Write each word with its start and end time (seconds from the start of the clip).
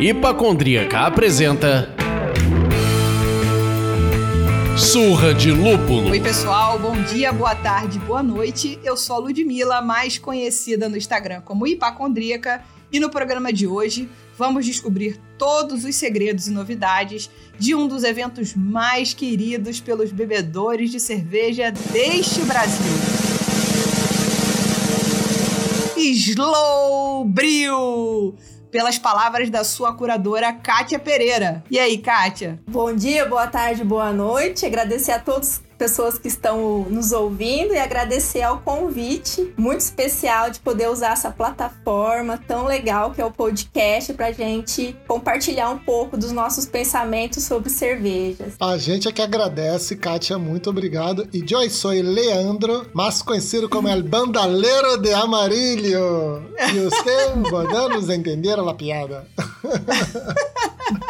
Hipacondríaca 0.00 1.00
apresenta 1.00 1.94
Surra 4.76 5.34
de 5.34 5.50
Lúpulo. 5.50 6.10
Oi, 6.10 6.20
pessoal, 6.20 6.78
bom 6.78 6.94
dia, 7.02 7.30
boa 7.32 7.54
tarde, 7.54 7.98
boa 7.98 8.22
noite. 8.22 8.78
Eu 8.82 8.96
sou 8.96 9.16
a 9.16 9.18
Ludmilla, 9.18 9.82
mais 9.82 10.16
conhecida 10.16 10.88
no 10.88 10.96
Instagram 10.96 11.42
como 11.42 11.66
Hipacondríaca, 11.66 12.62
e 12.90 12.98
no 12.98 13.10
programa 13.10 13.52
de 13.52 13.66
hoje 13.66 14.08
vamos 14.38 14.64
descobrir 14.64 15.20
todos 15.36 15.84
os 15.84 15.96
segredos 15.96 16.46
e 16.46 16.52
novidades 16.52 17.28
de 17.58 17.74
um 17.74 17.88
dos 17.88 18.04
eventos 18.04 18.54
mais 18.54 19.12
queridos 19.12 19.80
pelos 19.80 20.12
bebedores 20.12 20.92
de 20.92 21.00
cerveja 21.00 21.72
deste 21.72 22.40
Brasil. 22.42 22.92
Slow 25.96 27.24
Brew! 27.24 28.36
pelas 28.70 28.98
palavras 28.98 29.48
da 29.48 29.64
sua 29.64 29.94
curadora 29.94 30.52
Kátia 30.52 30.98
Pereira. 30.98 31.64
E 31.70 31.78
aí, 31.78 31.96
Kátia? 31.96 32.60
Bom 32.66 32.94
dia, 32.94 33.24
boa 33.24 33.46
tarde, 33.46 33.82
boa 33.82 34.12
noite. 34.12 34.66
Agradecer 34.66 35.12
a 35.12 35.18
todos 35.18 35.62
pessoas 35.78 36.18
que 36.18 36.28
estão 36.28 36.86
nos 36.90 37.12
ouvindo 37.12 37.72
e 37.72 37.78
agradecer 37.78 38.42
ao 38.42 38.58
convite 38.58 39.54
muito 39.56 39.80
especial 39.80 40.50
de 40.50 40.58
poder 40.58 40.90
usar 40.90 41.12
essa 41.12 41.30
plataforma 41.30 42.38
tão 42.46 42.66
legal 42.66 43.12
que 43.12 43.20
é 43.20 43.24
o 43.24 43.30
podcast 43.30 44.12
para 44.12 44.32
gente 44.32 44.96
compartilhar 45.06 45.70
um 45.70 45.78
pouco 45.78 46.16
dos 46.16 46.32
nossos 46.32 46.66
pensamentos 46.66 47.44
sobre 47.44 47.70
cervejas. 47.70 48.54
A 48.60 48.76
gente 48.76 49.08
é 49.08 49.12
que 49.12 49.22
agradece, 49.22 49.96
Kátia, 49.96 50.36
muito 50.38 50.68
obrigado. 50.68 51.28
E 51.32 51.44
eu 51.48 51.70
sou 51.70 51.92
Leandro, 51.92 52.88
mais 52.92 53.22
conhecido 53.22 53.68
como 53.68 53.88
El 53.88 54.02
Bandalero 54.02 54.98
de 54.98 55.12
Amarillo. 55.12 56.42
E 56.74 56.80
você, 56.80 57.32
podemos 57.48 58.08
entender 58.08 58.58
a 58.58 58.74
piada? 58.74 59.26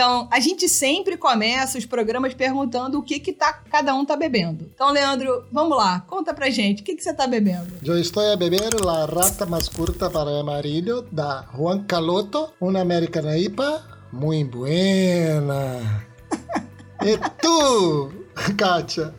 Então, 0.00 0.26
a 0.30 0.40
gente 0.40 0.66
sempre 0.66 1.14
começa 1.18 1.76
os 1.76 1.84
programas 1.84 2.32
perguntando 2.32 2.98
o 2.98 3.02
que 3.02 3.20
que 3.20 3.34
tá, 3.34 3.52
cada 3.52 3.94
um 3.94 4.02
tá 4.02 4.16
bebendo. 4.16 4.66
Então, 4.74 4.90
Leandro, 4.90 5.44
vamos 5.52 5.76
lá, 5.76 6.00
conta 6.08 6.32
pra 6.32 6.48
gente, 6.48 6.80
o 6.80 6.84
que 6.86 6.96
que 6.96 7.02
você 7.02 7.12
tá 7.12 7.26
bebendo? 7.26 7.66
Eu 7.84 7.98
estou 7.98 8.22
a 8.22 8.34
beber 8.34 8.72
la 8.82 9.04
rata 9.04 9.44
mais 9.44 9.68
curta 9.68 10.08
para 10.08 10.40
amarillo 10.40 11.02
da 11.12 11.44
Juan 11.54 11.84
Caloto, 11.84 12.48
uma 12.58 12.80
American 12.80 13.30
IPA 13.36 13.82
muito 14.10 14.56
buena. 14.56 16.06
e 17.04 17.18
tu, 17.38 18.10
Kátia? 18.56 19.12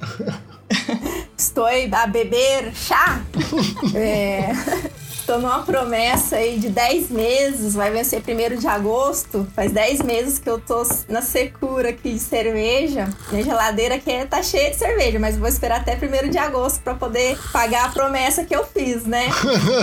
Estou 1.37 1.67
a 1.67 2.07
beber 2.07 2.73
chá. 2.73 3.21
é... 3.93 4.49
Tô 5.31 5.37
numa 5.37 5.59
promessa 5.59 6.35
aí 6.35 6.59
de 6.59 6.67
10 6.67 7.09
meses, 7.09 7.73
vai 7.73 7.89
vencer 7.89 8.21
1 8.21 8.57
de 8.57 8.67
agosto. 8.67 9.47
Faz 9.55 9.71
10 9.71 10.01
meses 10.01 10.37
que 10.37 10.49
eu 10.49 10.59
tô 10.59 10.85
na 11.07 11.21
secura 11.21 11.91
aqui 11.91 12.15
de 12.15 12.19
cerveja. 12.19 13.07
Minha 13.31 13.41
geladeira 13.41 13.95
aqui 13.95 14.11
tá 14.25 14.43
cheia 14.43 14.71
de 14.71 14.75
cerveja, 14.75 15.19
mas 15.19 15.37
vou 15.37 15.47
esperar 15.47 15.79
até 15.79 15.95
1 15.95 16.29
de 16.29 16.37
agosto 16.37 16.81
para 16.81 16.95
poder 16.95 17.39
pagar 17.53 17.85
a 17.85 17.89
promessa 17.93 18.43
que 18.43 18.53
eu 18.53 18.65
fiz, 18.65 19.05
né? 19.05 19.29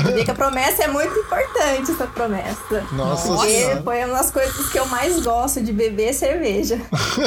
Porque 0.02 0.26
que 0.26 0.30
a 0.30 0.34
promessa 0.34 0.84
é 0.84 0.88
muito 0.88 1.18
importante, 1.18 1.92
essa 1.92 2.06
promessa. 2.06 2.86
Nossa 2.92 3.28
Porque 3.28 3.82
foi 3.82 4.04
uma 4.04 4.18
das 4.18 4.30
coisas 4.30 4.68
que 4.68 4.78
eu 4.78 4.84
mais 4.84 5.18
gosto 5.24 5.62
de 5.62 5.72
beber 5.72 6.12
cerveja. 6.12 6.78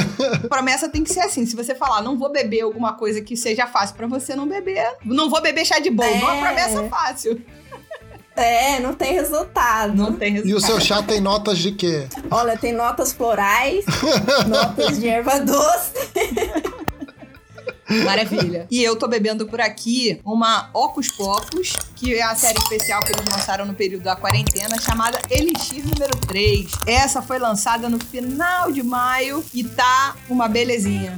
promessa 0.47 0.87
tem 0.87 1.03
que 1.03 1.11
ser 1.11 1.21
assim, 1.21 1.43
se 1.43 1.55
você 1.55 1.73
falar, 1.73 2.03
não 2.03 2.19
vou 2.19 2.31
beber 2.31 2.61
alguma 2.61 2.93
coisa 2.93 3.19
que 3.19 3.35
seja 3.35 3.65
fácil 3.65 3.95
para 3.95 4.05
você 4.05 4.35
não 4.35 4.47
beber, 4.47 4.87
não 5.03 5.27
vou 5.27 5.41
beber 5.41 5.65
chá 5.65 5.79
de 5.79 5.89
bolo, 5.89 6.07
é... 6.07 6.17
uma 6.19 6.35
promessa 6.35 6.83
fácil. 6.83 7.43
É, 8.35 8.79
não 8.79 8.93
tem 8.93 9.13
resultado. 9.13 9.93
Não 9.93 10.13
tem 10.13 10.33
resultado. 10.33 10.51
E 10.51 10.55
o 10.55 10.61
seu 10.61 10.79
chá 10.79 11.03
tem 11.03 11.19
notas 11.19 11.57
de 11.57 11.71
quê? 11.71 12.07
Olha, 12.29 12.57
tem 12.57 12.73
notas 12.73 13.11
florais, 13.11 13.85
notas 14.47 14.99
de 14.99 15.07
erva 15.07 15.39
doce. 15.39 15.93
Maravilha. 18.05 18.67
E 18.71 18.81
eu 18.81 18.95
tô 18.95 19.07
bebendo 19.07 19.45
por 19.45 19.59
aqui 19.59 20.21
uma 20.23 20.69
Ocus 20.73 21.09
Pocus, 21.09 21.73
que 21.95 22.15
é 22.15 22.23
a 22.23 22.33
série 22.35 22.57
especial 22.57 23.03
que 23.03 23.11
eles 23.11 23.25
lançaram 23.25 23.65
no 23.65 23.73
período 23.73 24.03
da 24.03 24.15
quarentena, 24.15 24.79
chamada 24.79 25.19
Elixir 25.29 25.83
número 25.85 26.17
3. 26.27 26.71
Essa 26.87 27.21
foi 27.21 27.37
lançada 27.37 27.89
no 27.89 27.99
final 27.99 28.71
de 28.71 28.81
maio 28.81 29.43
e 29.53 29.63
tá 29.63 30.15
uma 30.29 30.47
belezinha. 30.47 31.17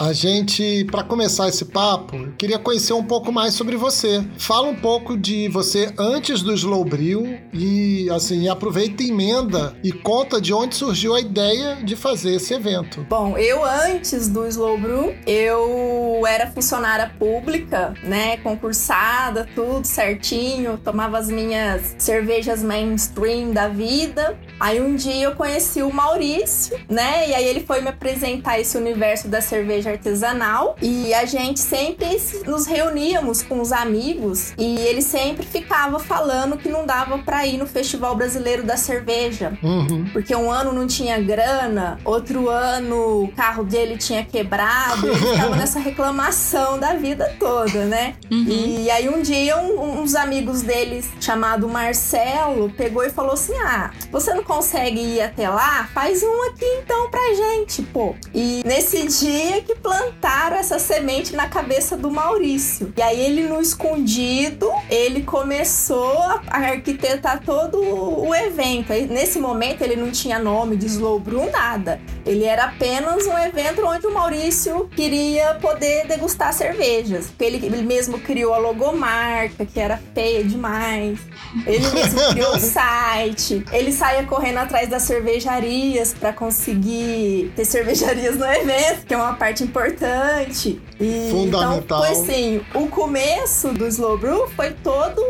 A 0.00 0.14
gente, 0.14 0.86
para 0.90 1.04
começar 1.04 1.46
esse 1.46 1.66
papo, 1.66 2.32
queria 2.38 2.58
conhecer 2.58 2.94
um 2.94 3.04
pouco 3.04 3.30
mais 3.30 3.52
sobre 3.52 3.76
você. 3.76 4.24
Fala 4.38 4.66
um 4.66 4.74
pouco 4.74 5.14
de 5.14 5.46
você 5.48 5.92
antes 5.98 6.40
do 6.40 6.54
Slow 6.54 6.86
Brew 6.86 7.38
e, 7.52 8.08
assim, 8.08 8.48
aproveita 8.48 9.02
emenda 9.02 9.76
e 9.84 9.92
conta 9.92 10.40
de 10.40 10.54
onde 10.54 10.74
surgiu 10.74 11.14
a 11.14 11.20
ideia 11.20 11.84
de 11.84 11.96
fazer 11.96 12.36
esse 12.36 12.54
evento. 12.54 13.06
Bom, 13.10 13.36
eu 13.36 13.62
antes 13.62 14.26
do 14.26 14.46
Slow 14.46 14.78
Brew, 14.78 15.14
eu 15.26 16.22
era 16.26 16.50
funcionária 16.50 17.12
pública, 17.18 17.92
né, 18.02 18.38
concursada, 18.38 19.46
tudo 19.54 19.86
certinho, 19.86 20.78
tomava 20.82 21.18
as 21.18 21.28
minhas 21.28 21.94
cervejas 21.98 22.62
mainstream 22.62 23.52
da 23.52 23.68
vida. 23.68 24.34
Aí 24.58 24.80
um 24.80 24.96
dia 24.96 25.24
eu 25.24 25.36
conheci 25.36 25.82
o 25.82 25.92
Maurício, 25.92 26.80
né, 26.88 27.28
e 27.28 27.34
aí 27.34 27.44
ele 27.44 27.60
foi 27.60 27.82
me 27.82 27.88
apresentar 27.88 28.58
esse 28.58 28.78
universo 28.78 29.28
da 29.28 29.42
cerveja 29.42 29.89
artesanal 29.90 30.76
e 30.80 31.12
a 31.14 31.24
gente 31.24 31.60
sempre 31.60 32.20
nos 32.46 32.66
reuníamos 32.66 33.42
com 33.42 33.60
os 33.60 33.72
amigos 33.72 34.52
e 34.58 34.78
ele 34.78 35.02
sempre 35.02 35.44
ficava 35.44 35.98
falando 35.98 36.56
que 36.56 36.68
não 36.68 36.86
dava 36.86 37.18
para 37.18 37.46
ir 37.46 37.58
no 37.58 37.66
Festival 37.66 38.14
Brasileiro 38.16 38.62
da 38.62 38.76
Cerveja. 38.76 39.58
Uhum. 39.62 40.08
Porque 40.12 40.34
um 40.34 40.50
ano 40.50 40.72
não 40.72 40.86
tinha 40.86 41.20
grana, 41.20 41.98
outro 42.04 42.48
ano 42.48 43.24
o 43.24 43.32
carro 43.32 43.64
dele 43.64 43.96
tinha 43.96 44.24
quebrado, 44.24 45.06
ele 45.06 45.16
ficava 45.16 45.56
nessa 45.56 45.78
reclamação 45.78 46.78
da 46.78 46.94
vida 46.94 47.34
toda, 47.38 47.84
né? 47.84 48.14
Uhum. 48.30 48.46
E 48.48 48.90
aí 48.90 49.08
um 49.08 49.22
dia 49.22 49.56
um, 49.58 50.00
uns 50.00 50.14
amigos 50.14 50.62
deles, 50.62 51.10
chamado 51.20 51.68
Marcelo, 51.68 52.70
pegou 52.70 53.04
e 53.04 53.10
falou 53.10 53.32
assim: 53.32 53.54
Ah, 53.58 53.90
você 54.10 54.34
não 54.34 54.42
consegue 54.42 55.00
ir 55.00 55.20
até 55.20 55.48
lá? 55.48 55.88
Faz 55.92 56.22
um 56.22 56.42
aqui 56.48 56.66
então 56.82 57.10
pra 57.10 57.34
gente, 57.34 57.82
pô. 57.82 58.14
E 58.34 58.62
nesse 58.64 59.06
dia 59.06 59.60
que 59.62 59.74
plantaram 59.82 60.56
essa 60.56 60.78
semente 60.78 61.34
na 61.34 61.48
cabeça 61.48 61.96
do 61.96 62.10
Maurício. 62.10 62.92
E 62.96 63.02
aí 63.02 63.20
ele 63.20 63.48
no 63.48 63.60
escondido, 63.60 64.70
ele 64.88 65.22
começou 65.22 66.18
a 66.48 66.56
arquitetar 66.56 67.42
todo 67.44 67.78
o 67.80 68.34
evento. 68.34 68.92
Aí, 68.92 69.06
nesse 69.06 69.38
momento 69.38 69.82
ele 69.82 69.96
não 69.96 70.10
tinha 70.10 70.38
nome 70.38 70.76
de 70.76 70.86
Slow 70.86 71.18
Brew, 71.18 71.50
nada. 71.50 72.00
Ele 72.24 72.44
era 72.44 72.64
apenas 72.64 73.26
um 73.26 73.38
evento 73.38 73.84
onde 73.84 74.06
o 74.06 74.12
Maurício 74.12 74.88
queria 74.94 75.54
poder 75.54 76.06
degustar 76.06 76.52
cervejas. 76.52 77.32
Ele, 77.38 77.64
ele 77.64 77.82
mesmo 77.82 78.20
criou 78.20 78.54
a 78.54 78.58
logomarca, 78.58 79.64
que 79.64 79.80
era 79.80 80.00
feia 80.14 80.44
demais. 80.44 81.18
Ele 81.66 81.88
mesmo 81.90 82.20
criou 82.32 82.54
o 82.54 82.60
site. 82.60 83.64
Ele 83.72 83.92
saía 83.92 84.24
correndo 84.24 84.58
atrás 84.58 84.88
das 84.88 85.02
cervejarias 85.02 86.12
para 86.12 86.32
conseguir 86.32 87.52
ter 87.56 87.64
cervejarias 87.64 88.36
no 88.36 88.46
evento, 88.46 89.06
que 89.06 89.14
é 89.14 89.16
uma 89.16 89.34
parte 89.34 89.66
importante. 89.70 90.80
E, 91.00 91.28
Fundamental. 91.30 91.78
Então, 91.78 91.98
foi 92.02 92.10
assim, 92.10 92.60
o 92.74 92.86
começo 92.88 93.72
do 93.72 93.86
Slow 93.86 94.18
Brew 94.18 94.48
foi 94.48 94.72
todo 94.82 95.22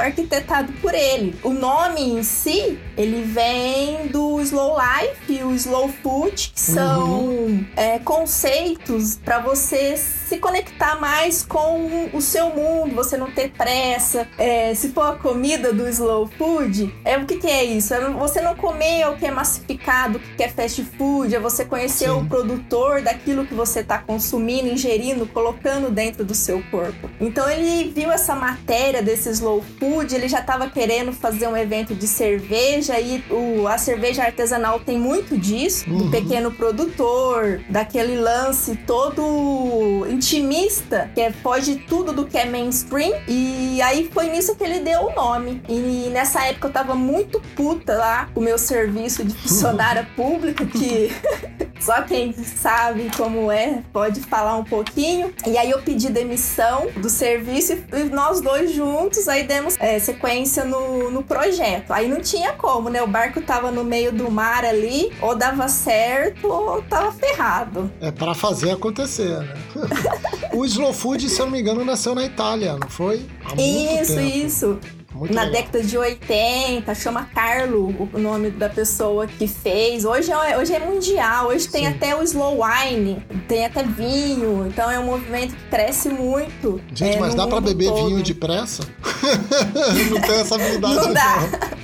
arquitetado 0.00 0.72
por 0.80 0.94
ele. 0.94 1.36
O 1.44 1.50
nome 1.50 2.00
em 2.00 2.22
si, 2.22 2.78
ele 2.96 3.22
vem 3.22 4.08
do 4.08 4.40
Slow 4.40 4.76
Life 4.76 5.32
e 5.32 5.44
o 5.44 5.54
Slow 5.54 5.88
Food, 6.02 6.52
que 6.54 6.60
são 6.60 7.26
uhum. 7.26 7.64
é, 7.76 7.98
conceitos 8.00 9.16
para 9.22 9.38
você 9.38 9.96
se 9.96 10.38
conectar 10.38 11.00
mais 11.00 11.44
com 11.44 12.10
o 12.12 12.20
seu 12.20 12.50
mundo, 12.50 12.94
você 12.94 13.16
não 13.16 13.30
ter 13.30 13.50
pressa. 13.50 14.26
É, 14.36 14.74
se 14.74 14.88
for 14.88 15.02
a 15.02 15.12
comida 15.12 15.72
do 15.72 15.86
slow 15.88 16.26
food, 16.26 16.92
é 17.04 17.16
o 17.16 17.24
que, 17.24 17.36
que 17.36 17.46
é 17.46 17.64
isso? 17.64 17.94
É 17.94 18.10
você 18.10 18.40
não 18.40 18.56
comer 18.56 19.06
o 19.08 19.16
que 19.16 19.26
é 19.26 19.30
massificado, 19.30 20.18
o 20.18 20.36
que 20.36 20.42
é 20.42 20.48
fast 20.48 20.82
food, 20.98 21.34
é 21.34 21.38
você 21.38 21.64
conhecer 21.64 22.06
Sim. 22.06 22.10
o 22.10 22.26
produtor 22.26 23.02
daquilo 23.02 23.46
que 23.46 23.54
você 23.54 23.65
está 23.80 23.98
consumindo, 23.98 24.68
ingerindo, 24.68 25.26
colocando 25.26 25.90
dentro 25.90 26.24
do 26.24 26.34
seu 26.34 26.62
corpo. 26.70 27.10
Então 27.20 27.48
ele 27.48 27.90
viu 27.90 28.10
essa 28.10 28.34
matéria 28.34 29.02
desse 29.02 29.30
slow 29.30 29.64
food, 29.78 30.14
ele 30.14 30.28
já 30.28 30.40
estava 30.40 30.68
querendo 30.68 31.12
fazer 31.12 31.48
um 31.48 31.56
evento 31.56 31.94
de 31.94 32.06
cerveja 32.06 32.98
e 33.00 33.22
o, 33.30 33.66
a 33.66 33.78
cerveja 33.78 34.22
artesanal 34.22 34.80
tem 34.80 34.98
muito 34.98 35.36
disso, 35.36 35.88
uhum. 35.88 35.98
do 35.98 36.10
pequeno 36.10 36.50
produtor, 36.50 37.60
daquele 37.68 38.16
lance 38.16 38.76
todo 38.86 40.06
intimista, 40.10 41.10
que 41.14 41.20
é, 41.20 41.32
foge 41.32 41.76
tudo 41.88 42.12
do 42.12 42.26
que 42.26 42.38
é 42.38 42.44
mainstream. 42.46 43.12
E 43.28 43.80
aí 43.82 44.08
foi 44.12 44.28
nisso 44.30 44.54
que 44.54 44.64
ele 44.64 44.80
deu 44.80 45.06
o 45.06 45.14
nome. 45.14 45.62
E 45.68 46.08
nessa 46.10 46.44
época 46.44 46.68
eu 46.68 46.72
tava 46.72 46.94
muito 46.94 47.40
puta 47.54 47.96
lá 47.96 48.28
o 48.34 48.40
meu 48.40 48.58
serviço 48.58 49.24
de 49.24 49.34
funcionária 49.36 50.06
pública, 50.16 50.64
que 50.66 51.10
Só 51.80 52.02
quem 52.02 52.32
sabe 52.32 53.10
como 53.16 53.50
é 53.50 53.82
pode 53.92 54.20
falar 54.20 54.56
um 54.56 54.64
pouquinho. 54.64 55.32
E 55.46 55.56
aí 55.56 55.70
eu 55.70 55.80
pedi 55.82 56.08
demissão 56.08 56.88
do 56.96 57.08
serviço 57.08 57.74
e 57.92 58.04
nós 58.04 58.40
dois 58.40 58.72
juntos 58.72 59.28
aí 59.28 59.44
demos 59.44 59.76
é, 59.78 59.98
sequência 59.98 60.64
no, 60.64 61.10
no 61.10 61.22
projeto. 61.22 61.92
Aí 61.92 62.08
não 62.08 62.20
tinha 62.20 62.52
como, 62.52 62.88
né? 62.88 63.02
O 63.02 63.06
barco 63.06 63.40
tava 63.40 63.70
no 63.70 63.84
meio 63.84 64.12
do 64.12 64.30
mar 64.30 64.64
ali, 64.64 65.12
ou 65.20 65.34
dava 65.34 65.68
certo 65.68 66.48
ou 66.48 66.82
tava 66.82 67.12
ferrado. 67.12 67.90
É 68.00 68.10
para 68.10 68.34
fazer 68.34 68.72
acontecer, 68.72 69.38
né? 69.38 69.54
o 70.52 70.64
Slow 70.64 70.92
Food, 70.92 71.28
se 71.28 71.40
eu 71.40 71.46
não 71.46 71.52
me 71.52 71.60
engano, 71.60 71.84
nasceu 71.84 72.14
na 72.14 72.24
Itália, 72.24 72.76
não 72.76 72.88
foi? 72.88 73.26
Há 73.44 73.60
isso, 73.60 74.20
isso. 74.20 74.78
Muito 75.16 75.32
na 75.32 75.44
legal. 75.44 75.62
década 75.62 75.82
de 75.82 75.96
80, 75.96 76.94
chama 76.94 77.24
Carlo 77.34 78.10
o 78.12 78.18
nome 78.18 78.50
da 78.50 78.68
pessoa 78.68 79.26
que 79.26 79.48
fez. 79.48 80.04
Hoje 80.04 80.30
é, 80.30 80.58
hoje 80.58 80.74
é 80.74 80.78
mundial, 80.78 81.46
hoje 81.46 81.66
tem 81.68 81.86
Sim. 81.86 81.88
até 81.88 82.14
o 82.14 82.22
slow 82.22 82.60
wine, 82.62 83.22
tem 83.48 83.64
até 83.64 83.82
vinho, 83.82 84.66
então 84.66 84.90
é 84.90 84.98
um 84.98 85.06
movimento 85.06 85.56
que 85.56 85.64
cresce 85.70 86.10
muito. 86.10 86.78
Gente, 86.92 87.16
é, 87.16 87.20
mas 87.20 87.34
dá 87.34 87.46
para 87.46 87.62
beber 87.62 87.88
todo. 87.88 88.08
vinho 88.08 88.22
depressa? 88.22 88.82
não 90.10 90.20
tem 90.20 90.40
essa 90.40 90.54
habilidade. 90.54 90.94
Não 90.94 91.12
dá. 91.14 91.36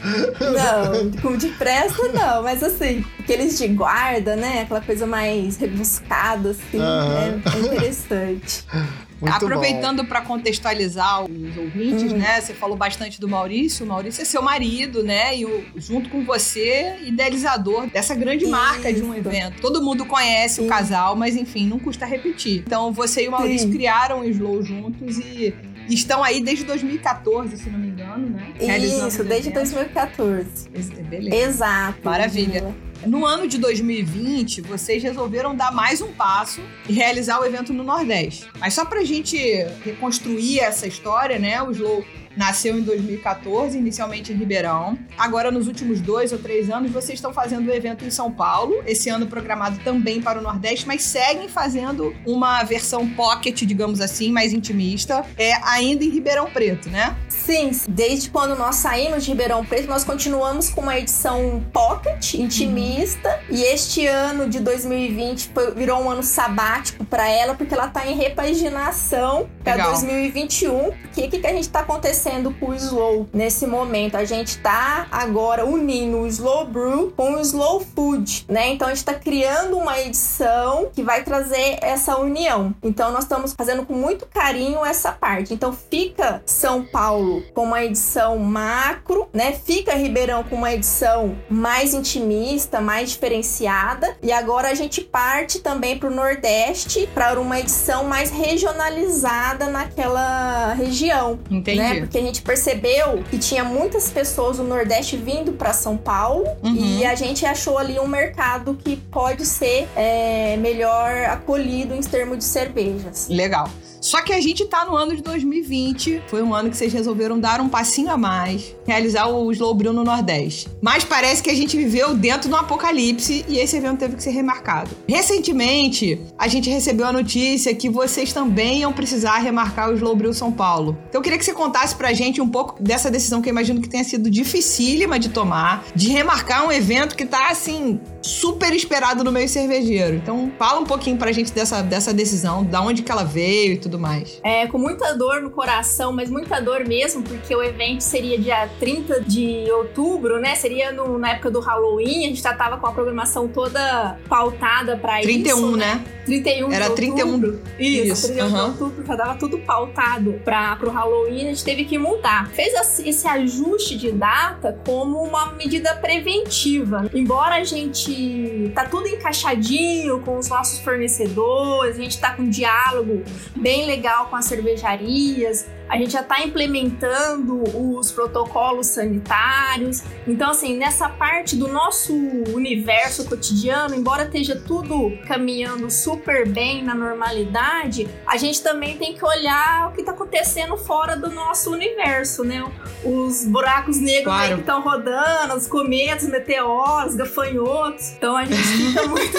Não, 0.43 1.13
com 1.23 1.37
depressa 1.37 2.09
não, 2.09 2.43
mas 2.43 2.61
assim, 2.61 3.05
aqueles 3.21 3.57
de 3.57 3.69
guarda, 3.69 4.35
né? 4.35 4.63
Aquela 4.63 4.81
coisa 4.81 5.07
mais 5.07 5.57
rebuscada, 5.59 6.51
assim, 6.51 6.79
uhum. 6.79 7.13
é, 7.19 7.41
é 7.55 7.61
interessante. 7.61 8.65
Muito 9.23 9.37
Aproveitando 9.37 10.05
para 10.05 10.21
contextualizar 10.21 11.23
os 11.23 11.57
ouvintes, 11.57 12.11
uhum. 12.11 12.19
né? 12.19 12.41
Você 12.41 12.53
falou 12.53 12.77
bastante 12.77 13.21
do 13.21 13.29
Maurício. 13.29 13.87
O 13.87 13.89
Maurício 13.89 14.21
é 14.21 14.25
seu 14.25 14.43
marido, 14.43 15.05
né? 15.05 15.39
E 15.39 15.47
o, 15.47 15.65
junto 15.77 16.11
com 16.11 16.25
você, 16.25 16.97
idealizador 17.07 17.87
dessa 17.87 18.17
grande 18.17 18.43
Isso. 18.43 18.51
marca 18.51 18.93
de 18.93 19.01
um 19.01 19.15
evento. 19.15 19.61
Todo 19.61 19.81
mundo 19.81 20.05
conhece 20.05 20.57
Sim. 20.57 20.67
o 20.67 20.69
casal, 20.69 21.15
mas 21.15 21.37
enfim, 21.37 21.69
não 21.69 21.79
custa 21.79 22.05
repetir. 22.05 22.65
Então 22.67 22.93
você 22.93 23.25
e 23.25 23.29
o 23.29 23.31
Maurício 23.31 23.69
Sim. 23.69 23.75
criaram 23.75 24.23
o 24.23 24.25
Slow 24.25 24.61
juntos 24.61 25.19
e 25.19 25.55
estão 25.89 26.25
aí 26.25 26.43
desde 26.43 26.65
2014, 26.65 27.57
se 27.57 27.71
não 27.71 27.79
me 27.79 27.89
engano, 27.89 28.29
né? 28.29 28.53
Isso, 28.77 29.23
desde 29.23 29.51
2014. 29.51 30.69
Beleza. 31.09 31.37
Exato. 31.37 31.99
Maravilha. 32.03 32.75
No 33.07 33.27
ano 33.27 33.49
de 33.49 33.59
2020, 33.59 34.61
vocês 34.61 35.03
resolveram 35.03 35.57
dar 35.57 35.73
mais 35.73 36.01
um 36.01 36.13
passo 36.13 36.61
e 36.89 36.93
realizar 36.93 37.41
o 37.41 37.45
evento 37.45 37.73
no 37.73 37.83
Nordeste. 37.83 38.49
Mas 38.61 38.75
só 38.75 38.85
pra 38.85 39.03
gente 39.05 39.37
reconstruir 39.85 40.61
essa 40.61 40.87
história, 40.87 41.39
né? 41.39 41.61
O 41.63 41.73
Slow 41.73 42.05
Nasceu 42.37 42.79
em 42.79 42.83
2014, 42.83 43.77
inicialmente 43.77 44.33
em 44.33 44.37
Ribeirão. 44.37 44.99
Agora, 45.19 45.51
nos 45.51 45.67
últimos 45.67 46.01
dois 46.01 46.33
ou 46.33 46.39
três 46.39 46.71
anos, 46.71 46.91
vocês 46.91 47.19
estão 47.19 47.33
fazendo 47.33 47.69
o 47.69 47.73
evento 47.73 48.05
em 48.05 48.11
São 48.11 48.31
Paulo. 48.31 48.83
Esse 48.87 49.09
ano 49.09 49.27
programado 49.27 49.79
também 49.85 50.21
para 50.21 50.39
o 50.39 50.43
Nordeste, 50.43 50.87
mas 50.87 51.03
seguem 51.03 51.49
fazendo 51.49 52.15
uma 52.27 52.63
versão 52.63 53.09
pocket, 53.09 53.63
digamos 53.63 54.01
assim, 54.01 54.33
mais 54.33 54.53
intimista, 54.53 55.25
é 55.37 55.53
ainda 55.65 56.05
em 56.05 56.09
Ribeirão 56.09 56.51
Preto, 56.51 56.89
né? 56.89 57.17
Sim, 57.29 57.71
desde 57.89 58.31
quando 58.31 58.57
nós 58.57 58.77
saímos 58.77 59.25
de 59.25 59.31
Ribeirão 59.31 59.65
Preto, 59.65 59.89
nós 59.89 60.05
continuamos 60.05 60.71
com 60.71 60.81
uma 60.81 60.99
edição 60.99 61.63
pocket, 61.73 62.35
intimista. 62.35 63.29
Uhum. 63.49 63.57
E 63.57 63.63
este 63.65 64.07
ano 64.07 64.49
de 64.49 64.61
2020 64.61 65.51
foi, 65.53 65.75
virou 65.75 66.03
um 66.03 66.11
ano 66.11 66.23
sabático 66.23 67.05
para 67.05 67.29
ela, 67.29 67.55
porque 67.55 67.75
ela 67.75 67.87
está 67.87 68.07
em 68.07 68.17
repaginação 68.17 69.49
para 69.63 69.89
2021. 69.89 70.93
Porque 71.03 71.21
o 71.23 71.31
que, 71.31 71.39
que 71.39 71.47
a 71.47 71.53
gente 71.53 71.65
está 71.65 71.81
acontecendo? 71.81 72.22
Acontecendo 72.23 72.55
com 72.59 72.71
o 72.71 72.75
Slow 72.75 73.29
nesse 73.33 73.67
momento? 73.67 74.17
A 74.17 74.25
gente 74.25 74.59
tá 74.59 75.07
agora 75.11 75.67
unindo 75.67 76.19
o 76.19 76.27
Slow 76.27 76.67
Brew 76.67 77.13
com 77.17 77.35
o 77.35 77.41
Slow 77.41 77.81
Food, 77.81 78.45
né? 78.49 78.69
Então 78.69 78.89
a 78.89 78.95
gente 78.95 79.05
tá 79.05 79.15
criando 79.15 79.77
uma 79.77 79.99
edição 80.01 80.89
que 80.95 81.03
vai 81.03 81.25
trazer 81.25 81.79
essa 81.83 82.17
união. 82.19 82.75
Então 82.83 83.11
nós 83.11 83.25
estamos 83.25 83.53
fazendo 83.53 83.85
com 83.85 83.95
muito 83.95 84.27
carinho 84.27 84.85
essa 84.85 85.11
parte. 85.11 85.53
Então 85.53 85.73
fica 85.73 86.43
São 86.47 86.85
Paulo 86.85 87.43
com 87.53 87.65
uma 87.65 87.85
edição 87.85 88.39
macro, 88.39 89.29
né? 89.33 89.53
Fica 89.53 89.95
Ribeirão 89.95 90.45
com 90.45 90.57
uma 90.57 90.73
edição 90.73 91.37
mais 91.51 91.93
intimista, 91.93 92.81
mais 92.81 93.11
diferenciada. 93.11 94.17
E 94.23 94.31
agora 94.31 94.69
a 94.69 94.75
gente 94.75 95.01
parte 95.01 95.59
também 95.59 95.99
para 95.99 96.09
o 96.09 96.15
Nordeste 96.15 97.09
para 97.15 97.41
uma 97.41 97.59
edição 97.59 98.05
mais 98.05 98.31
regionalizada 98.31 99.67
naquela 99.69 100.75
região. 100.75 101.39
Né? 101.51 101.59
Entendi. 101.59 101.79
Né? 101.79 102.09
Porque 102.13 102.19
a 102.19 102.23
gente 102.27 102.43
percebeu 102.43 103.25
que 103.31 103.39
tinha 103.39 103.65
muitas 103.65 104.11
pessoas 104.11 104.59
do 104.59 104.65
Nordeste 104.65 105.17
vindo 105.17 105.53
para 105.53 105.73
São 105.73 105.97
Paulo 105.97 106.45
uhum. 106.63 106.75
e 106.75 107.07
a 107.07 107.15
gente 107.15 107.47
achou 107.47 107.79
ali 107.79 107.99
um 107.99 108.07
mercado 108.07 108.75
que 108.75 108.97
pode 108.97 109.47
ser 109.47 109.89
é, 109.97 110.59
melhor 110.59 111.11
acolhido 111.31 111.95
em 111.95 112.03
termos 112.03 112.37
de 112.37 112.45
cervejas. 112.45 113.29
Legal. 113.31 113.67
Só 114.03 114.21
que 114.21 114.33
a 114.33 114.41
gente 114.41 114.65
tá 114.65 114.85
no 114.85 114.97
ano 114.97 115.15
de 115.15 115.23
2020. 115.23 116.25
Foi 116.27 116.43
um 116.43 116.53
ano 116.53 116.69
que 116.69 116.77
vocês 116.77 116.93
resolveram 116.93 117.39
dar 117.39 117.61
um 117.61 117.69
passinho 117.69 118.11
a 118.11 118.17
mais, 118.17 118.75
realizar 118.85 119.29
o 119.29 119.51
Slow 119.53 119.73
Brew 119.75 119.93
no 119.93 120.03
Nordeste. 120.03 120.69
Mas 120.81 121.05
parece 121.05 121.41
que 121.41 121.49
a 121.49 121.55
gente 121.55 121.77
viveu 121.77 122.13
dentro 122.13 122.51
do 122.51 122.57
apocalipse 122.57 123.45
e 123.49 123.59
esse 123.59 123.77
evento 123.77 124.01
teve 124.01 124.17
que 124.17 124.23
ser 124.23 124.31
remarcado. 124.31 124.91
Recentemente, 125.09 126.21
a 126.37 126.49
gente 126.49 126.69
recebeu 126.69 127.07
a 127.07 127.13
notícia 127.13 127.73
que 127.77 127.89
vocês 127.89 128.33
também 128.33 128.81
iam 128.81 128.93
precisar 128.93 129.39
remarcar 129.39 129.91
o 129.91 129.95
Slow 129.95 130.17
Brew 130.17 130.35
São 130.35 130.51
Paulo. 130.51 130.99
Então 131.09 131.21
eu 131.21 131.23
queria 131.23 131.39
que 131.39 131.45
você 131.45 131.55
contasse 131.55 131.95
pra 131.95 132.13
gente 132.13 132.41
um 132.41 132.49
pouco 132.49 132.83
dessa 132.83 133.09
decisão 133.09 133.41
que 133.41 133.49
eu 133.49 133.53
imagino 133.53 133.81
que 133.81 133.89
tenha 133.89 134.03
sido 134.03 134.29
dificílima 134.29 135.17
de 135.17 135.29
tomar, 135.29 135.85
de 135.95 136.09
remarcar 136.09 136.67
um 136.67 136.73
evento 136.73 137.15
que 137.15 137.25
tá 137.25 137.51
assim 137.51 138.01
super 138.21 138.75
esperado 138.75 139.23
no 139.23 139.31
meio 139.31 139.49
cervejeiro. 139.49 140.17
Então, 140.17 140.51
fala 140.59 140.81
um 140.81 140.85
pouquinho 140.85 141.17
pra 141.17 141.31
gente 141.31 141.53
dessa, 141.53 141.83
dessa 141.83 142.13
decisão, 142.13 142.65
da 142.65 142.81
onde 142.81 143.03
que 143.03 143.13
ela 143.13 143.23
veio 143.23 143.75
e 143.75 143.77
tudo 143.77 143.92
mais. 143.99 144.41
É, 144.43 144.67
com 144.67 144.79
muita 144.79 145.15
dor 145.15 145.41
no 145.41 145.51
coração, 145.51 146.13
mas 146.13 146.31
muita 146.31 146.61
dor 146.61 146.85
mesmo, 146.87 147.23
porque 147.23 147.55
o 147.55 147.63
evento 147.63 148.01
seria 148.01 148.39
dia 148.39 148.69
30 148.79 149.21
de 149.21 149.71
outubro, 149.71 150.41
né? 150.41 150.55
Seria 150.55 150.93
no, 150.93 151.19
na 151.19 151.31
época 151.31 151.51
do 151.51 151.61
Halloween, 151.61 152.25
a 152.25 152.29
gente 152.29 152.43
já 152.43 152.55
tava 152.55 152.79
com 152.79 152.87
a 152.87 152.93
programação 152.93 153.49
toda 153.49 154.19
pautada 154.29 154.97
pra 154.97 155.21
31, 155.21 155.43
isso. 155.43 155.57
31, 155.57 155.77
né? 155.77 155.95
né? 155.95 156.05
31 156.25 156.73
Era 156.73 156.89
de 156.89 156.95
31. 156.95 157.61
Isso, 157.79 158.13
isso 158.13 158.27
31 158.33 158.45
uhum. 158.45 158.53
de 158.53 158.61
outubro, 158.61 159.07
já 159.07 159.17
tava 159.17 159.35
tudo 159.37 159.59
pautado 159.59 160.41
pra, 160.45 160.77
pro 160.77 160.91
Halloween, 160.91 161.47
a 161.47 161.49
gente 161.49 161.65
teve 161.65 161.85
que 161.85 161.99
mudar. 161.99 162.49
Fez 162.51 163.01
esse 163.01 163.27
ajuste 163.27 163.97
de 163.97 164.13
data 164.13 164.79
como 164.85 165.23
uma 165.23 165.53
medida 165.53 165.95
preventiva. 165.97 167.09
Embora 167.13 167.57
a 167.57 167.65
gente 167.65 168.71
tá 168.75 168.85
tudo 168.85 169.09
encaixadinho 169.09 170.21
com 170.21 170.39
os 170.39 170.49
nossos 170.49 170.79
fornecedores, 170.81 171.99
a 171.99 172.03
gente 172.03 172.19
tá 172.19 172.35
com 172.35 172.43
um 172.43 172.49
diálogo 172.49 173.23
bem 173.57 173.82
legal 173.87 174.27
com 174.27 174.37
as 174.37 174.47
cervejarias, 174.47 175.67
a 175.93 175.99
gente 175.99 176.13
já 176.13 176.23
está 176.23 176.41
implementando 176.41 177.63
os 177.79 178.11
protocolos 178.11 178.87
sanitários. 178.87 180.03
Então, 180.27 180.51
assim, 180.51 180.75
nessa 180.79 181.07
parte 181.07 181.55
do 181.55 181.69
nosso 181.69 182.15
universo 182.15 183.27
cotidiano, 183.27 183.95
embora 183.95 184.23
esteja 184.23 184.57
tudo 184.57 185.13
caminhando 185.29 185.91
super 185.91 186.49
bem 186.49 186.83
na 186.83 186.95
normalidade, 186.95 188.09
a 188.27 188.39
gente 188.39 188.63
também 188.63 188.97
tem 188.97 189.13
que 189.13 189.23
olhar 189.23 189.91
o 189.91 189.93
que 189.93 190.01
está 190.01 190.13
acontecendo 190.13 190.79
fora 190.79 191.15
do 191.15 191.31
nosso 191.31 191.71
universo, 191.71 192.43
né? 192.43 192.65
Os 193.05 193.45
buracos 193.45 193.99
negros 193.99 194.25
claro. 194.33 194.43
aí 194.45 194.55
que 194.55 194.61
estão 194.61 194.81
rodando, 194.81 195.55
os 195.55 195.67
cometas, 195.67 196.27
meteoros, 196.27 197.15
gafanhotos. 197.15 198.13
Então 198.13 198.35
a 198.35 198.47
gente 198.47 198.63
fica 198.63 199.03
muito 199.09 199.39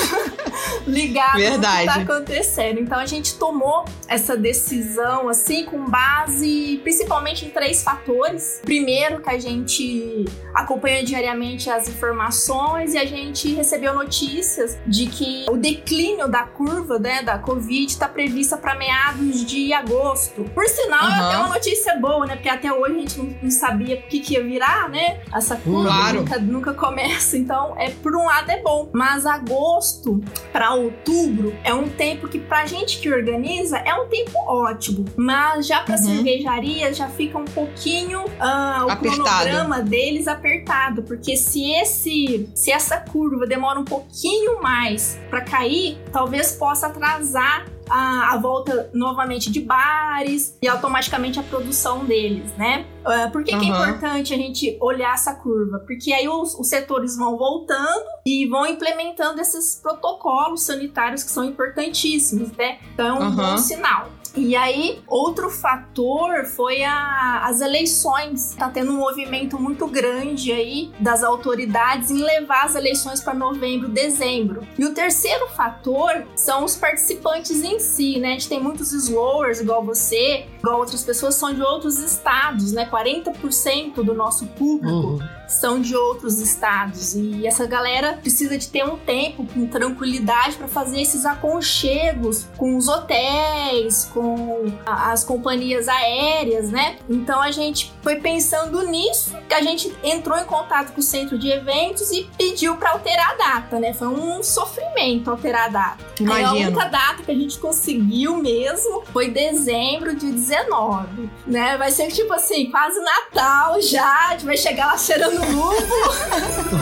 ligado 0.85 1.37
Verdade. 1.37 1.87
no 1.87 1.93
que 1.93 1.99
está 1.99 2.13
acontecendo. 2.13 2.79
Então 2.79 2.99
a 2.99 3.07
gente 3.07 3.39
tomou 3.39 3.85
essa 4.07 4.37
decisão 4.37 5.27
assim 5.27 5.65
com 5.65 5.83
base 5.89 6.42
base 6.43 6.79
principalmente 6.83 7.45
em 7.45 7.49
três 7.49 7.83
fatores. 7.83 8.61
Primeiro, 8.63 9.21
que 9.21 9.29
a 9.29 9.39
gente 9.39 10.25
acompanha 10.53 11.03
diariamente 11.03 11.69
as 11.69 11.87
informações 11.87 12.93
e 12.93 12.97
a 12.97 13.05
gente 13.05 13.53
recebeu 13.53 13.93
notícias 13.93 14.77
de 14.85 15.07
que 15.07 15.45
o 15.49 15.57
declínio 15.57 16.27
da 16.27 16.43
curva 16.43 16.99
né, 16.99 17.23
da 17.23 17.37
Covid 17.37 17.85
está 17.85 18.07
prevista 18.07 18.57
para 18.57 18.75
meados 18.75 19.45
de 19.45 19.73
agosto. 19.73 20.43
Por 20.53 20.65
sinal, 20.67 21.05
uhum. 21.05 21.11
é 21.11 21.19
até 21.19 21.37
uma 21.37 21.47
notícia 21.49 21.95
boa, 21.95 22.25
né? 22.25 22.35
Porque 22.35 22.49
até 22.49 22.71
hoje 22.71 22.93
a 22.93 22.99
gente 22.99 23.17
não, 23.17 23.35
não 23.43 23.51
sabia 23.51 23.95
o 23.95 24.01
que, 24.03 24.19
que, 24.19 24.33
ia 24.33 24.43
virar, 24.43 24.89
né? 24.89 25.21
Essa 25.33 25.55
curva 25.55 25.89
claro. 25.89 26.19
nunca, 26.19 26.39
nunca 26.39 26.73
começa. 26.73 27.37
Então, 27.37 27.73
é 27.77 27.89
por 27.89 28.15
um 28.15 28.25
lado 28.25 28.51
é 28.51 28.61
bom. 28.61 28.89
Mas 28.93 29.25
agosto 29.25 30.21
para 30.51 30.73
outubro 30.73 31.55
é 31.63 31.73
um 31.73 31.89
tempo 31.89 32.27
que, 32.27 32.39
pra 32.39 32.65
gente 32.65 32.99
que 32.99 33.11
organiza, 33.11 33.77
é 33.77 33.93
um 33.95 34.07
tempo 34.07 34.31
ótimo. 34.47 35.05
Mas 35.15 35.67
já 35.67 35.81
para 35.81 35.95
uhum 35.95 36.22
cervejarias 36.23 36.97
já 36.97 37.09
fica 37.09 37.37
um 37.37 37.45
pouquinho 37.45 38.21
uh, 38.21 38.85
o 38.85 38.89
apertado. 38.89 39.23
cronograma 39.23 39.81
deles 39.81 40.27
apertado, 40.27 41.03
porque 41.03 41.35
se 41.35 41.71
esse 41.71 42.49
se 42.55 42.71
essa 42.71 42.97
curva 42.97 43.45
demora 43.45 43.79
um 43.79 43.85
pouquinho 43.85 44.61
mais 44.61 45.19
para 45.29 45.41
cair, 45.41 45.97
talvez 46.11 46.53
possa 46.53 46.87
atrasar 46.87 47.65
a, 47.89 48.33
a, 48.33 48.37
volta 48.37 48.89
novamente 48.93 49.51
de 49.51 49.61
bares 49.61 50.57
e 50.61 50.67
automaticamente 50.67 51.39
a 51.39 51.43
produção 51.43 52.05
deles, 52.05 52.51
né? 52.57 52.85
Uh, 53.01 53.31
por 53.31 53.43
que, 53.43 53.53
uhum. 53.53 53.59
que, 53.59 53.65
é 53.65 53.69
importante 53.69 54.33
a 54.33 54.37
gente 54.37 54.77
olhar 54.81 55.13
essa 55.13 55.33
curva? 55.35 55.79
Porque 55.79 56.13
aí 56.13 56.27
os, 56.27 56.53
os, 56.55 56.67
setores 56.67 57.17
vão 57.17 57.37
voltando 57.37 58.05
e 58.25 58.47
vão 58.47 58.65
implementando 58.65 59.41
esses 59.41 59.75
protocolos 59.75 60.63
sanitários 60.63 61.23
que 61.23 61.31
são 61.31 61.43
importantíssimos, 61.43 62.51
né? 62.53 62.79
Então 62.93 63.17
é 63.17 63.25
um 63.25 63.31
bom 63.35 63.57
sinal. 63.57 64.09
E 64.35 64.55
aí, 64.55 64.99
outro 65.07 65.47
fator 65.47 66.45
foi 66.45 66.83
a, 66.83 67.41
as 67.45 67.61
eleições. 67.61 68.55
Tá 68.57 68.67
tendo 68.67 68.91
um 68.91 68.97
movimento 68.97 69.59
muito 69.59 69.85
grande 69.85 70.51
aí 70.51 70.91
das 70.99 71.23
autoridades 71.23 72.09
em 72.09 72.17
levar 72.17 72.65
as 72.65 72.75
eleições 72.75 73.21
para 73.21 73.35
novembro, 73.35 73.89
dezembro. 73.89 74.67
E 74.77 74.85
o 74.85 74.93
terceiro 74.93 75.47
fator 75.49 76.25
são 76.35 76.63
os 76.63 76.75
participantes 76.75 77.63
em 77.63 77.72
si, 77.79 78.19
né? 78.19 78.29
A 78.29 78.31
gente 78.31 78.49
tem 78.49 78.59
muitos 78.59 78.91
slowers, 78.93 79.59
igual 79.59 79.83
você, 79.83 80.45
igual 80.59 80.79
outras 80.79 81.03
pessoas, 81.03 81.35
são 81.35 81.53
de 81.53 81.61
outros 81.61 81.99
estados, 81.99 82.71
né? 82.71 82.89
40% 82.89 83.95
do 84.03 84.13
nosso 84.13 84.45
público. 84.47 84.93
Uhum 84.93 85.43
são 85.53 85.79
de 85.79 85.95
outros 85.95 86.39
estados 86.39 87.15
e 87.15 87.45
essa 87.45 87.65
galera 87.65 88.13
precisa 88.13 88.57
de 88.57 88.67
ter 88.67 88.83
um 88.83 88.97
tempo 88.97 89.45
com 89.45 89.67
tranquilidade 89.67 90.55
para 90.55 90.67
fazer 90.67 91.01
esses 91.01 91.25
aconchegos 91.25 92.47
com 92.57 92.75
os 92.75 92.87
hotéis, 92.87 94.05
com 94.13 94.65
as 94.85 95.23
companhias 95.23 95.87
aéreas, 95.87 96.69
né? 96.69 96.97
Então 97.09 97.41
a 97.41 97.51
gente 97.51 97.93
foi 98.01 98.15
pensando 98.17 98.81
nisso 98.83 99.35
que 99.47 99.53
a 99.53 99.61
gente 99.61 99.93
entrou 100.03 100.37
em 100.37 100.45
contato 100.45 100.93
com 100.93 100.99
o 100.99 101.03
centro 101.03 101.37
de 101.37 101.49
eventos 101.49 102.11
e 102.11 102.27
pediu 102.37 102.75
para 102.77 102.91
alterar 102.91 103.31
a 103.31 103.35
data, 103.35 103.79
né? 103.79 103.93
Foi 103.93 104.07
um 104.07 104.41
sofrimento 104.41 105.29
alterar 105.29 105.65
a 105.65 105.69
data. 105.69 106.03
Imagino. 106.23 106.47
a 106.47 106.53
única 106.53 106.85
data 106.85 107.23
que 107.23 107.31
a 107.31 107.35
gente 107.35 107.57
conseguiu 107.59 108.37
mesmo 108.37 109.03
foi 109.11 109.29
dezembro 109.29 110.15
de 110.15 110.31
19, 110.31 111.29
né? 111.45 111.77
Vai 111.77 111.91
ser 111.91 112.07
tipo 112.07 112.33
assim, 112.33 112.69
quase 112.69 112.99
Natal 112.99 113.81
já, 113.81 114.27
a 114.27 114.31
gente 114.31 114.45
vai 114.45 114.57
chegar 114.57 114.87
lá 114.87 114.97
cheirando 114.97 115.39
lúpulo. 115.51 116.13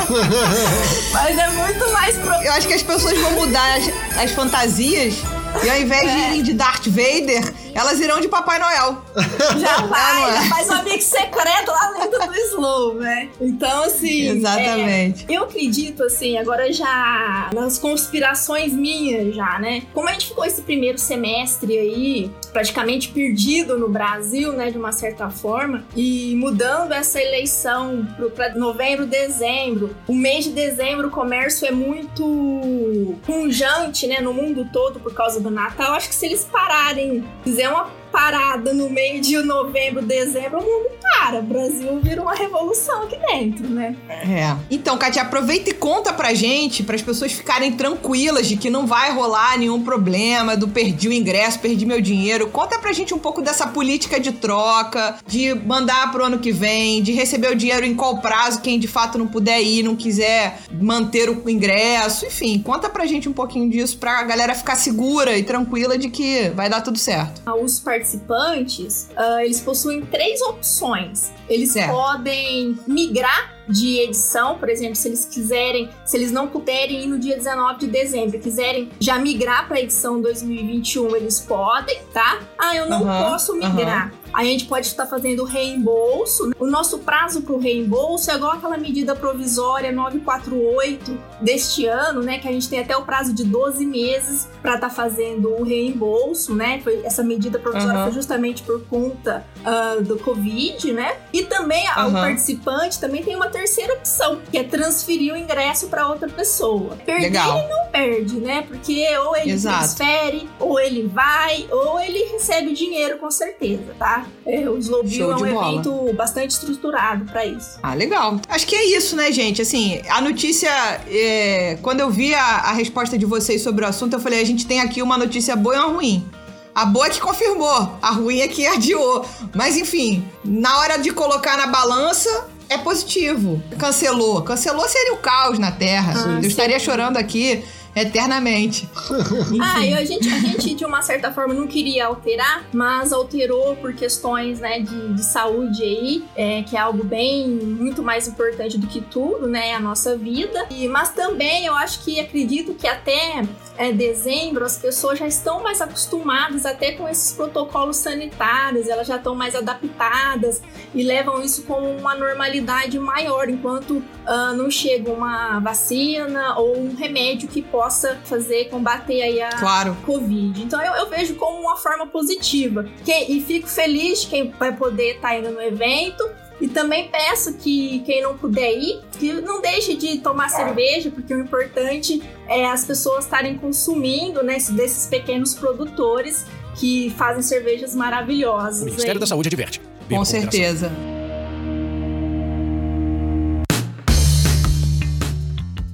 Mas 1.14 1.38
é 1.38 1.50
muito 1.50 1.92
mais... 1.92 2.18
Pro... 2.18 2.34
Eu 2.44 2.52
acho 2.54 2.68
que 2.68 2.74
as 2.74 2.84
pessoas 2.84 3.18
vão 3.18 3.32
mudar 3.32 3.78
as, 3.78 4.18
as 4.18 4.32
fantasias 4.32 5.16
e 5.64 5.70
ao 5.70 5.78
invés 5.78 6.04
é. 6.04 6.16
de 6.16 6.22
irem 6.22 6.44
de 6.44 6.54
Darth 6.54 6.88
Vader, 6.88 7.54
elas 7.74 8.00
irão 8.00 8.20
de 8.20 8.28
Papai 8.28 8.60
Noel. 8.60 9.02
Já 9.60 9.78
vai, 9.86 10.38
é? 10.38 10.50
faz 10.50 10.70
um 10.70 10.74
amigo 10.74 11.02
secreto 11.02 11.72
lá 11.72 11.94
dentro 12.00 12.28
do 12.28 12.36
Slow, 12.36 12.96
né? 12.96 13.30
Então, 13.40 13.84
assim. 13.84 14.30
Exatamente. 14.30 15.26
É, 15.28 15.36
eu 15.36 15.44
acredito, 15.44 16.04
assim, 16.04 16.38
agora 16.38 16.72
já 16.72 17.50
nas 17.54 17.78
conspirações 17.78 18.74
minhas, 18.74 19.36
já, 19.36 19.60
né? 19.60 19.84
Como 19.94 20.08
a 20.08 20.14
gente 20.14 20.28
ficou 20.28 20.46
esse 20.46 20.62
primeiro 20.62 20.98
semestre 20.98 21.78
aí, 21.78 22.32
praticamente 22.52 23.10
perdido 23.10 23.78
no 23.78 23.90
Brasil, 23.90 24.54
né, 24.54 24.70
de 24.72 24.78
uma 24.78 24.92
certa 24.92 25.30
forma, 25.30 25.84
e 25.96 26.36
mudando 26.36 26.92
essa 26.92 27.22
eleição 27.22 28.08
para 28.36 28.54
novembro, 28.56 29.06
dezembro, 29.06 29.96
o 30.08 30.14
mês 30.14 30.46
de 30.46 30.52
dezembro 30.52 31.08
o 31.08 31.12
comércio 31.12 31.68
é 31.68 31.72
muito 31.72 33.16
punjante, 33.26 34.08
né, 34.08 34.20
no 34.20 34.34
mundo 34.34 34.68
todo 34.72 35.00
por 35.00 35.14
causa 35.14 35.40
do 35.40 35.50
Natal. 35.50 35.94
Acho 35.94 36.10
que 36.10 36.16
se 36.16 36.26
eles 36.26 36.44
pararem, 36.44 37.24
fizer 37.44 37.61
uma 37.70 38.01
parada 38.12 38.74
no 38.74 38.90
meio 38.90 39.22
de 39.22 39.38
novembro, 39.42 40.02
dezembro, 40.02 40.60
o 40.60 40.64
mundo 40.64 40.92
para. 41.02 41.40
O 41.40 41.44
Brasil 41.44 42.00
vira 42.02 42.22
uma 42.22 42.34
revolução 42.34 43.04
aqui 43.04 43.18
dentro, 43.18 43.68
né? 43.70 43.96
É. 44.10 44.56
Então, 44.70 44.98
Katia, 44.98 45.22
aproveita 45.22 45.70
e 45.70 45.74
conta 45.74 46.12
pra 46.14 46.34
gente, 46.34 46.84
para 46.84 46.96
as 46.96 47.02
pessoas 47.02 47.32
ficarem 47.32 47.72
tranquilas 47.72 48.48
de 48.48 48.58
que 48.58 48.70
não 48.70 48.86
vai 48.86 49.12
rolar 49.12 49.58
nenhum 49.58 49.84
problema 49.84 50.58
do 50.58 50.68
perdi 50.68 51.08
o 51.08 51.14
ingresso, 51.14 51.60
perdi 51.60 51.86
meu 51.86 52.02
dinheiro. 52.02 52.50
Conta 52.50 52.78
pra 52.80 52.92
gente 52.92 53.14
um 53.14 53.20
pouco 53.20 53.42
dessa 53.42 53.68
política 53.68 54.20
de 54.20 54.32
troca, 54.32 55.18
de 55.26 55.54
mandar 55.54 56.12
pro 56.12 56.26
ano 56.26 56.40
que 56.40 56.52
vem, 56.52 57.02
de 57.02 57.12
receber 57.12 57.52
o 57.52 57.56
dinheiro 57.56 57.86
em 57.86 57.96
qual 57.96 58.20
prazo, 58.20 58.62
quem 58.62 58.80
de 58.80 58.88
fato 58.88 59.18
não 59.18 59.28
puder 59.28 59.62
ir, 59.62 59.84
não 59.84 59.96
quiser 59.96 60.60
manter 60.72 61.30
o 61.30 61.50
ingresso. 61.50 62.26
Enfim, 62.26 62.60
conta 62.60 62.90
pra 62.90 63.06
gente 63.06 63.30
um 63.30 63.34
pouquinho 63.34 63.70
disso 63.70 63.98
pra 63.98 64.24
galera 64.24 64.56
ficar 64.56 64.76
segura 64.76 65.38
e 65.38 65.44
tranquila 65.44 65.98
de 65.98 66.10
que 66.10 66.50
vai 66.50 66.70
dar 66.70 66.82
tudo 66.82 66.98
certo. 66.98 67.42
Os 67.62 67.80
participantes, 68.02 69.10
uh, 69.16 69.40
eles 69.40 69.62
possuem 69.62 70.02
três 70.02 70.42
opções. 70.42 71.32
Eles 71.48 71.72
certo. 71.72 71.92
podem 71.92 72.78
migrar 72.88 73.61
de 73.72 74.00
edição, 74.00 74.58
por 74.58 74.70
exemplo, 74.70 74.96
se 74.96 75.08
eles 75.08 75.26
quiserem, 75.26 75.90
se 76.06 76.18
eles 76.18 76.32
não 76.32 76.48
puderem 76.48 77.04
ir 77.04 77.08
no 77.08 77.18
dia 77.18 77.38
19 77.38 77.80
de 77.80 77.88
dezembro, 77.88 78.40
quiserem 78.40 78.90
já 79.00 79.18
migrar 79.18 79.68
para 79.68 79.78
a 79.78 79.82
edição 79.82 80.22
2021, 80.22 81.16
eles 81.16 81.40
podem, 81.40 82.00
tá? 82.14 82.40
Ah, 82.58 82.76
eu 82.76 82.90
não 82.90 83.02
uhum, 83.02 83.08
posso 83.08 83.56
migrar. 83.56 84.12
Uhum. 84.12 84.22
A 84.34 84.44
gente 84.46 84.66
pode 84.66 84.88
estar 84.88 85.06
fazendo 85.06 85.44
reembolso. 85.44 86.52
O 86.58 86.66
nosso 86.66 87.00
prazo 87.00 87.42
para 87.42 87.54
o 87.54 87.60
reembolso 87.60 88.32
é 88.32 88.36
igual 88.36 88.54
aquela 88.54 88.78
medida 88.78 89.16
provisória 89.16 89.92
948 89.92 91.18
deste 91.42 91.86
ano, 91.86 92.22
né? 92.22 92.40
Que 92.40 92.48
a 92.48 92.52
gente 92.52 92.70
tem 92.70 92.80
até 92.80 92.96
o 92.96 93.04
prazo 93.04 93.34
de 93.34 93.44
12 93.44 93.86
meses 93.86 94.48
para 94.62 94.76
estar 94.76 94.90
tá 94.90 94.94
fazendo 94.94 95.50
o 95.50 95.64
reembolso, 95.64 96.56
né? 96.56 96.80
Foi, 96.82 97.02
essa 97.04 97.24
medida 97.24 97.60
provisória 97.60 98.00
uhum. 98.00 98.06
foi 98.06 98.14
justamente 98.14 98.64
por 98.64 98.82
conta 98.86 99.46
uh, 99.60 100.02
do 100.02 100.18
Covid, 100.18 100.94
né? 100.94 101.18
E 101.34 101.44
também 101.44 101.84
o 101.90 102.12
participante 102.12 103.00
também 103.00 103.24
tem 103.24 103.36
uma 103.36 103.50
terceira 103.62 103.94
opção, 103.94 104.42
que 104.50 104.58
é 104.58 104.64
transferir 104.64 105.34
o 105.34 105.38
ingresso 105.38 105.88
para 105.88 106.08
outra 106.08 106.28
pessoa. 106.28 106.98
Perder 107.06 107.26
Legal. 107.26 107.60
ele 107.60 107.68
não 107.68 107.86
perde, 107.92 108.40
né? 108.40 108.64
Porque 108.64 109.06
ou 109.20 109.36
ele 109.36 109.52
Exato. 109.52 109.78
transfere, 109.78 110.50
ou 110.60 110.80
ele 110.80 111.08
vai, 111.08 111.68
ou 111.70 112.00
ele 112.00 112.24
recebe 112.32 112.74
dinheiro 112.74 113.20
com 113.20 113.30
certeza, 113.30 113.96
tá? 114.00 114.26
É, 114.46 114.68
o 114.68 114.78
Slowbill 114.78 115.32
é 115.32 115.36
um 115.36 115.54
bola. 115.54 115.72
evento 115.74 116.14
bastante 116.14 116.52
estruturado 116.52 117.26
para 117.26 117.46
isso. 117.46 117.78
Ah, 117.84 117.94
legal. 117.94 118.40
Acho 118.50 118.66
que 118.66 118.76
é 118.76 118.98
isso, 118.98 119.16
né, 119.16 119.32
gente? 119.32 119.62
Assim, 119.62 120.02
a 120.10 120.20
notícia, 120.22 120.72
é... 121.08 121.78
quando 121.84 122.00
eu 122.00 122.10
vi 122.10 122.34
a, 122.34 122.44
a 122.44 122.74
resposta 122.74 123.16
de 123.18 123.26
vocês 123.26 123.62
sobre 123.62 123.86
o 123.86 123.88
assunto, 123.88 124.14
eu 124.14 124.20
falei, 124.20 124.42
a 124.42 124.46
gente 124.46 124.66
tem 124.66 124.80
aqui 124.80 125.04
uma 125.04 125.18
notícia 125.18 125.56
boa 125.56 125.76
e 125.76 125.78
uma 125.78 125.88
ruim. 125.88 126.28
A 126.74 126.86
boa 126.86 127.08
é 127.08 127.10
que 127.10 127.20
confirmou, 127.20 127.98
a 128.02 128.12
ruim 128.12 128.40
é 128.40 128.48
que 128.48 128.66
adiou. 128.66 129.26
Mas 129.54 129.76
enfim, 129.76 130.26
na 130.44 130.80
hora 130.80 130.98
de 130.98 131.12
colocar 131.12 131.58
na 131.58 131.68
balança, 131.68 132.50
é 132.72 132.78
positivo. 132.78 133.62
Cancelou. 133.78 134.42
Cancelou 134.42 134.88
seria 134.88 135.14
o 135.14 135.18
caos 135.18 135.60
na 135.60 135.72
Terra. 135.72 136.14
Ah, 136.16 136.36
eu 136.38 136.44
sim. 136.44 136.48
estaria 136.48 136.80
chorando 136.80 137.18
aqui 137.18 137.64
eternamente. 137.96 138.88
ah, 139.62 139.86
e 139.86 139.94
a 139.94 140.06
gente, 140.06 140.28
a 140.28 140.40
gente, 140.40 140.74
de 140.74 140.86
uma 140.86 141.02
certa 141.02 141.32
forma, 141.32 141.54
não 141.54 141.68
queria 141.68 142.06
alterar, 142.06 142.64
mas 142.74 143.12
alterou 143.12 143.76
por 143.76 143.94
questões 143.94 144.60
né, 144.60 144.80
de, 144.80 145.14
de 145.14 145.24
saúde 145.24 145.84
aí, 145.84 146.24
é, 146.36 146.64
que 146.64 146.78
é 146.78 146.80
algo 146.80 147.04
bem, 147.04 147.48
muito 147.50 148.02
mais 148.02 148.28
importante 148.28 148.78
do 148.78 148.88
que 148.88 149.02
tudo, 149.02 149.48
né, 149.48 149.74
a 149.74 149.80
nossa 149.80 150.18
vida. 150.18 150.66
E, 150.70 150.88
mas 150.88 151.10
também 151.10 151.66
eu 151.66 151.76
acho 151.76 152.04
que 152.04 152.20
acredito 152.20 152.74
que 152.74 152.88
até 152.88 153.44
é, 153.78 153.92
dezembro 153.92 154.64
as 154.64 154.78
pessoas 154.78 155.20
já 155.20 155.28
estão 155.28 155.62
mais 155.62 155.82
acostumadas 155.82 156.66
até 156.66 156.94
com 156.94 157.08
esses 157.10 157.34
protocolos 157.34 157.98
sanitários, 157.98 158.88
elas 158.88 159.08
já 159.08 159.18
estão 159.18 159.36
mais 159.36 159.56
adaptadas 159.56 160.62
e 160.94 161.04
levam 161.04 161.42
isso 161.42 161.64
como 161.64 161.90
uma 161.90 162.16
normalidade 162.16 162.98
maior, 163.00 163.50
enquanto 163.50 163.98
uh, 163.98 164.54
não 164.56 164.70
chega 164.70 165.12
uma 165.12 165.60
vacina 165.60 166.58
ou 166.58 166.78
um 166.78 166.96
remédio 166.96 167.48
que 167.48 167.62
pode 167.62 167.81
possa 167.82 168.16
fazer, 168.26 168.66
combater 168.70 169.24
aí 169.24 169.42
a 169.42 169.50
claro. 169.50 169.98
Covid. 170.06 170.62
Então 170.62 170.80
eu, 170.80 170.94
eu, 170.94 171.10
vejo 171.10 171.34
como 171.34 171.62
uma 171.62 171.76
forma 171.76 172.06
positiva. 172.06 172.88
Quem, 173.04 173.32
e 173.32 173.42
fico 173.42 173.68
feliz 173.68 174.24
quem 174.24 174.52
vai 174.52 174.72
poder 174.72 175.16
estar 175.16 175.30
tá 175.30 175.36
indo 175.36 175.50
no 175.50 175.60
evento. 175.60 176.24
E 176.62 176.68
também 176.68 177.10
peço 177.10 177.56
que 177.56 178.04
quem 178.06 178.22
não 178.22 178.38
puder 178.38 178.72
ir, 178.72 179.02
que 179.18 179.34
não 179.34 179.64
deixe 179.64 179.96
de 179.96 180.20
tomar 180.20 180.48
cerveja, 180.50 181.10
porque 181.10 181.34
o 181.34 181.40
importante 181.40 182.22
é 182.48 182.68
as 182.68 182.86
pessoas 182.86 183.26
estarem 183.26 183.58
consumindo 183.58 184.44
né, 184.44 184.58
desses 184.70 185.08
pequenos 185.08 185.56
produtores 185.56 186.46
que 186.76 187.10
fazem 187.18 187.42
cervejas 187.42 187.96
maravilhosas. 187.96 188.84
O 188.84 188.86
Ministério 188.86 189.14
aí. 189.14 189.20
da 189.20 189.26
Saúde 189.26 189.48
adverte. 189.48 189.82
Com 190.08 190.24
certeza. 190.24 190.92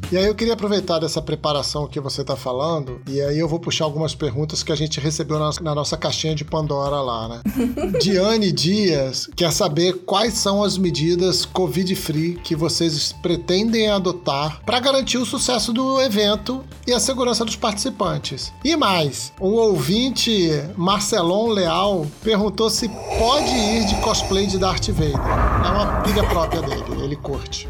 E 0.10 0.18
aí 0.18 0.26
eu 0.26 0.34
queria 0.36 0.54
aproveitar 0.54 1.00
dessa 1.00 1.22
preparação 1.22 1.86
que 1.86 2.00
você 2.00 2.22
está 2.22 2.36
falando, 2.36 3.02
e 3.08 3.20
aí 3.22 3.38
eu 3.38 3.48
vou 3.48 3.60
puxar 3.60 3.84
algumas 3.84 4.16
perguntas 4.16 4.64
que 4.64 4.72
a 4.72 4.76
gente 4.76 5.02
recebeu 5.02 5.38
na, 5.38 5.50
na 5.62 5.76
nossa 5.76 5.98
caixinha 5.98 6.34
de 6.34 6.46
Pandora 6.46 7.02
lá, 7.02 7.28
né? 7.28 7.42
Diane 8.00 8.52
Dias 8.54 9.30
quer 9.36 9.52
saber 9.52 10.04
quais 10.06 10.36
são 10.36 10.64
as 10.64 10.78
medidas 10.78 11.44
Covid-free 11.46 12.40
que 12.42 12.56
vocês 12.56 13.14
pretendem 13.22 13.90
adotar 13.90 14.62
para 14.66 14.80
garantir 14.80 15.18
o 15.18 15.26
sucesso 15.26 15.74
do 15.74 16.00
evento 16.02 16.64
e 16.88 16.94
a 16.94 17.00
segurança 17.02 17.44
dos 17.44 17.58
participantes. 17.58 18.54
E 18.64 18.78
mais, 18.78 19.34
o 19.42 19.50
ouvinte 19.56 20.50
Marcelon 20.78 21.50
Leal 21.50 22.08
perguntou 22.24 22.70
se 22.70 22.88
pode 23.20 23.54
ir 23.54 23.86
de 23.86 23.96
cosplay 23.96 24.48
de 24.48 24.58
Darth 24.58 24.88
Vader. 24.88 25.20
É 25.66 25.70
uma 25.70 26.02
pilha 26.02 26.24
própria 26.24 26.62
dele. 26.62 26.84
ele 27.04 27.16
curte. 27.18 27.68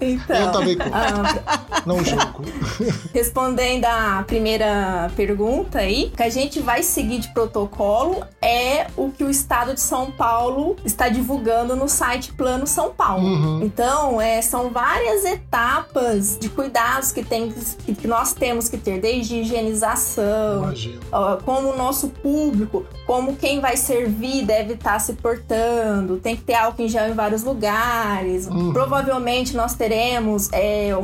Então, 0.00 0.36
Eu 0.36 0.52
também 0.52 0.76
curto. 0.76 0.92
ah, 0.92 1.60
Não 1.84 2.04
julgo. 2.04 2.44
respondendo 3.12 3.84
a 3.84 4.24
primeira 4.26 5.10
pergunta 5.16 5.78
aí, 5.78 6.10
o 6.12 6.16
que 6.16 6.22
a 6.22 6.28
gente 6.28 6.60
vai 6.60 6.82
seguir 6.82 7.18
de 7.18 7.28
protocolo 7.28 8.24
é 8.40 8.86
o 8.96 9.10
que 9.10 9.24
o 9.24 9.30
estado 9.30 9.74
de 9.74 9.80
São 9.80 10.10
Paulo 10.10 10.76
está 10.84 11.08
divulgando 11.08 11.74
no 11.76 11.88
site 11.88 12.32
Plano 12.32 12.66
São 12.66 12.90
Paulo. 12.90 13.24
Uhum. 13.24 13.62
Então, 13.62 14.20
é, 14.20 14.40
são 14.42 14.70
várias 14.70 15.24
etapas 15.24 16.38
de 16.38 16.48
cuidados 16.48 17.12
que, 17.12 17.24
tem, 17.24 17.52
que 17.52 18.06
nós 18.06 18.32
temos 18.32 18.68
que 18.68 18.76
ter, 18.76 19.00
desde 19.00 19.36
higienização, 19.36 20.72
como 21.44 21.72
o 21.72 21.76
nosso 21.76 22.08
público, 22.08 22.84
como 23.06 23.36
quem 23.36 23.60
vai 23.60 23.76
servir 23.76 24.44
deve 24.44 24.74
estar 24.74 24.98
se 24.98 25.14
portando, 25.14 26.18
tem 26.18 26.36
que 26.36 26.42
ter 26.42 26.54
álcool 26.54 26.82
em 26.82 26.88
gel 26.88 27.08
em 27.08 27.14
vários 27.14 27.42
lugares. 27.42 28.46
Uhum. 28.46 28.72
Provavelmente 28.72 29.56
nós 29.56 29.74
teremos 29.74 30.48
é, 30.52 30.96
um 30.96 31.02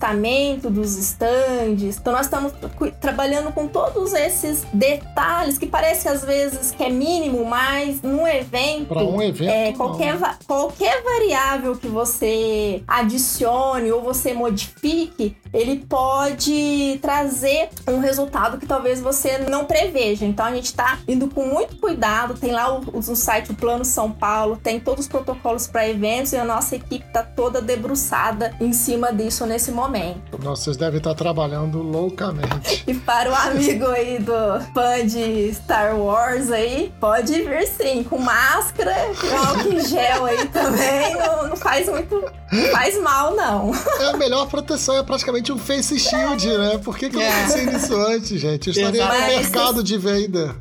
afastamento 0.00 0.70
dos 0.70 0.96
estandes. 0.96 1.98
Então 1.98 2.12
nós 2.12 2.22
estamos 2.26 2.52
trabalhando 3.00 3.52
com 3.52 3.68
todos 3.68 4.14
esses 4.14 4.64
detalhes 4.72 5.58
que 5.58 5.66
parece 5.66 6.08
às 6.08 6.24
vezes 6.24 6.70
que 6.72 6.82
é 6.82 6.88
mínimo, 6.88 7.44
mas 7.44 8.00
num 8.02 8.26
evento 8.26 8.86
Para 8.88 9.02
um 9.04 9.20
evento. 9.20 9.50
é, 9.50 9.72
qualquer, 9.72 10.16
va- 10.16 10.36
qualquer 10.46 11.02
variável 11.02 11.76
que 11.76 11.86
você 11.86 12.82
adicione 12.88 13.92
ou 13.92 14.02
você 14.02 14.32
modifique, 14.32 15.36
ele 15.52 15.84
pode 15.88 16.98
trazer 17.02 17.68
um 17.86 17.98
resultado 18.00 18.56
que 18.58 18.66
talvez 18.66 19.00
você 19.00 19.38
não 19.38 19.64
preveja. 19.66 20.24
Então 20.24 20.46
a 20.46 20.54
gente 20.54 20.66
está 20.66 20.98
indo 21.06 21.28
com 21.28 21.44
muito 21.44 21.76
cuidado. 21.76 22.34
Tem 22.34 22.52
lá 22.52 22.74
o, 22.74 22.80
o 22.94 23.02
site 23.02 23.50
o 23.50 23.54
Plano 23.54 23.84
São 23.84 24.10
Paulo, 24.10 24.56
tem 24.56 24.80
todos 24.80 25.04
os 25.04 25.08
protocolos 25.08 25.66
para 25.66 25.86
eventos 25.88 26.32
e 26.32 26.36
a 26.36 26.44
nossa 26.44 26.76
equipe 26.76 27.04
está 27.06 27.22
toda 27.22 27.60
debruçada 27.60 28.54
em 28.60 28.72
cima 28.72 29.12
disso 29.12 29.44
nesse 29.44 29.70
momento. 29.70 29.89
Nossa, 30.42 30.64
vocês 30.64 30.76
devem 30.76 30.98
estar 30.98 31.14
trabalhando 31.14 31.82
loucamente. 31.82 32.84
E 32.90 32.94
para 32.94 33.30
o 33.30 33.34
amigo 33.34 33.86
aí 33.86 34.18
do 34.18 34.32
fã 34.74 35.06
de 35.06 35.52
Star 35.54 35.96
Wars 35.96 36.50
aí, 36.50 36.92
pode 37.00 37.32
vir 37.42 37.66
sim, 37.66 38.02
com 38.02 38.18
máscara, 38.18 38.94
com 39.20 39.36
álcool 39.36 39.72
em 39.74 39.80
gel 39.86 40.24
aí 40.24 40.46
também, 40.48 41.14
não, 41.16 41.48
não 41.48 41.56
faz 41.56 41.88
muito, 41.88 42.24
não 42.52 42.68
faz 42.72 43.00
mal 43.00 43.34
não. 43.36 43.72
É 44.00 44.10
a 44.10 44.16
melhor 44.16 44.46
proteção, 44.48 44.96
é 44.96 45.02
praticamente 45.02 45.52
um 45.52 45.58
face 45.58 45.98
shield, 46.00 46.46
né? 46.58 46.78
Por 46.82 46.96
que, 46.96 47.10
que 47.10 47.16
eu 47.16 47.20
não 47.20 47.26
É. 47.28 47.42
pensei 47.42 47.66
nisso 47.66 47.96
antes, 47.96 48.40
gente? 48.40 48.68
Eu 48.68 48.72
estaria 48.72 49.04
no 49.06 49.14
Exato. 49.14 49.28
mercado 49.30 49.82
de 49.84 49.98
venda. 49.98 50.56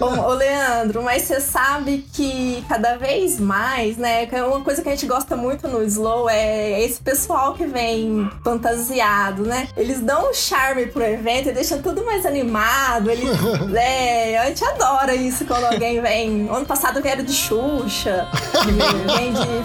Ô, 0.00 0.04
ô, 0.30 0.34
Leandro, 0.34 1.02
mas 1.02 1.22
você 1.22 1.40
sabe 1.40 2.06
que 2.12 2.64
cada 2.68 2.96
vez 2.96 3.38
mais, 3.38 3.96
né, 3.96 4.26
é 4.30 4.44
uma 4.44 4.60
coisa 4.62 4.80
que 4.82 4.88
a 4.88 4.92
gente 4.92 5.06
gosta 5.06 5.36
muito 5.36 5.68
no 5.68 5.82
Slow 5.82 6.28
é 6.30 6.82
esse 6.82 7.00
pessoal 7.00 7.54
que 7.54 7.66
vem 7.66 8.30
fantasiado, 8.50 9.44
né? 9.44 9.68
Eles 9.76 10.00
dão 10.00 10.30
um 10.30 10.34
charme 10.34 10.86
pro 10.86 11.04
evento 11.04 11.48
e 11.48 11.52
deixam 11.52 11.80
tudo 11.80 12.04
mais 12.04 12.26
animado. 12.26 13.08
Eles, 13.08 13.28
é, 13.74 14.36
a 14.38 14.46
gente 14.46 14.64
adora 14.64 15.14
isso 15.14 15.44
quando 15.44 15.62
alguém 15.64 16.00
vem. 16.00 16.48
Ano 16.48 16.66
passado 16.66 17.00
vieram 17.00 17.22
de 17.22 17.32
Xuxa, 17.32 18.26
vem 19.16 19.32
de 19.32 19.62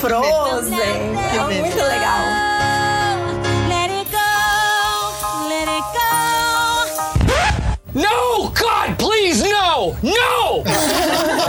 Frozen. 0.00 0.74
É 0.74 1.60
muito 1.60 1.76
legal. 1.76 2.18
Let 3.68 3.92
it 3.92 4.10
go, 4.10 4.18
let 5.48 5.68
it 5.68 5.84
go. 5.94 8.00
No! 8.00 8.48
God, 8.50 8.96
please, 8.98 9.44
no! 9.44 9.94
No! 10.02 10.64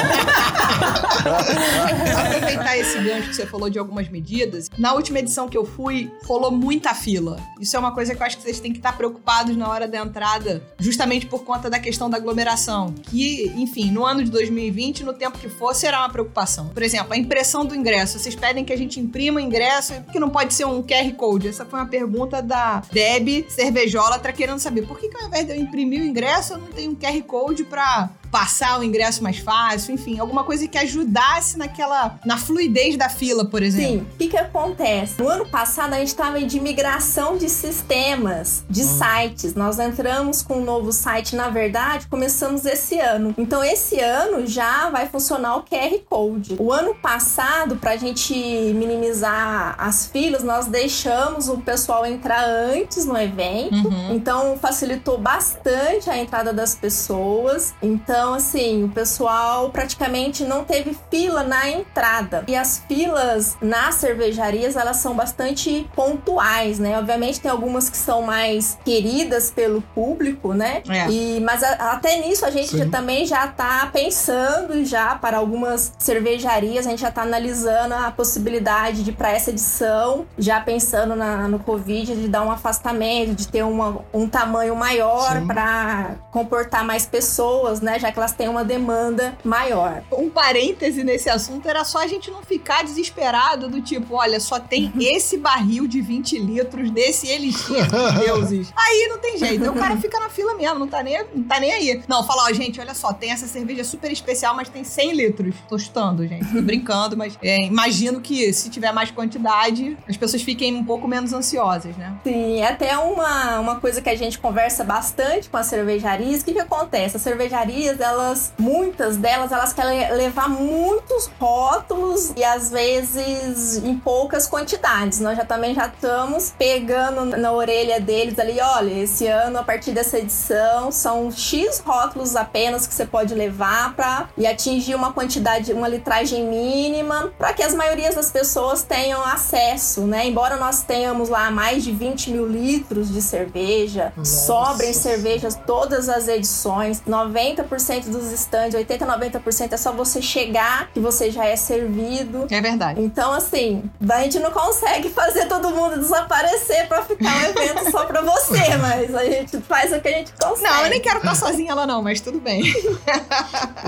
Aproveitar 1.26 2.78
esse 2.78 3.00
gancho 3.00 3.30
que 3.30 3.36
você 3.36 3.46
falou 3.46 3.70
de 3.70 3.80
algumas 3.80 4.10
medidas. 4.10 4.70
Na 4.78 4.94
última 4.94 5.20
edição 5.20 5.48
que 5.48 5.58
eu 5.58 5.66
fui, 5.66 6.12
rolou 6.26 6.52
muita 6.52 6.94
fila. 6.94 7.40
Isso 7.60 7.76
é 7.76 7.80
uma 7.80 7.94
coisa 7.94 8.16
que 8.16 8.22
eu 8.22 8.26
acho 8.26 8.38
que 8.38 8.44
vocês 8.44 8.60
têm 8.60 8.72
que 8.72 8.80
estar 8.80 8.96
preocupados 8.96 9.56
na 9.56 9.68
hora 9.70 9.88
da 9.88 10.00
entrada, 10.00 10.64
justamente 10.80 11.26
por 11.26 11.44
conta 11.44 11.70
da 11.70 11.80
questão 11.80 12.10
da 12.10 12.18
aglomeração. 12.18 12.94
Que, 13.04 13.52
enfim, 13.56 13.92
no 13.92 14.06
ano 14.06 14.24
de 14.24 14.32
2020, 14.32 15.04
no 15.04 15.14
tempo 15.14 15.38
que 15.38 15.50
for, 15.50 15.74
será 15.74 16.00
uma 16.00 16.10
preocupação. 16.10 16.70
Por 16.70 16.84
exemplo, 16.84 17.14
a 17.14 17.18
impressão 17.18 17.66
do 17.66 17.76
ingresso. 17.76 18.20
Vocês 18.20 18.36
pedem 18.36 18.64
que 18.64 18.74
a 18.74 18.78
gente 18.78 19.00
imprima 19.00 19.38
o 19.38 19.40
ingresso, 19.40 19.94
que 20.12 20.20
não 20.20 20.30
pode 20.30 20.54
ser 20.54 20.66
um 20.66 20.82
QR 20.82 21.12
Code. 21.16 21.48
Essa 21.48 21.66
foi 21.66 21.80
uma 21.80 21.88
pergunta 21.88 22.42
da 22.42 22.82
Deb 22.92 23.46
Cervejola, 23.50 24.20
tá 24.20 24.32
querendo 24.32 24.60
saber 24.60 24.84
por 24.84 25.00
que, 25.00 25.10
que 25.10 25.18
ao 25.18 25.28
invés 25.28 25.46
de 25.46 25.54
eu 25.54 25.60
imprimir 25.60 26.02
o 26.02 26.06
ingresso, 26.06 26.54
eu 26.54 26.58
não 26.58 26.68
tenho 26.68 26.92
um 26.92 26.96
QR 26.96 27.22
Code 27.24 27.64
pra 27.64 28.10
passar 28.32 28.80
o 28.80 28.84
ingresso 28.84 29.24
mais 29.24 29.40
fácil, 29.40 29.94
enfim, 29.94 30.20
alguma 30.20 30.44
coisa 30.44 30.68
que 30.68 30.78
ajudasse 30.78 31.58
naquela 31.58 32.20
na 32.26 32.38
fluidez 32.38 32.98
da 32.98 33.10
fila, 33.10 33.46
por 33.46 33.62
exemplo. 33.64 34.00
Sim, 34.00 34.08
o 34.14 34.18
que, 34.18 34.28
que 34.28 34.38
acontece? 34.38 35.22
No 35.22 35.30
ano 35.30 35.46
passado 35.46 35.94
a 35.94 36.00
gente 36.00 36.08
estava 36.08 36.42
de 36.42 36.60
migração 36.60 37.38
de 37.38 37.50
sistemas, 37.50 38.64
de 38.70 38.84
sites. 38.84 39.56
Nós 39.56 39.80
entramos 39.80 40.42
com 40.42 40.56
um 40.56 40.64
novo 40.64 40.92
site, 40.92 41.36
na 41.36 41.50
verdade, 41.50 42.08
começamos 42.08 42.66
esse 42.66 43.00
ano. 43.00 43.34
Então, 43.38 43.64
esse 43.64 44.00
ano 44.00 44.46
já 44.46 44.90
vai 44.90 45.08
funcionar 45.08 45.58
o 45.58 45.64
QR 45.64 46.00
Code. 46.10 46.56
O 46.60 46.72
ano 46.72 46.96
passado, 46.96 47.76
para 47.78 47.92
a 47.92 47.98
gente 47.98 48.34
minimizar 48.74 49.76
as 49.78 50.08
filas, 50.08 50.44
nós 50.44 50.68
deixamos 50.68 51.50
o 51.50 51.58
pessoal 51.58 52.06
entrar 52.06 52.44
antes 52.46 53.06
no 53.06 53.18
evento. 53.18 53.88
Uhum. 53.88 54.16
Então 54.16 54.58
facilitou 54.58 55.18
bastante 55.18 56.10
a 56.10 56.18
entrada 56.18 56.54
das 56.54 56.76
pessoas. 56.76 57.74
Então, 57.82 58.15
assim, 58.34 58.84
o 58.86 58.90
pessoal 58.90 59.70
praticamente 59.70 60.44
não 60.44 60.64
teve 60.64 60.96
fila 61.12 61.44
na 61.44 61.70
entrada. 61.70 62.44
E 62.48 62.56
as 62.56 62.82
filas 62.88 63.58
nas 63.62 63.96
cervejarias, 63.96 64.76
elas 64.76 64.98
são 64.98 65.14
bastante 65.16 65.88
pontuais, 65.96 66.80
né? 66.80 66.98
Obviamente 66.98 67.40
tem 67.40 67.52
algumas 67.52 67.90
que 67.90 67.98
são 67.98 68.22
mais 68.22 68.78
queridas 68.86 69.52
pelo 69.52 69.82
público, 69.82 70.54
né? 70.54 70.82
É. 70.90 71.10
E, 71.10 71.40
mas 71.42 71.64
a- 71.64 71.92
até 71.94 72.18
nisso 72.26 72.46
a 72.46 72.52
gente 72.52 72.78
já- 72.78 72.86
também 72.90 73.26
já 73.26 73.48
tá 73.48 73.90
pensando 73.92 74.84
já 74.86 75.16
para 75.16 75.38
algumas 75.38 75.94
cervejarias, 75.98 76.86
a 76.86 76.90
gente 76.90 77.02
já 77.02 77.12
tá 77.12 77.22
analisando 77.24 77.94
a 77.94 78.12
possibilidade 78.12 79.04
de 79.04 79.12
para 79.12 79.32
essa 79.32 79.50
edição, 79.50 80.26
já 80.38 80.60
pensando 80.62 81.16
na- 81.16 81.48
no 81.48 81.60
Covid, 81.60 82.16
de 82.16 82.28
dar 82.28 82.42
um 82.44 82.52
afastamento, 82.52 83.34
de 83.36 83.48
ter 83.48 83.64
uma- 83.64 84.00
um 84.14 84.28
tamanho 84.28 84.76
maior 84.76 85.42
para 85.46 86.16
comportar 86.32 86.84
mais 86.84 87.06
pessoas, 87.06 87.82
né? 87.82 88.00
Já 88.06 88.12
que 88.12 88.20
elas 88.20 88.34
têm 88.34 88.48
uma 88.48 88.64
demanda 88.64 89.36
maior. 89.44 90.04
Um 90.12 90.30
parêntese 90.30 91.04
nesse 91.04 91.28
assunto 91.28 91.68
era 91.68 91.84
só 91.84 92.04
a 92.04 92.08
gente 92.08 92.30
não 92.30 92.44
ficar 92.44 92.84
desesperado 92.84 93.68
do 93.68 93.82
tipo, 93.82 94.14
olha, 94.14 94.40
só 94.40 94.60
tem 94.60 94.94
esse 95.00 95.40
barril 95.40 95.88
de 95.88 96.02
20 96.02 96.38
litros 96.38 96.92
desse 96.92 97.28
elixir 97.28 97.90
dos 97.90 98.14
deuses. 98.14 98.74
Aí 98.78 99.08
não 99.10 99.18
tem 99.18 99.40
jeito. 99.40 99.64
Aí 99.64 99.70
o 99.70 99.74
cara 99.74 99.98
fica 99.98 100.20
na 100.20 100.30
fila 100.30 100.54
mesmo, 100.54 100.78
não 100.78 100.88
tá 100.88 101.02
nem, 101.02 101.26
não 101.34 101.44
tá 101.46 101.60
nem 101.60 101.74
aí. 101.74 102.04
Não, 102.08 102.24
fala, 102.24 102.44
ó, 102.44 102.54
gente, 102.54 102.80
olha 102.80 102.94
só, 102.94 103.12
tem 103.12 103.32
essa 103.32 103.48
cerveja 103.48 103.84
super 103.84 104.12
especial, 104.12 104.56
mas 104.56 104.70
tem 104.70 104.84
100 104.84 105.14
litros. 105.14 105.56
Tô 105.68 105.80
chutando, 105.80 106.28
gente. 106.28 106.46
Tô 106.54 106.62
brincando, 106.62 107.18
mas 107.18 107.36
é, 107.42 107.66
imagino 107.66 108.22
que 108.22 108.54
se 108.54 108.70
tiver 108.70 108.92
mais 108.92 109.10
quantidade, 109.10 109.98
as 110.08 110.16
pessoas 110.16 110.44
fiquem 110.44 110.76
um 110.76 110.86
pouco 110.86 111.08
menos 111.08 111.34
ansiosas, 111.34 111.98
né? 111.98 112.16
Sim, 112.24 112.60
é 112.60 112.68
até 112.68 112.96
uma, 113.00 113.60
uma 113.60 113.80
coisa 113.80 114.00
que 114.00 114.10
a 114.10 114.16
gente 114.16 114.38
conversa 114.38 114.84
bastante 114.84 115.50
com 115.50 115.58
as 115.58 115.66
cervejarias. 115.66 116.42
O 116.42 116.46
que, 116.46 116.54
que 116.54 116.60
acontece? 116.60 117.16
As 117.18 117.24
cervejarias, 117.24 117.95
elas, 118.00 118.54
muitas 118.58 119.18
delas, 119.18 119.52
elas 119.52 119.74
querem 119.74 120.12
levar 120.14 120.50
muitos 120.50 121.30
rótulos 121.40 122.32
e 122.36 122.44
às 122.44 122.72
vezes 122.72 123.84
em 123.84 123.98
poucas 123.98 124.48
quantidades. 124.48 125.20
Nós 125.20 125.38
já 125.38 125.46
também 125.46 125.74
já 125.74 125.88
estamos 125.88 126.54
pegando 126.58 127.26
na 127.26 127.52
orelha 127.52 128.00
deles 128.00 128.38
ali, 128.40 128.60
olha, 128.60 129.04
esse 129.04 129.28
ano, 129.28 129.60
a 129.60 129.64
partir 129.64 129.92
dessa 129.92 130.20
edição, 130.20 130.92
são 130.92 131.32
X 131.32 131.80
rótulos 131.80 132.36
apenas 132.36 132.88
que 132.88 132.94
você 132.94 133.06
pode 133.06 133.34
levar 133.34 133.94
para 133.96 134.30
e 134.38 134.46
atingir 134.48 134.96
uma 134.96 135.14
quantidade, 135.14 135.74
uma 135.74 135.88
litragem 135.88 136.46
mínima, 136.48 137.32
para 137.38 137.54
que 137.54 137.64
as 137.64 137.74
maiorias 137.74 138.16
das 138.16 138.32
pessoas 138.32 138.84
tenham 138.84 139.24
acesso, 139.24 140.02
né? 140.02 140.26
Embora 140.28 140.58
nós 140.58 140.84
tenhamos 140.84 141.30
lá 141.30 141.50
mais 141.52 141.84
de 141.84 141.92
20 141.92 142.32
mil 142.32 142.48
litros 142.48 143.12
de 143.12 143.22
cerveja, 143.22 144.14
Nossa. 144.16 144.46
sobrem 144.46 144.94
cervejas 144.94 145.60
todas 145.66 146.10
as 146.10 146.28
edições, 146.28 147.02
90% 147.08 147.85
dos 148.10 148.32
estandes, 148.32 148.76
80, 148.76 149.06
90% 149.06 149.74
é 149.74 149.78
só 149.78 149.92
você 149.92 150.22
chegar 150.22 150.90
que 150.94 151.00
você 151.00 151.32
já 151.32 151.46
é 151.46 151.56
servido. 151.56 152.48
É 152.50 152.62
verdade. 152.62 153.02
Então, 153.02 153.34
assim, 153.34 153.84
a 154.10 154.22
gente 154.22 154.40
não 154.40 154.52
consegue 154.52 155.10
fazer 155.10 155.48
todo 155.48 155.70
mundo 155.70 156.00
desaparecer 156.00 156.88
pra 156.88 157.04
ficar 157.04 157.36
um 157.36 157.42
evento 157.44 157.92
só 157.92 158.06
pra 158.06 158.22
você, 158.22 158.76
mas 158.78 159.14
a 159.14 159.26
gente 159.26 159.60
faz 159.62 159.92
o 159.94 160.00
que 160.00 160.08
a 160.08 160.12
gente 160.12 160.32
consegue. 160.40 160.64
Não, 160.64 160.84
eu 160.84 160.90
nem 160.90 161.02
quero 161.02 161.20
estar 161.20 161.36
sozinha 161.36 161.74
lá 161.74 161.86
não, 161.86 162.02
mas 162.02 162.22
tudo 162.22 162.40
bem. 162.40 162.64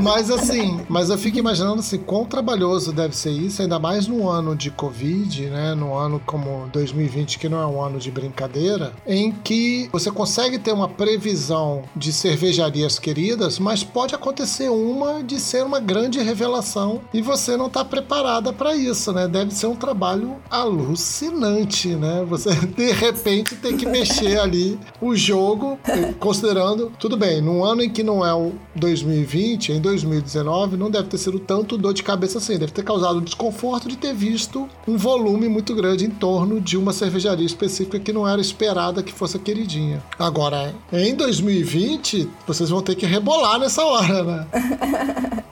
Mas 0.01 0.29
assim, 0.29 0.79
mas 0.87 1.09
eu 1.09 1.17
fico 1.17 1.39
imaginando 1.39 1.79
assim, 1.79 1.97
quão 1.97 2.23
trabalhoso 2.23 2.93
deve 2.93 3.15
ser 3.15 3.31
isso, 3.31 3.61
ainda 3.61 3.79
mais 3.79 4.07
num 4.07 4.29
ano 4.29 4.55
de 4.55 4.69
Covid, 4.69 5.47
né? 5.47 5.73
Num 5.73 5.95
ano 5.95 6.21
como 6.23 6.67
2020, 6.71 7.39
que 7.39 7.49
não 7.49 7.59
é 7.59 7.65
um 7.65 7.81
ano 7.81 7.97
de 7.99 8.11
brincadeira, 8.11 8.93
em 9.07 9.31
que 9.31 9.89
você 9.91 10.11
consegue 10.11 10.59
ter 10.59 10.71
uma 10.71 10.87
previsão 10.87 11.83
de 11.95 12.13
cervejarias 12.13 12.99
queridas, 12.99 13.57
mas 13.59 13.83
pode 13.87 14.13
acontecer 14.13 14.69
uma 14.69 15.23
de 15.23 15.39
ser 15.39 15.63
uma 15.63 15.79
grande 15.79 16.19
revelação 16.19 17.01
e 17.13 17.21
você 17.21 17.57
não 17.57 17.69
tá 17.69 17.83
preparada 17.83 18.53
para 18.53 18.75
isso, 18.75 19.11
né? 19.11 19.27
Deve 19.27 19.53
ser 19.53 19.67
um 19.67 19.75
trabalho 19.75 20.35
alucinante, 20.49 21.89
né? 21.89 22.25
Você 22.27 22.49
de 22.75 22.91
repente 22.91 23.55
tem 23.55 23.75
que 23.75 23.85
mexer 23.85 24.39
ali 24.39 24.79
o 25.01 25.15
jogo, 25.15 25.79
considerando, 26.19 26.91
tudo 26.99 27.17
bem, 27.17 27.41
num 27.41 27.63
ano 27.63 27.83
em 27.83 27.89
que 27.89 28.03
não 28.03 28.25
é 28.25 28.33
o 28.33 28.53
2020, 28.75 29.73
em 29.73 29.81
2019, 29.81 30.77
não 30.77 30.89
deve 30.91 31.07
ter 31.07 31.17
sido 31.17 31.39
tanto 31.39 31.77
dor 31.77 31.93
de 31.93 32.03
cabeça 32.03 32.37
assim, 32.37 32.57
deve 32.57 32.71
ter 32.71 32.83
causado 32.83 33.21
desconforto 33.21 33.87
de 33.87 33.97
ter 33.97 34.13
visto 34.13 34.67
um 34.87 34.97
volume 34.97 35.47
muito 35.47 35.73
grande 35.73 36.05
em 36.05 36.09
torno 36.09 36.59
de 36.59 36.77
uma 36.77 36.93
cervejaria 36.93 37.45
específica 37.45 37.99
que 37.99 38.13
não 38.13 38.27
era 38.27 38.41
esperada 38.41 39.03
que 39.03 39.13
fosse 39.13 39.37
a 39.37 39.39
queridinha. 39.39 40.03
Agora, 40.17 40.75
em 40.91 41.15
2020, 41.15 42.29
vocês 42.45 42.69
vão 42.69 42.81
ter 42.81 42.95
que 42.95 43.05
rebolar 43.05 43.59
nessa 43.59 43.76
hora, 43.85 44.23
né? 44.23 44.47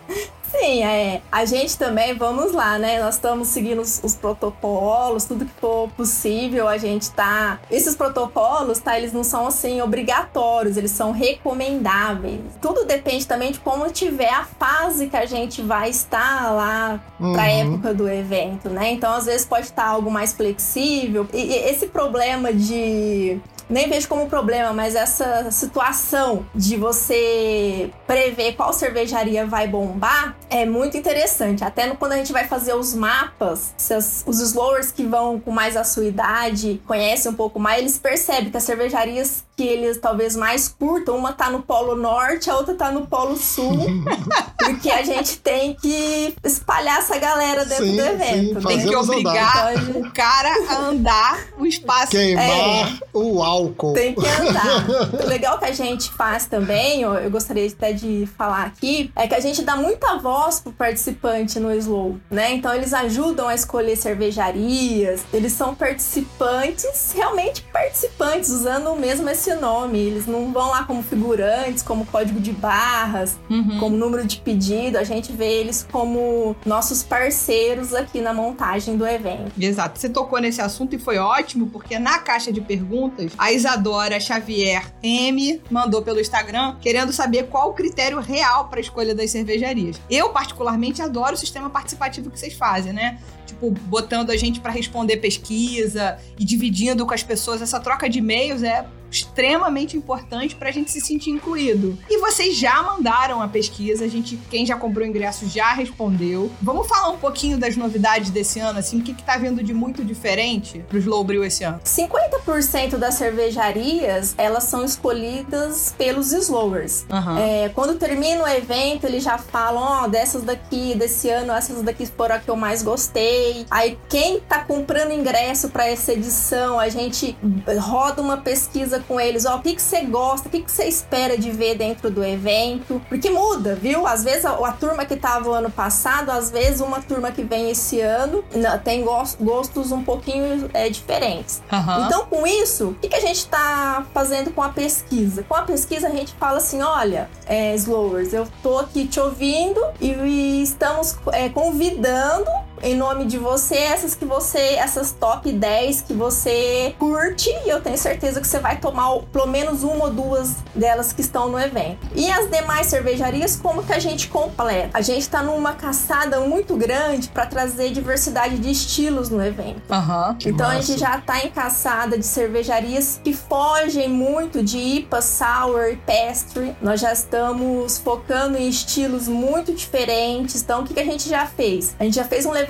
Sim, 0.58 0.84
é. 0.84 1.22
A 1.30 1.44
gente 1.44 1.78
também, 1.78 2.14
vamos 2.14 2.54
lá, 2.54 2.80
né? 2.80 3.02
Nós 3.04 3.16
estamos 3.16 3.50
seguindo 3.50 3.82
os, 3.82 4.00
os 4.02 4.16
protocolos, 4.16 5.26
tudo 5.26 5.44
que 5.46 5.52
for 5.60 5.90
possível, 5.90 6.68
a 6.70 6.78
gente 6.78 7.12
tá. 7.12 7.60
Esses 7.70 7.94
protocolos, 7.94 8.80
tá? 8.80 8.98
Eles 8.98 9.12
não 9.12 9.24
são 9.24 9.48
assim 9.48 9.82
obrigatórios, 9.82 10.78
eles 10.78 10.92
são 10.92 11.12
recomendáveis. 11.12 12.40
Tudo 12.62 12.86
depende 12.86 13.28
também 13.28 13.52
de 13.52 13.60
como 13.60 13.90
tiver 13.92 14.30
a 14.30 14.46
fase 14.46 15.08
que 15.08 15.18
a 15.18 15.26
gente 15.26 15.62
vai 15.62 15.90
estar 15.90 16.52
lá 16.54 17.02
pra 17.18 17.28
Uhum. 17.28 17.38
época 17.76 17.94
do 17.94 18.08
evento, 18.08 18.70
né? 18.70 18.92
Então, 18.92 19.12
às 19.14 19.26
vezes, 19.26 19.46
pode 19.46 19.66
estar 19.66 19.86
algo 19.86 20.10
mais 20.10 20.32
flexível. 20.32 21.28
E, 21.34 21.38
e 21.38 21.54
esse 21.70 21.88
problema 21.88 22.54
de 22.54 23.40
nem 23.70 23.90
vejo 23.90 24.08
como 24.08 24.28
problema, 24.28 24.72
mas 24.74 24.96
essa 24.96 25.50
situação 25.52 26.46
de 26.54 26.76
você 26.78 27.90
prever 28.06 28.54
qual 28.56 28.72
cervejaria 28.74 29.46
vai 29.46 29.68
bombar 29.68 30.36
é 30.50 30.66
muito 30.66 30.98
interessante. 30.98 31.64
Até 31.64 31.88
no- 31.88 31.96
quando 31.96 32.14
a 32.14 32.18
gente 32.18 32.32
vai 32.32 32.48
fazer 32.48 32.74
os 32.76 32.94
mapas, 32.94 33.74
as- 33.92 34.24
os 34.28 34.40
slowers 34.40 34.92
que 34.92 35.04
vão 35.06 35.40
com 35.40 35.52
mais 35.52 35.76
a 35.76 35.84
sua 35.84 36.06
idade 36.06 36.82
conhecem 36.86 37.32
um 37.32 37.36
pouco 37.36 37.60
mais, 37.60 37.80
eles 37.80 37.98
percebem 37.98 38.50
que 38.52 38.58
as 38.58 38.64
cervejarias 38.64 39.44
que 39.56 39.64
eles 39.64 39.98
talvez 39.98 40.36
mais 40.36 40.68
curtam, 40.68 41.16
uma 41.16 41.32
tá 41.32 41.50
no 41.50 41.62
Polo 41.62 41.96
Norte, 41.96 42.50
a 42.50 42.58
outra 42.58 42.76
tá 42.76 42.92
no 42.92 43.08
Polo 43.08 43.38
Sul, 43.38 43.86
porque 44.60 44.90
a 44.90 45.04
gente 45.04 45.38
tem 45.38 45.74
que 45.74 46.36
espalhar 46.44 47.00
essa 47.00 47.18
galera 47.18 47.64
dentro 47.66 47.86
Sim, 47.86 47.96
do 47.96 48.04
sim, 48.04 48.10
evento. 48.10 48.68
Tem 48.68 48.86
que 48.86 48.96
obrigar 48.96 49.74
andar. 49.76 49.98
o 49.98 50.12
cara 50.12 50.50
a 50.70 50.78
andar 50.78 51.40
o 51.58 51.66
espaço. 51.66 52.12
Queimar 52.12 53.00
o 53.14 53.42
álcool. 53.42 53.94
Tem 53.94 54.14
que 54.14 54.28
andar. 54.28 54.86
o 55.24 55.28
legal 55.28 55.58
que 55.58 55.66
a 55.66 55.72
gente 55.72 56.12
faz 56.12 56.46
também, 56.46 57.02
eu, 57.02 57.14
eu 57.14 57.32
gostaria 57.32 57.66
até 57.68 57.94
de 57.94 58.28
falar 58.38 58.66
aqui, 58.66 59.12
é 59.16 59.28
que 59.28 59.36
a 59.36 59.40
gente 59.40 59.62
dá 59.62 59.76
muita 59.76 60.18
voz 60.18 60.60
pro 60.60 60.72
participante 60.74 61.60
no 61.60 61.74
Slow, 61.74 62.18
né? 62.30 62.52
Então 62.52 62.74
eles 62.74 62.94
ajudam 62.94 63.48
a 63.48 63.56
escolher 63.56 63.96
cervejarias, 63.96 65.22
eles 65.34 65.54
são 65.54 65.74
participantes, 65.74 67.14
realmente 67.14 67.62
participantes, 67.72 68.50
usando 68.50 68.96
mesmo 68.96 69.30
esse 69.30 69.45
nome. 69.54 70.00
Eles 70.00 70.26
não 70.26 70.52
vão 70.52 70.70
lá 70.72 70.84
como 70.84 71.04
figurantes, 71.04 71.84
como 71.84 72.06
código 72.06 72.40
de 72.40 72.52
barras, 72.52 73.38
Uhum. 73.50 73.78
como 73.80 73.96
número 73.98 74.26
de 74.26 74.38
pedido, 74.38 74.98
a 74.98 75.04
gente 75.04 75.32
vê 75.32 75.60
eles 75.60 75.86
como 75.92 76.56
nossos 76.66 77.04
parceiros 77.04 77.94
aqui 77.94 78.22
na 78.22 78.34
montagem 78.34 78.98
do 78.98 79.06
evento. 79.06 79.52
Exato. 79.60 80.00
Você 80.00 80.10
tocou 80.10 80.40
nesse 80.40 80.62
assunto 80.62 80.96
e 80.96 81.00
foi 81.00 81.18
ótimo, 81.18 81.68
porque 81.68 82.00
na 82.00 82.20
caixa 82.20 82.52
de 82.52 82.62
perguntas, 82.62 83.32
a 83.38 83.52
Isadora 83.52 84.20
Xavier 84.20 84.92
M 85.04 85.62
mandou 85.70 86.02
pelo 86.02 86.20
Instagram 86.20 86.76
querendo 86.82 87.12
saber 87.14 87.48
qual 87.48 87.70
o 87.70 87.74
critério 87.74 88.20
real 88.20 88.68
para 88.70 88.80
a 88.80 88.82
escolha 88.82 89.14
das 89.14 89.30
cervejarias. 89.32 90.00
Eu, 90.10 90.30
particularmente, 90.30 91.02
adoro 91.02 91.34
o 91.34 91.38
sistema 91.38 91.70
participativo 91.70 92.30
que 92.30 92.40
vocês 92.40 92.54
fazem, 92.54 92.94
né? 92.94 93.20
Tipo, 93.46 93.70
botando 93.72 94.32
a 94.32 94.38
gente 94.38 94.60
para 94.60 94.72
responder 94.72 95.18
pesquisa 95.18 96.18
e 96.38 96.44
dividindo 96.46 97.06
com 97.06 97.14
as 97.14 97.24
pessoas. 97.24 97.62
Essa 97.62 97.80
troca 97.80 98.10
de 98.10 98.20
e-mails 98.20 98.64
é 98.64 98.86
extremamente 99.16 99.98
importante 99.98 100.56
pra 100.56 100.72
gente 100.72 100.92
se 100.92 101.02
sentir 101.02 101.32
incluído. 101.32 101.98
E 102.10 102.20
vocês 102.20 102.56
já 102.56 102.82
mandaram 102.84 103.42
a 103.42 103.48
pesquisa, 103.48 104.06
a 104.06 104.08
gente, 104.08 104.38
quem 104.50 104.66
já 104.66 104.76
comprou 104.76 105.06
ingresso 105.06 105.48
já 105.48 105.74
respondeu. 105.74 106.52
Vamos 106.62 106.88
falar 106.88 107.10
um 107.10 107.18
pouquinho 107.18 107.58
das 107.58 107.78
novidades 107.78 108.30
desse 108.30 108.60
ano, 108.60 108.80
assim, 108.80 109.00
o 109.00 109.04
que, 109.04 109.14
que 109.14 109.24
tá 109.24 109.38
vindo 109.38 109.64
de 109.64 109.74
muito 109.74 110.04
diferente 110.04 110.84
pro 110.90 110.98
Slow 110.98 111.24
Brew 111.24 111.44
esse 111.44 111.64
ano? 111.64 111.80
50% 111.84 112.98
das 112.98 113.16
cervejarias, 113.16 114.36
elas 114.38 114.64
são 114.66 114.84
escolhidas 114.84 115.94
pelos 115.98 116.32
slowers. 116.32 117.06
Aham. 117.10 117.40
É, 117.40 117.70
quando 117.70 117.98
termina 117.98 118.44
o 118.44 118.48
evento, 118.48 119.06
eles 119.06 119.24
já 119.24 119.38
falam, 119.38 120.04
ó, 120.04 120.08
dessas 120.08 120.44
daqui, 120.44 120.96
desse 120.96 121.30
ano, 121.30 121.54
essas 121.54 121.82
daqui 121.82 122.06
foram 122.06 122.36
a 122.36 122.40
que 122.40 122.50
eu 122.50 122.56
mais 122.56 122.82
gostei. 122.82 123.66
Aí 123.70 123.98
quem 124.10 124.40
tá 124.40 124.60
comprando 124.60 125.12
ingresso 125.12 125.70
para 125.70 125.88
essa 125.88 126.14
edição, 126.14 126.80
a 126.80 126.90
gente 126.90 127.38
roda 127.80 128.22
uma 128.22 128.38
pesquisa 128.38 129.00
com 129.08 129.20
eles, 129.20 129.46
ó, 129.46 129.56
o 129.58 129.62
que 129.62 129.76
que 129.76 129.82
você 129.82 130.02
gosta, 130.02 130.48
o 130.48 130.52
que 130.52 130.62
que 130.62 130.72
você 130.72 130.86
espera 130.86 131.38
de 131.38 131.52
ver 131.52 131.76
dentro 131.76 132.10
do 132.10 132.24
evento, 132.24 133.02
porque 133.10 133.30
muda, 133.30 133.76
viu? 133.76 134.06
Às 134.08 134.24
vezes 134.24 134.46
a, 134.46 134.52
a 134.52 134.72
turma 134.72 135.06
que 135.06 135.16
tava 135.16 135.50
o 135.50 135.54
ano 135.54 135.70
passado, 135.70 136.30
às 136.32 136.52
vezes 136.52 136.82
uma 136.82 137.02
turma 137.02 137.32
que 137.32 137.44
vem 137.44 137.70
esse 137.70 138.02
ano 138.02 138.44
tem 138.84 139.04
gos- 139.04 139.38
gostos 139.40 139.92
um 139.92 140.04
pouquinho 140.04 140.70
é, 140.74 140.90
diferentes. 140.90 141.62
Aham. 141.72 142.06
Então, 142.06 142.26
com 142.26 142.46
isso, 142.48 142.90
o 142.90 142.94
que, 142.96 143.08
que 143.08 143.16
a 143.16 143.22
gente 143.22 143.38
está 143.38 144.06
fazendo 144.14 144.52
com 144.52 144.62
a 144.62 144.70
pesquisa? 144.70 145.44
Com 145.44 145.56
a 145.56 145.62
pesquisa, 145.64 146.08
a 146.08 146.12
gente 146.12 146.34
fala 146.40 146.58
assim: 146.58 146.82
olha, 146.82 147.30
é, 147.46 147.74
Slowers, 147.76 148.34
eu 148.34 148.48
tô 148.62 148.80
aqui 148.80 149.08
te 149.08 149.20
ouvindo 149.20 149.80
e, 150.00 150.12
e 150.12 150.64
estamos 150.64 151.16
é, 151.32 151.50
convidando. 151.50 152.50
Em 152.82 152.96
nome 152.96 153.26
de 153.26 153.38
você, 153.38 153.76
essas 153.76 154.14
que 154.16 154.26
você, 154.26 154.60
essas 154.60 155.12
top 155.12 155.52
10 155.52 156.02
que 156.02 156.14
você 156.14 156.96
curte, 157.00 157.50
e 157.66 157.70
eu 157.70 157.82
tenho 157.82 157.98
certeza 157.98 158.40
que 158.42 158.48
você 158.48 158.60
vai 158.60 158.78
tomar 158.78 159.20
pelo 159.32 159.48
menos 159.48 159.84
uma 159.84 160.06
ou 160.06 160.12
duas 160.12 160.56
delas 160.74 161.12
que 161.12 161.22
estão 161.22 161.50
no 161.50 161.60
evento. 161.60 161.98
E 162.14 162.30
as 162.30 162.50
demais 162.50 162.88
cervejarias, 162.88 163.56
como 163.56 163.84
que 163.84 163.94
a 163.94 164.00
gente 164.00 164.28
completa? 164.28 164.90
A 164.94 165.02
gente 165.02 165.28
tá 165.30 165.42
numa 165.42 165.74
caçada 165.74 166.40
muito 166.42 166.76
grande 166.76 167.30
para 167.30 167.46
trazer 167.46 167.92
diversidade 167.92 168.58
de 168.58 168.70
estilos 168.72 169.30
no 169.30 169.44
evento. 169.44 169.82
Aham. 169.90 170.36
Que 170.40 170.50
então 170.50 170.66
a 170.66 170.76
massa. 170.76 170.82
gente 170.84 171.00
já 171.00 171.20
tá 171.20 171.40
em 171.40 171.50
caçada 171.50 172.18
de 172.18 172.26
cervejarias 172.26 173.20
que 173.24 173.34
fogem 173.34 174.10
muito 174.10 174.64
de 174.64 174.78
IPA, 174.78 175.22
Sour 175.22 175.90
e 175.92 175.96
Pastry. 175.98 176.76
Nós 176.82 177.00
já 177.00 177.14
estamos 177.14 177.98
focando 177.98 178.58
em 178.58 178.68
estilos 178.68 179.28
muito 179.28 179.74
diferentes. 179.74 180.62
Então 180.62 180.82
o 180.82 180.84
que, 180.86 180.94
que 180.94 181.00
a 181.00 181.06
gente 181.06 181.28
já 181.28 181.46
fez? 181.46 181.96
A 182.00 182.04
gente 182.04 182.16
já 182.16 182.24
fez 182.24 182.46
um 182.46 182.52
levantamento 182.52 182.65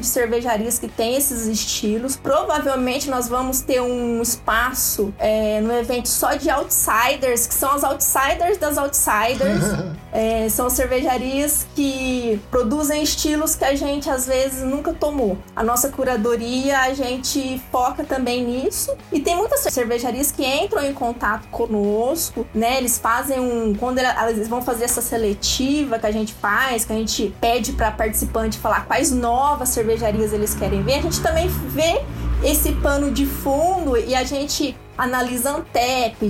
de 0.00 0.06
cervejarias 0.06 0.78
que 0.78 0.88
tem 0.88 1.16
esses 1.16 1.46
estilos. 1.46 2.16
Provavelmente 2.16 3.08
nós 3.08 3.28
vamos 3.28 3.60
ter 3.60 3.80
um 3.80 4.20
espaço 4.20 5.12
é, 5.18 5.60
no 5.60 5.72
evento 5.72 6.08
só 6.08 6.34
de 6.34 6.50
outsiders, 6.50 7.46
que 7.46 7.54
são 7.54 7.72
as 7.72 7.84
outsiders 7.84 8.58
das 8.58 8.76
outsiders. 8.78 9.62
É, 10.12 10.48
são 10.48 10.68
cervejarias 10.68 11.68
que 11.72 12.40
produzem 12.50 13.00
estilos 13.00 13.54
que 13.54 13.64
a 13.64 13.76
gente 13.76 14.10
às 14.10 14.26
vezes 14.26 14.60
nunca 14.64 14.92
tomou. 14.92 15.38
A 15.54 15.62
nossa 15.62 15.88
curadoria, 15.88 16.80
a 16.80 16.92
gente 16.92 17.62
foca 17.70 18.02
também 18.02 18.44
nisso. 18.44 18.92
E 19.12 19.20
tem 19.20 19.36
muitas 19.36 19.60
cervejarias 19.72 20.32
que 20.32 20.44
entram 20.44 20.84
em 20.84 20.92
contato 20.92 21.46
conosco, 21.52 22.44
né? 22.52 22.78
Eles 22.78 22.98
fazem 22.98 23.38
um. 23.38 23.72
Quando 23.72 23.98
ela- 23.98 24.30
eles 24.30 24.48
vão 24.48 24.60
fazer 24.60 24.82
essa 24.84 25.00
seletiva 25.00 25.96
que 25.96 26.06
a 26.06 26.10
gente 26.10 26.34
faz, 26.34 26.84
que 26.84 26.92
a 26.92 26.96
gente 26.96 27.32
pede 27.40 27.72
para 27.72 27.92
participante 27.92 28.58
falar 28.58 28.86
quais 28.86 29.12
novas 29.20 29.68
cervejarias 29.68 30.32
eles 30.32 30.54
querem 30.54 30.82
ver, 30.82 30.94
a 30.94 31.02
gente 31.02 31.20
também 31.20 31.48
vê 31.48 32.00
esse 32.42 32.72
pano 32.72 33.10
de 33.10 33.26
fundo 33.26 33.96
e 33.96 34.14
a 34.14 34.24
gente 34.24 34.76
analisa 34.96 35.56
Antep, 35.56 36.28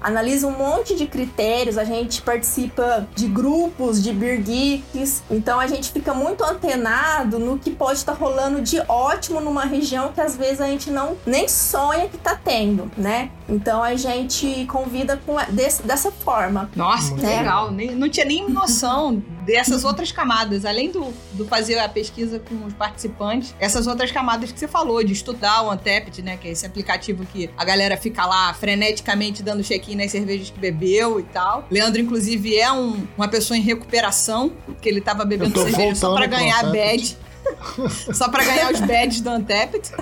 analisa 0.00 0.46
um 0.46 0.56
monte 0.56 0.94
de 0.94 1.06
critérios, 1.06 1.76
a 1.78 1.84
gente 1.84 2.22
participa 2.22 3.06
de 3.14 3.26
grupos 3.26 4.02
de 4.02 4.12
beer 4.12 4.40
geeks, 4.40 5.22
então 5.30 5.58
a 5.60 5.66
gente 5.66 5.90
fica 5.92 6.14
muito 6.14 6.42
antenado 6.44 7.38
no 7.38 7.58
que 7.58 7.70
pode 7.70 7.98
estar 7.98 8.12
rolando 8.12 8.60
de 8.60 8.80
ótimo 8.88 9.40
numa 9.40 9.64
região 9.64 10.12
que 10.12 10.20
às 10.20 10.36
vezes 10.36 10.60
a 10.60 10.66
gente 10.66 10.90
não 10.90 11.16
nem 11.26 11.48
sonha 11.48 12.08
que 12.08 12.16
tá 12.18 12.34
tendo, 12.42 12.90
né? 12.96 13.30
Então 13.48 13.82
a 13.82 13.94
gente 13.96 14.64
convida 14.66 15.16
com 15.26 15.36
desse- 15.50 15.82
dessa 15.82 16.10
forma. 16.10 16.70
Nossa, 16.76 17.14
que 17.14 17.24
É. 17.26 17.38
legal. 17.38 17.70
Nem- 17.70 17.94
não 17.94 18.08
tinha 18.08 18.24
nem 18.26 18.48
noção 18.48 19.22
dessas 19.44 19.84
outras 19.84 20.12
camadas. 20.12 20.64
Além 20.64 20.90
do, 20.90 21.12
do 21.32 21.44
fazer 21.46 21.78
a 21.78 21.88
pesquisa 21.88 22.38
com 22.38 22.64
os 22.66 22.72
participantes, 22.74 23.54
essas 23.58 23.86
outras 23.86 24.12
camadas 24.12 24.52
que 24.52 24.58
você 24.58 24.68
falou, 24.68 25.02
de 25.02 25.12
estudar 25.12 25.62
o 25.64 25.70
Antept, 25.70 26.22
né? 26.22 26.36
Que 26.36 26.48
é 26.48 26.50
esse 26.52 26.64
aplicativo 26.64 27.24
que 27.26 27.50
a 27.56 27.64
galera 27.64 27.96
fica 27.96 28.24
lá 28.24 28.54
freneticamente 28.54 29.42
dando 29.42 29.62
check-in 29.90 29.96
nas 29.96 30.10
cervejas 30.10 30.50
que 30.50 30.58
bebeu 30.58 31.18
e 31.20 31.22
tal. 31.24 31.64
Leandro, 31.70 32.00
inclusive, 32.00 32.56
é 32.56 32.70
um- 32.72 33.06
uma 33.16 33.28
pessoa 33.28 33.56
em 33.56 33.60
recuperação, 33.62 34.52
porque 34.66 34.88
ele 34.88 35.00
tava 35.00 35.24
bebendo 35.24 35.58
cerveja 35.60 35.94
só 35.94 36.14
pra 36.14 36.28
pro 36.28 36.36
ganhar 36.38 36.64
Untapped. 36.64 36.78
badge. 36.78 37.16
só 38.14 38.28
pra 38.28 38.44
ganhar 38.44 38.72
os 38.72 38.80
badges 38.80 39.20
do 39.20 39.30
Antept. 39.30 39.92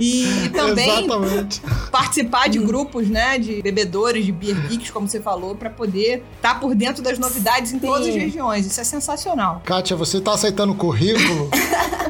E 0.00 0.48
também 0.54 1.04
Exatamente. 1.06 1.60
participar 1.90 2.48
de 2.48 2.60
grupos, 2.60 3.08
né, 3.08 3.36
de 3.36 3.60
bebedores, 3.60 4.24
de 4.24 4.30
beer 4.30 4.54
geeks, 4.68 4.90
como 4.92 5.08
você 5.08 5.20
falou, 5.20 5.56
pra 5.56 5.70
poder 5.70 6.22
estar 6.36 6.60
por 6.60 6.72
dentro 6.72 7.02
das 7.02 7.18
novidades 7.18 7.72
em 7.72 7.80
Sim. 7.80 7.86
todas 7.86 8.06
as 8.06 8.14
regiões. 8.14 8.64
Isso 8.64 8.80
é 8.80 8.84
sensacional. 8.84 9.60
Kátia, 9.64 9.96
você 9.96 10.20
tá 10.20 10.34
aceitando 10.34 10.72
currículo? 10.74 11.50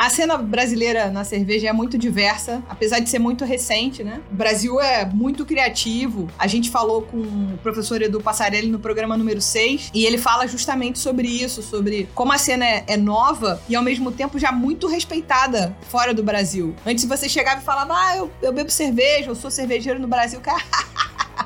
A 0.00 0.08
cena 0.08 0.38
brasileira 0.38 1.10
na 1.10 1.24
cerveja 1.24 1.68
é 1.68 1.72
muito 1.74 1.98
diversa, 1.98 2.62
apesar 2.70 3.00
de 3.00 3.10
ser 3.10 3.18
muito 3.18 3.44
recente, 3.44 4.02
né? 4.02 4.22
O 4.32 4.34
Brasil 4.34 4.80
é 4.80 5.04
muito 5.04 5.44
criativo. 5.44 6.26
A 6.38 6.46
gente 6.46 6.70
falou 6.70 7.02
com 7.02 7.18
o 7.18 7.58
professor 7.62 8.00
Edu 8.00 8.18
Passarelli 8.18 8.68
no 8.68 8.78
programa 8.78 9.14
número 9.14 9.42
6 9.42 9.90
e 9.92 10.06
ele 10.06 10.16
fala 10.16 10.46
justamente 10.46 10.98
sobre 10.98 11.28
isso, 11.28 11.62
sobre 11.62 12.08
como 12.14 12.32
a 12.32 12.38
cena 12.38 12.64
é, 12.64 12.82
é 12.86 12.96
nova 12.96 13.60
e 13.68 13.76
ao 13.76 13.82
mesmo 13.82 14.10
tempo 14.10 14.38
já 14.38 14.50
muito 14.50 14.86
respeitada 14.86 15.76
fora 15.90 16.14
do 16.14 16.22
Brasil. 16.22 16.74
Antes 16.86 17.04
você 17.04 17.28
chegava 17.28 17.60
e 17.60 17.64
falava, 17.64 17.92
ah, 17.94 18.16
eu, 18.16 18.30
eu 18.40 18.54
bebo 18.54 18.70
cerveja, 18.70 19.28
eu 19.28 19.34
sou 19.34 19.50
cervejeiro 19.50 20.00
no 20.00 20.08
Brasil, 20.08 20.40
cara. 20.40 20.64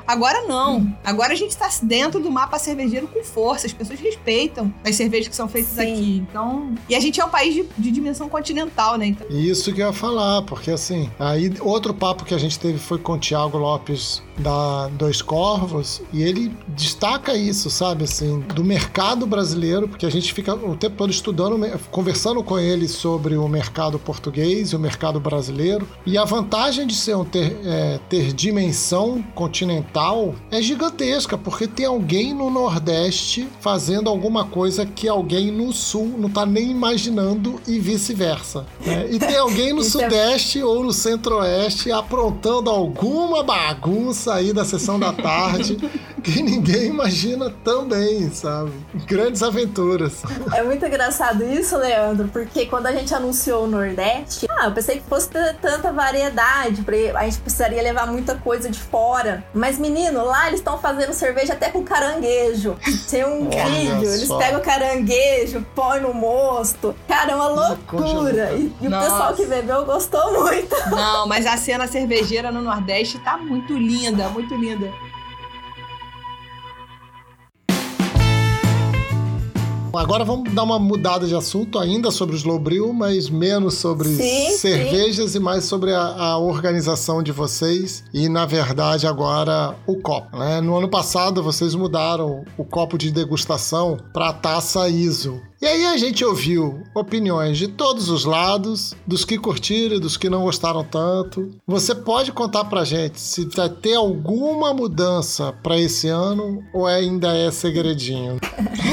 Agora 0.07 0.43
não. 0.43 0.95
Agora 1.03 1.33
a 1.33 1.35
gente 1.35 1.55
tá 1.55 1.69
dentro 1.81 2.19
do 2.19 2.29
mapa 2.31 2.59
cervejeiro 2.59 3.07
com 3.07 3.23
força. 3.23 3.67
As 3.67 3.73
pessoas 3.73 3.99
respeitam 3.99 4.73
as 4.83 4.95
cervejas 4.95 5.27
que 5.27 5.35
são 5.35 5.47
feitas 5.47 5.71
Sim. 5.71 5.93
aqui. 5.93 6.25
Então. 6.29 6.75
E 6.87 6.95
a 6.95 6.99
gente 6.99 7.19
é 7.19 7.25
um 7.25 7.29
país 7.29 7.53
de, 7.53 7.65
de 7.77 7.91
dimensão 7.91 8.29
continental, 8.29 8.97
né? 8.97 9.07
Então, 9.07 9.27
Isso 9.29 9.73
que 9.73 9.81
eu 9.81 9.87
ia 9.87 9.93
falar, 9.93 10.41
porque 10.43 10.71
assim, 10.71 11.09
aí 11.19 11.51
outro 11.59 11.93
papo 11.93 12.23
que 12.25 12.33
a 12.33 12.37
gente 12.37 12.59
teve 12.59 12.77
foi 12.77 12.97
com 12.97 13.13
o 13.13 13.17
Thiago 13.17 13.57
Lopes 13.57 14.21
da 14.37 14.87
Dois 14.89 15.21
Corvos, 15.21 16.01
e 16.11 16.21
ele 16.21 16.55
destaca 16.69 17.35
isso, 17.35 17.69
sabe, 17.69 18.03
assim, 18.03 18.39
do 18.53 18.63
mercado 18.63 19.25
brasileiro, 19.25 19.87
porque 19.87 20.05
a 20.05 20.09
gente 20.11 20.33
fica 20.33 20.53
o 20.53 20.75
tempo 20.75 20.95
todo 20.97 21.11
estudando, 21.11 21.59
conversando 21.91 22.43
com 22.43 22.59
ele 22.59 22.87
sobre 22.87 23.37
o 23.37 23.47
mercado 23.47 23.97
português 23.97 24.69
e 24.71 24.75
o 24.75 24.79
mercado 24.79 25.19
brasileiro, 25.19 25.87
e 26.05 26.17
a 26.17 26.25
vantagem 26.25 26.85
de 26.85 26.95
ser 26.95 27.15
um 27.15 27.23
ter, 27.25 27.57
é, 27.63 27.99
ter 28.09 28.33
dimensão 28.33 29.23
continental 29.33 30.35
é 30.51 30.61
gigantesca, 30.61 31.37
porque 31.37 31.67
tem 31.67 31.85
alguém 31.85 32.33
no 32.33 32.49
Nordeste 32.49 33.47
fazendo 33.61 34.09
alguma 34.09 34.45
coisa 34.45 34.85
que 34.85 35.07
alguém 35.07 35.51
no 35.51 35.71
Sul 35.71 36.15
não 36.17 36.29
tá 36.29 36.45
nem 36.45 36.71
imaginando 36.71 37.59
e 37.67 37.79
vice-versa. 37.79 38.65
né? 38.85 39.07
E 39.09 39.19
tem 39.19 39.37
alguém 39.37 39.73
no 39.73 39.81
é- 39.81 39.85
Sudeste 39.95 40.61
ou 40.61 40.83
no 40.83 40.91
Centro-Oeste 40.91 41.91
aprontando 41.91 42.69
alguma 42.69 43.43
bagunça 43.43 44.24
aí 44.27 44.53
da 44.53 44.65
sessão 44.65 44.99
da 44.99 45.13
tarde 45.13 45.77
que 46.25 46.41
ninguém 46.43 46.87
imagina 46.87 47.53
também, 47.63 48.29
sabe? 48.31 48.71
Grandes 49.05 49.43
aventuras. 49.43 50.23
É 50.53 50.63
muito 50.63 50.85
engraçado 50.85 51.43
isso, 51.43 51.77
Leandro, 51.77 52.27
porque 52.29 52.65
quando 52.65 52.87
a 52.87 52.91
gente 52.91 53.13
anunciou 53.13 53.65
o 53.65 53.67
Nordeste, 53.67 54.47
ah, 54.49 54.65
eu 54.65 54.71
pensei 54.71 54.99
que 54.99 55.07
fosse 55.07 55.29
ter 55.29 55.55
tanta 55.57 55.93
variedade, 55.93 56.83
a 57.15 57.23
gente 57.25 57.39
precisaria 57.39 57.81
levar 57.81 58.07
muita 58.07 58.35
coisa 58.35 58.69
de 58.69 58.79
fora. 58.79 59.45
Mas, 59.53 59.77
menino, 59.77 60.25
lá 60.25 60.47
eles 60.47 60.59
estão 60.59 60.79
fazendo 60.79 61.13
cerveja 61.13 61.53
até 61.53 61.69
com 61.69 61.83
caranguejo. 61.83 62.75
Tem 63.09 63.23
um 63.23 63.47
Olha 63.47 63.65
vídeo, 63.65 64.13
eles 64.13 64.27
só. 64.27 64.37
pegam 64.37 64.59
o 64.59 64.63
caranguejo, 64.63 65.65
põem 65.75 66.01
no 66.01 66.13
mosto. 66.13 66.95
Cara, 67.07 67.33
é 67.33 67.35
uma 67.35 67.47
loucura. 67.47 68.53
E, 68.53 68.73
e 68.81 68.87
o 68.87 68.91
pessoal 68.91 69.33
que 69.33 69.45
bebeu 69.45 69.85
gostou 69.85 70.41
muito. 70.43 70.75
Não, 70.89 71.27
mas 71.27 71.45
a 71.45 71.55
cena 71.57 71.87
cervejeira 71.87 72.51
no 72.51 72.61
Nordeste 72.61 73.19
tá 73.19 73.37
muito 73.37 73.77
linda, 73.77 74.27
muito 74.29 74.55
linda. 74.55 74.91
Agora 79.97 80.23
vamos 80.23 80.53
dar 80.53 80.63
uma 80.63 80.79
mudada 80.79 81.27
de 81.27 81.35
assunto 81.35 81.79
ainda 81.79 82.11
sobre 82.11 82.35
os 82.35 82.43
Lobril, 82.43 82.93
mas 82.93 83.29
menos 83.29 83.75
sobre 83.75 84.09
Sim, 84.09 84.57
cervejas 84.57 85.35
e 85.35 85.39
mais 85.39 85.65
sobre 85.65 85.93
a, 85.93 86.01
a 86.01 86.37
organização 86.37 87.23
de 87.23 87.31
vocês 87.31 88.03
e, 88.13 88.29
na 88.29 88.45
verdade, 88.45 89.07
agora 89.07 89.75
o 89.85 89.95
copo. 89.97 90.37
Né? 90.37 90.61
No 90.61 90.77
ano 90.77 90.89
passado, 90.89 91.41
vocês 91.41 91.75
mudaram 91.75 92.43
o 92.57 92.63
copo 92.63 92.97
de 92.97 93.11
degustação 93.11 93.97
para 94.13 94.29
a 94.29 94.33
taça 94.33 94.87
ISO. 94.89 95.41
E 95.65 95.67
aí 95.67 95.85
a 95.87 95.97
gente 95.97 96.23
ouviu 96.23 96.83
opiniões 96.93 97.57
de 97.57 97.67
todos 97.67 98.07
os 98.07 98.23
lados, 98.23 98.93
dos 99.03 99.25
que 99.25 99.35
curtiram 99.35 99.95
e 99.95 99.99
dos 99.99 100.15
que 100.15 100.29
não 100.29 100.43
gostaram 100.43 100.83
tanto. 100.83 101.55
Você 101.65 101.95
pode 101.95 102.31
contar 102.31 102.65
pra 102.65 102.83
gente 102.83 103.19
se 103.19 103.45
vai 103.45 103.67
ter 103.67 103.95
alguma 103.95 104.75
mudança 104.75 105.51
para 105.63 105.75
esse 105.75 106.07
ano 106.07 106.63
ou 106.71 106.85
ainda 106.85 107.35
é 107.35 107.49
segredinho? 107.49 108.37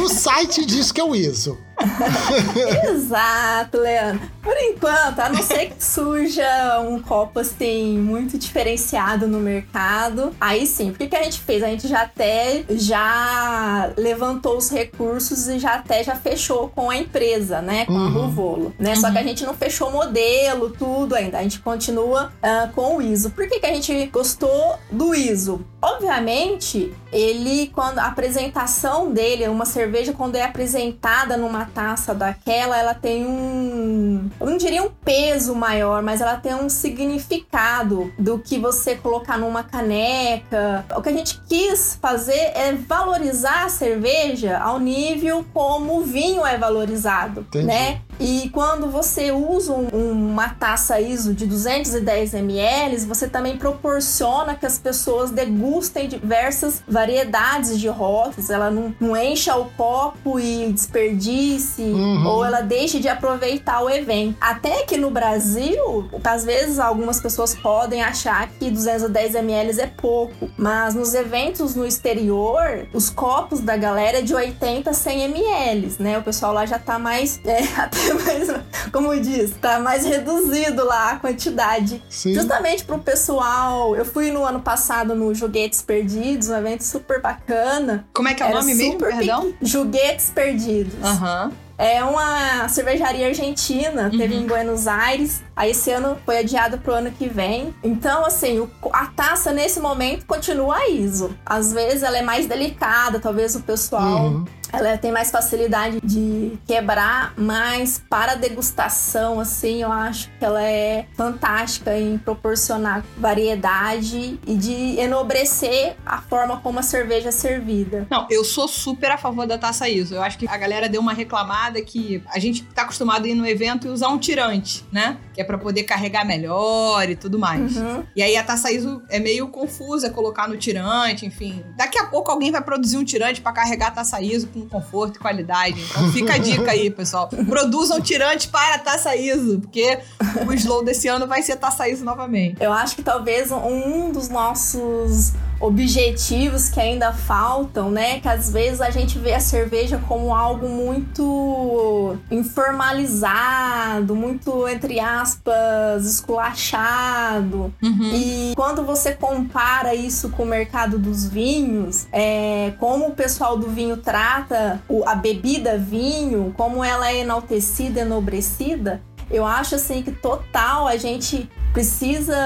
No 0.01 0.09
site 0.09 0.65
diz 0.65 0.91
que 0.91 0.99
é 0.99 1.05
o 1.05 1.15
ISO. 1.15 1.59
Exato, 2.91 3.79
Leandro. 3.79 4.21
Por 4.43 4.57
enquanto, 4.57 5.21
a 5.21 5.29
não 5.29 5.43
ser 5.43 5.67
que 5.67 5.85
surja 5.85 6.81
um 6.81 7.01
copo 7.01 7.41
assim 7.41 7.97
muito 7.99 8.37
diferenciado 8.37 9.29
no 9.29 9.39
mercado, 9.39 10.35
aí 10.41 10.67
sim. 10.67 10.91
O 10.91 10.95
que, 10.95 11.07
que 11.07 11.17
a 11.17 11.23
gente 11.23 11.41
fez? 11.41 11.63
A 11.63 11.69
gente 11.69 11.87
já 11.87 12.03
até 12.03 12.65
já 12.71 13.91
levantou 13.97 14.57
os 14.57 14.69
recursos 14.69 15.47
e 15.49 15.59
já 15.59 15.75
até 15.75 16.03
já 16.03 16.17
fechou 16.17 16.69
com 16.69 16.91
a 16.91 16.97
empresa, 16.97 17.63
né? 17.63 17.87
Com 17.87 17.93
Uhum. 17.93 18.27
Ruvolo, 18.27 18.75
né? 18.79 18.97
Só 18.97 19.11
que 19.11 19.19
a 19.19 19.23
gente 19.23 19.45
não 19.45 19.55
fechou 19.55 19.89
o 19.89 19.93
modelo, 19.93 20.71
tudo 20.71 21.15
ainda. 21.15 21.39
A 21.39 21.43
gente 21.43 21.61
continua 21.61 22.33
ah, 22.43 22.69
com 22.75 22.97
o 22.97 23.03
ISO. 23.03 23.31
Por 23.31 23.47
que, 23.47 23.61
que 23.61 23.67
a 23.67 23.73
gente 23.73 24.07
gostou 24.07 24.79
do 24.91 25.15
ISO? 25.15 25.65
Obviamente, 25.81 26.93
ele, 27.13 27.71
quando 27.75 27.99
a 27.99 28.07
apresentação 28.07 29.13
dele, 29.13 29.47
uma 29.49 29.65
cerveja, 29.65 30.13
quando 30.13 30.37
é 30.37 30.43
apresentada 30.43 31.37
numa 31.37 31.67
taça 31.75 32.15
daquela, 32.15 32.79
ela 32.79 32.95
tem 32.95 33.27
um. 33.27 34.31
Eu 34.41 34.47
não 34.47 34.57
diria 34.57 34.83
um 34.83 34.91
peso 34.91 35.55
maior, 35.55 36.03
mas 36.03 36.21
ela 36.21 36.37
tem 36.37 36.55
um 36.55 36.69
significado 36.69 38.13
do 38.19 38.39
que 38.39 38.59
você 38.59 38.95
colocar 38.95 39.39
numa 39.39 39.63
caneca. 39.63 40.85
O 40.97 41.03
que 41.03 41.09
a 41.09 41.13
gente 41.13 41.41
quis 41.49 41.99
fazer 42.01 42.53
é 42.55 42.73
valorizar 42.73 43.65
a 43.65 43.69
cerveja 43.69 44.59
ao 44.59 44.79
nível 44.79 45.45
como 45.53 45.99
o 45.99 46.05
vinho 46.05 46.45
é 46.47 46.57
valorizado, 46.59 47.41
Entendi. 47.41 47.67
né? 47.67 48.01
E 48.23 48.49
quando 48.51 48.89
você 48.91 49.33
usa 49.33 49.73
um- 49.73 49.89
uma 50.33 50.51
taça 50.51 51.01
ISO 51.01 51.35
de 51.35 51.45
210 51.47 52.35
ml, 52.35 52.97
você 53.07 53.27
também 53.29 53.57
proporciona 53.57 54.55
que 54.55 54.65
as 54.65 54.79
pessoas 54.79 55.31
degustem 55.31 56.09
diversas 56.09 56.83
variedades 56.87 57.79
de 57.81 57.89
rótulos. 57.89 58.49
Ela 58.49 58.71
não, 58.71 58.95
não 59.01 59.17
encha 59.17 59.57
o 59.57 59.65
copo 59.77 60.39
e 60.39 60.71
desperdice, 60.73 61.83
Uhum. 61.83 62.27
ou 62.27 62.45
ela 62.45 62.61
deixe 62.61 63.01
de 63.01 63.09
aproveitar 63.09 63.83
o 63.83 63.91
evento. 63.91 64.37
Até 64.41 64.85
que 64.85 64.97
no 64.97 65.11
Brasil, 65.11 66.09
às 66.23 66.45
vezes 66.45 66.79
algumas 66.79 67.21
pessoas 67.21 67.55
podem 67.55 68.03
achar 68.03 68.49
que 68.51 68.71
210 68.71 69.35
ml 69.35 69.81
é 69.81 69.87
pouco, 69.87 70.49
mas 70.57 70.95
nos 70.95 71.15
eventos 71.15 71.75
no 71.75 71.85
exterior, 71.87 72.87
os 72.93 73.11
copos 73.11 73.61
da 73.61 73.77
galera 73.77 74.19
é 74.19 74.23
de 74.23 74.35
80 74.35 74.91
a 74.91 74.95
100 74.95 75.23
ml, 75.25 75.97
né? 75.99 76.19
O 76.19 76.23
pessoal 76.23 76.53
lá 76.53 76.65
já 76.67 76.79
tá 76.79 76.99
mais, 76.99 77.41
é, 77.47 77.63
até 77.77 78.12
mais, 78.25 78.49
como 78.93 79.19
diz, 79.21 79.53
tá 79.61 79.79
mais 79.79 80.05
reduzido 80.05 80.85
lá 80.85 81.13
a 81.13 81.17
quantidade. 81.17 82.03
Sim. 82.09 82.35
Justamente 82.35 82.85
pro 82.85 82.99
pessoal, 82.99 83.95
eu 83.97 84.05
fui 84.05 84.31
no 84.31 84.45
ano 84.45 84.61
passado 84.61 85.15
no 85.15 85.35
Joguetes 85.35 85.83
Perdidos, 85.83 86.49
um 86.49 86.57
evento 86.57 86.85
super 86.85 87.21
bacana. 87.21 88.07
Como 88.13 88.29
é 88.29 88.35
que 88.35 88.43
é 88.43 88.47
o 88.47 88.49
Era 88.51 88.59
nome 88.61 88.75
mesmo, 88.75 88.93
super 88.93 89.17
perdão? 89.17 89.53
Joguetes 89.61 90.31
Perdidos. 90.35 90.95
Aham. 91.03 91.53
É 91.79 92.05
uma 92.05 92.69
cervejaria 92.69 93.27
argentina, 93.27 94.09
teve 94.09 94.37
Uhum. 94.37 94.43
em 94.43 94.47
Buenos 94.47 94.87
Aires. 94.87 95.43
Aí 95.57 95.73
esse 95.73 95.91
ano 95.91 96.17
foi 96.25 96.39
adiado 96.39 96.79
pro 96.79 96.93
ano 96.95 97.11
que 97.11 97.29
vem. 97.29 97.75
Então, 97.83 98.25
assim, 98.25 98.61
o- 98.61 98.71
a 98.93 99.07
taça 99.07 99.51
nesse 99.53 99.81
momento 99.81 100.25
continua 100.25 100.87
ISO. 100.89 101.35
Às 101.45 101.73
vezes 101.73 102.05
ela 102.05 102.17
é 102.19 102.23
mais 102.23 102.47
delicada, 102.47 103.19
talvez 103.19 103.57
o 103.57 103.61
pessoal 103.63 104.27
Uhum. 104.27 104.45
Ela 104.73 104.97
tem 104.97 105.13
mais 105.13 105.31
facilidade 105.31 106.01
de 106.03 106.59
quebrar, 106.67 107.35
mas 107.37 108.03
para 108.09 108.35
degustação, 108.35 109.39
assim, 109.39 109.83
eu 109.83 109.93
acho 109.93 110.31
que 110.39 110.45
ela 110.45 110.63
é 110.63 111.07
fantástica 111.15 111.97
em 111.97 112.17
proporcionar 112.19 113.05
variedade 113.17 114.39
e 114.47 114.57
de 114.57 114.99
enobrecer 114.99 115.97
a 116.05 116.21
forma 116.23 116.59
como 116.61 116.79
a 116.79 116.83
cerveja 116.83 117.29
é 117.29 117.33
servida. 117.33 118.07
Não, 118.11 118.27
eu 118.31 118.45
sou 118.45 118.67
super 118.67 119.11
a 119.11 119.19
favor 119.19 119.47
da 119.47 119.59
taça 119.59 119.89
ISO. 119.89 120.15
Eu 120.15 120.23
acho 120.23 120.39
que 120.39 120.49
a 120.49 120.57
galera 120.57 120.89
deu 120.89 121.01
uma 121.01 121.13
reclamada 121.13 121.81
que 121.83 122.23
a 122.29 122.39
gente 122.39 122.65
tá 122.65 122.83
acostumado 122.83 123.25
a 123.25 123.29
ir 123.29 123.35
no 123.35 123.47
evento 123.47 123.87
e 123.87 123.91
usar 123.91 124.09
um 124.09 124.19
tirante, 124.19 124.85
né? 124.91 125.19
Que 125.35 125.41
é 125.41 125.45
pra 125.45 125.59
poder 125.59 125.83
carregar 125.85 126.25
melhor 126.25 127.09
e 127.09 127.17
tudo 127.17 127.39
mais. 127.39 127.77
Uhum. 127.77 128.05
E 128.17 128.23
aí 128.23 128.37
a 128.37 128.43
taça 128.43 128.71
ISO 128.71 129.03
é 129.09 129.19
meio 129.19 129.49
confusa 129.49 130.11
colocar 130.11 130.49
no 130.49 130.57
tirante, 130.57 131.27
enfim. 131.27 131.63
Daqui 131.77 131.99
a 131.99 132.07
pouco 132.07 132.31
alguém 132.31 132.51
vai 132.51 132.63
produzir 132.63 132.97
um 132.97 133.05
tirante 133.05 133.41
pra 133.41 133.53
carregar 133.53 133.89
a 133.89 133.93
taça 133.93 134.21
ISO 134.21 134.49
com 134.49 134.62
conforto 134.69 135.17
e 135.17 135.19
qualidade. 135.19 135.81
Então 135.91 136.13
fica 136.13 136.35
a 136.35 136.39
dica 136.39 136.71
aí, 136.71 136.91
pessoal. 136.91 137.29
Produzam 137.29 138.01
tirante 138.01 138.49
para 138.49 138.79
taça 138.79 139.15
ISO, 139.17 139.61
porque 139.61 140.01
o 140.47 140.53
slow 140.53 140.85
desse 140.85 141.09
ano 141.09 141.27
vai 141.27 141.43
ser 141.43 141.57
taça 141.57 141.89
ISO 141.89 142.05
novamente. 142.05 142.63
Eu 142.63 142.73
acho 142.73 142.97
que 142.97 143.03
talvez 143.03 143.51
um 143.51 144.11
dos 144.11 144.29
nossos 144.29 145.33
objetivos 145.63 146.69
que 146.69 146.81
ainda 146.81 147.13
faltam, 147.13 147.91
né? 147.91 148.19
Que 148.19 148.29
às 148.29 148.53
vezes 148.53 148.81
a 148.81 148.91
gente 148.91 149.17
vê 149.19 149.33
a 149.33 149.41
cerveja 149.41 150.03
como 150.09 150.35
algo 150.35 150.69
muito 150.69 152.17
informalizado, 152.31 154.17
muito, 154.17 154.69
entre 154.69 154.99
aspas, 154.99 156.05
esculachado. 156.05 157.73
Uhum. 157.81 158.11
E 158.13 158.53
quando 158.57 158.85
você 158.85 159.13
compara 159.13 159.95
isso 159.95 160.31
com 160.31 160.43
o 160.43 160.47
mercado 160.47 160.99
dos 160.99 161.29
vinhos, 161.29 162.09
é, 162.13 162.73
como 162.81 163.09
o 163.09 163.13
pessoal 163.13 163.57
do 163.57 163.69
vinho 163.69 163.97
trata 163.97 164.83
a 165.07 165.15
bebida 165.15 165.79
vinho, 165.79 166.53
como 166.57 166.83
ela 166.83 167.09
é 167.09 167.19
enaltecida, 167.19 168.01
enobrecida, 168.01 169.01
eu 169.31 169.47
acho 169.47 169.77
assim 169.77 170.03
que 170.03 170.11
total 170.11 170.89
a 170.89 170.97
gente 170.97 171.49
precisa 171.73 172.37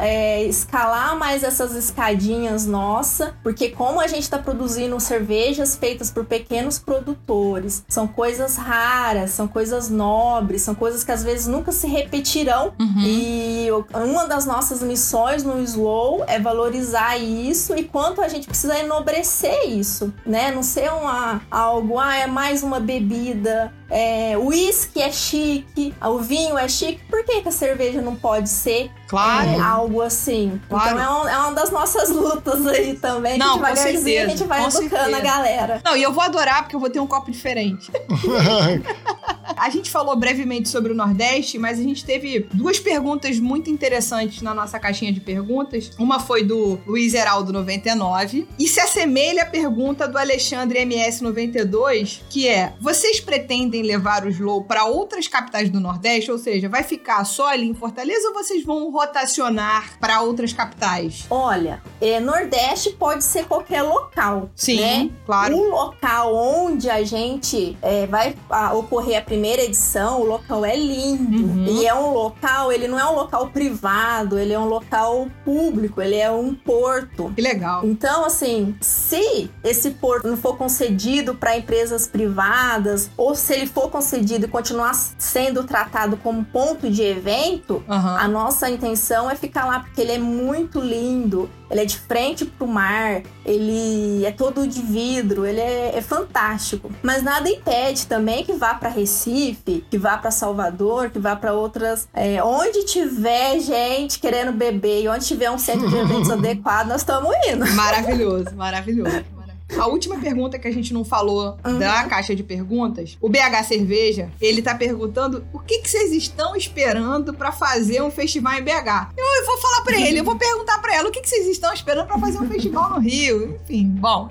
é, 0.00 0.44
escalar 0.44 1.16
mais 1.16 1.42
essas 1.42 1.74
escadinhas 1.74 2.66
nossa, 2.66 3.34
porque 3.42 3.68
como 3.68 4.00
a 4.00 4.06
gente 4.06 4.22
está 4.22 4.38
produzindo 4.38 4.98
cervejas 4.98 5.76
feitas 5.76 6.10
por 6.10 6.24
pequenos 6.24 6.78
produtores, 6.78 7.84
são 7.88 8.06
coisas 8.08 8.56
raras, 8.56 9.30
são 9.32 9.46
coisas 9.46 9.88
nobres, 9.90 10.62
são 10.62 10.74
coisas 10.74 11.04
que 11.04 11.12
às 11.12 11.22
vezes 11.22 11.46
nunca 11.46 11.70
se 11.72 11.86
repetirão. 11.86 12.72
Uhum. 12.80 13.02
E 13.04 13.68
uma 13.94 14.26
das 14.26 14.46
nossas 14.46 14.82
missões 14.82 15.44
no 15.44 15.60
Slow 15.60 16.24
é 16.26 16.40
valorizar 16.40 17.18
isso 17.18 17.76
e 17.76 17.84
quanto 17.84 18.20
a 18.20 18.28
gente 18.28 18.46
precisa 18.46 18.78
enobrecer 18.78 19.68
isso, 19.68 20.12
né? 20.24 20.50
Não 20.50 20.62
ser 20.62 20.90
uma, 20.92 21.42
algo, 21.50 21.98
ah, 21.98 22.16
é 22.16 22.26
mais 22.26 22.62
uma 22.62 22.80
bebida, 22.80 23.72
é, 23.94 24.38
o 24.38 24.46
uísque 24.46 25.02
é 25.02 25.12
chique, 25.12 25.94
o 26.02 26.18
vinho 26.18 26.56
é 26.56 26.66
chique, 26.66 27.00
por 27.10 27.22
que, 27.24 27.42
que 27.42 27.48
a 27.48 27.52
cerveja 27.52 28.00
não 28.00 28.16
pode 28.16 28.48
ser 28.48 28.61
Claro. 29.08 29.48
é, 29.50 29.60
algo 29.60 30.00
assim? 30.02 30.60
Claro. 30.68 30.90
Então 30.90 31.00
é, 31.00 31.10
um- 31.24 31.28
é 31.28 31.38
uma 31.38 31.52
das 31.52 31.70
nossas 31.70 32.08
lutas 32.10 32.66
aí 32.66 32.94
também, 32.94 33.38
Não, 33.38 33.54
devagarzinho 33.56 34.24
a 34.24 34.26
gente 34.28 34.44
vai 34.44 34.60
com 34.62 34.68
educando 34.68 34.88
certeza. 34.90 35.16
a 35.16 35.20
galera. 35.20 35.80
Não, 35.84 35.96
e 35.96 36.02
eu 36.02 36.12
vou 36.12 36.22
adorar 36.22 36.62
porque 36.62 36.76
eu 36.76 36.80
vou 36.80 36.88
ter 36.90 37.00
um 37.00 37.06
copo 37.06 37.30
diferente. 37.30 37.90
A 39.56 39.70
gente 39.70 39.90
falou 39.90 40.16
brevemente 40.16 40.68
sobre 40.68 40.92
o 40.92 40.94
Nordeste, 40.94 41.58
mas 41.58 41.78
a 41.78 41.82
gente 41.82 42.04
teve 42.04 42.46
duas 42.52 42.78
perguntas 42.78 43.38
muito 43.38 43.70
interessantes 43.70 44.42
na 44.42 44.54
nossa 44.54 44.78
caixinha 44.78 45.12
de 45.12 45.20
perguntas. 45.20 45.90
Uma 45.98 46.18
foi 46.18 46.44
do 46.44 46.78
Luiz 46.86 47.14
Heraldo 47.14 47.52
99 47.52 48.46
e 48.58 48.68
se 48.68 48.80
assemelha 48.80 49.42
à 49.42 49.46
pergunta 49.46 50.08
do 50.08 50.18
Alexandre 50.18 50.80
MS 50.80 51.22
92, 51.22 52.22
que 52.28 52.48
é: 52.48 52.74
vocês 52.80 53.20
pretendem 53.20 53.82
levar 53.82 54.24
o 54.24 54.28
Slow 54.28 54.64
para 54.64 54.84
outras 54.84 55.28
capitais 55.28 55.70
do 55.70 55.80
Nordeste? 55.80 56.30
Ou 56.30 56.38
seja, 56.38 56.68
vai 56.68 56.82
ficar 56.82 57.24
só 57.24 57.48
ali 57.48 57.68
em 57.68 57.74
Fortaleza 57.74 58.28
ou 58.28 58.34
vocês 58.34 58.64
vão 58.64 58.90
rotacionar 58.90 59.98
para 59.98 60.20
outras 60.20 60.52
capitais? 60.52 61.26
Olha, 61.30 61.82
é, 62.00 62.20
Nordeste 62.20 62.90
pode 62.90 63.24
ser 63.24 63.44
qualquer 63.44 63.82
local. 63.82 64.50
Sim, 64.54 64.80
né? 64.80 65.10
claro. 65.24 65.56
O 65.56 65.70
local 65.70 66.34
onde 66.34 66.88
a 66.88 67.02
gente 67.04 67.76
é, 67.82 68.06
vai 68.06 68.34
a, 68.48 68.72
ocorrer 68.74 69.18
a 69.18 69.22
primeira 69.22 69.41
edição, 69.46 70.20
o 70.20 70.24
local 70.24 70.64
é 70.64 70.76
lindo. 70.76 71.44
Uhum. 71.44 71.66
E 71.66 71.86
é 71.86 71.94
um 71.94 72.12
local, 72.12 72.72
ele 72.72 72.86
não 72.86 72.98
é 72.98 73.04
um 73.04 73.14
local 73.14 73.48
privado, 73.48 74.38
ele 74.38 74.52
é 74.52 74.58
um 74.58 74.66
local 74.66 75.28
público, 75.44 76.00
ele 76.00 76.16
é 76.16 76.30
um 76.30 76.54
porto. 76.54 77.32
Que 77.34 77.42
legal. 77.42 77.84
Então, 77.84 78.24
assim, 78.24 78.74
se 78.80 79.50
esse 79.64 79.90
porto 79.92 80.28
não 80.28 80.36
for 80.36 80.56
concedido 80.56 81.34
para 81.34 81.56
empresas 81.56 82.06
privadas, 82.06 83.10
ou 83.16 83.34
se 83.34 83.52
ele 83.52 83.66
for 83.66 83.90
concedido 83.90 84.46
e 84.46 84.48
continuar 84.48 84.94
sendo 84.94 85.64
tratado 85.64 86.16
como 86.16 86.44
ponto 86.44 86.90
de 86.90 87.02
evento, 87.02 87.82
Aham. 87.88 88.16
a 88.18 88.28
nossa 88.28 88.68
intenção 88.70 89.30
é 89.30 89.34
ficar 89.34 89.66
lá 89.66 89.80
porque 89.80 90.00
ele 90.00 90.12
é 90.12 90.18
muito 90.18 90.80
lindo. 90.80 91.48
Ele 91.72 91.80
é 91.80 91.84
de 91.86 91.98
frente 91.98 92.44
pro 92.44 92.66
mar, 92.66 93.22
ele 93.46 94.24
é 94.26 94.30
todo 94.30 94.66
de 94.66 94.82
vidro, 94.82 95.46
ele 95.46 95.58
é, 95.58 95.96
é 95.96 96.02
fantástico. 96.02 96.92
Mas 97.02 97.22
nada 97.22 97.48
impede 97.48 98.06
também 98.06 98.44
que 98.44 98.52
vá 98.52 98.74
para 98.74 98.90
Recife, 98.90 99.82
que 99.90 99.96
vá 99.96 100.18
para 100.18 100.30
Salvador, 100.30 101.08
que 101.08 101.18
vá 101.18 101.34
para 101.34 101.54
outras. 101.54 102.06
é, 102.12 102.44
onde 102.44 102.84
tiver 102.84 103.58
gente 103.60 104.18
querendo 104.18 104.52
beber 104.52 105.02
e 105.02 105.08
onde 105.08 105.24
tiver 105.24 105.50
um 105.50 105.58
centro 105.58 105.88
de 105.88 105.96
eventos 105.96 106.28
adequado, 106.30 106.88
nós 106.88 107.00
estamos 107.00 107.32
indo. 107.48 107.66
Maravilhoso, 107.72 108.54
maravilhoso. 108.54 109.41
A 109.78 109.86
última 109.86 110.16
pergunta 110.18 110.58
que 110.58 110.68
a 110.68 110.72
gente 110.72 110.92
não 110.92 111.04
falou 111.04 111.56
Uhum. 111.64 111.78
da 111.78 112.04
caixa 112.04 112.34
de 112.34 112.42
perguntas, 112.42 113.16
o 113.20 113.28
BH 113.28 113.64
Cerveja, 113.66 114.30
ele 114.40 114.62
tá 114.62 114.74
perguntando 114.74 115.44
o 115.52 115.58
que, 115.58 115.78
que 115.78 115.90
vocês 115.90 116.12
estão 116.12 116.54
esperando 116.56 117.32
pra 117.34 117.50
fazer 117.52 118.02
um 118.02 118.10
festival 118.10 118.54
em 118.54 118.62
BH. 118.62 119.08
Eu, 119.16 119.46
vou 119.46 119.58
falar 119.58 119.82
pra 119.82 120.00
ele, 120.00 120.20
eu 120.20 120.24
vou 120.24 120.36
perguntar 120.36 120.78
pra 120.80 120.94
ela 120.94 121.08
o 121.08 121.12
que, 121.12 121.20
que 121.20 121.28
vocês 121.28 121.46
estão 121.48 121.72
esperando 121.72 122.06
pra 122.06 122.18
fazer 122.18 122.38
um 122.38 122.48
festival 122.48 122.90
no 122.90 122.98
Rio. 123.00 123.58
Enfim, 123.64 123.86
bom. 123.98 124.28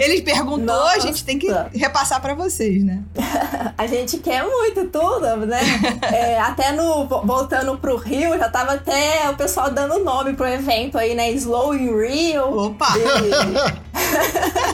Ele 0.00 0.22
perguntou, 0.22 0.86
a 0.88 0.98
gente 0.98 1.24
tem 1.24 1.38
que 1.38 1.48
Nossa. 1.48 1.70
repassar 1.72 2.20
pra 2.20 2.34
vocês, 2.34 2.82
né? 2.84 3.02
A 3.76 3.86
gente 3.88 4.18
quer 4.18 4.44
muito 4.44 4.86
tudo, 4.88 5.36
né? 5.46 5.60
É, 6.12 6.38
até 6.38 6.70
no 6.72 7.06
vo- 7.06 7.22
voltando 7.24 7.76
pro 7.76 7.96
Rio, 7.96 8.38
já 8.38 8.48
tava 8.48 8.74
até 8.74 9.28
o 9.30 9.34
pessoal 9.36 9.68
dando 9.70 9.98
nome 10.04 10.34
pro 10.34 10.46
evento 10.46 10.96
aí, 10.96 11.14
né? 11.14 11.30
Slow 11.32 11.74
in 11.74 11.88
Rio. 12.00 12.56
Opa! 12.66 12.86
E- 12.96 13.84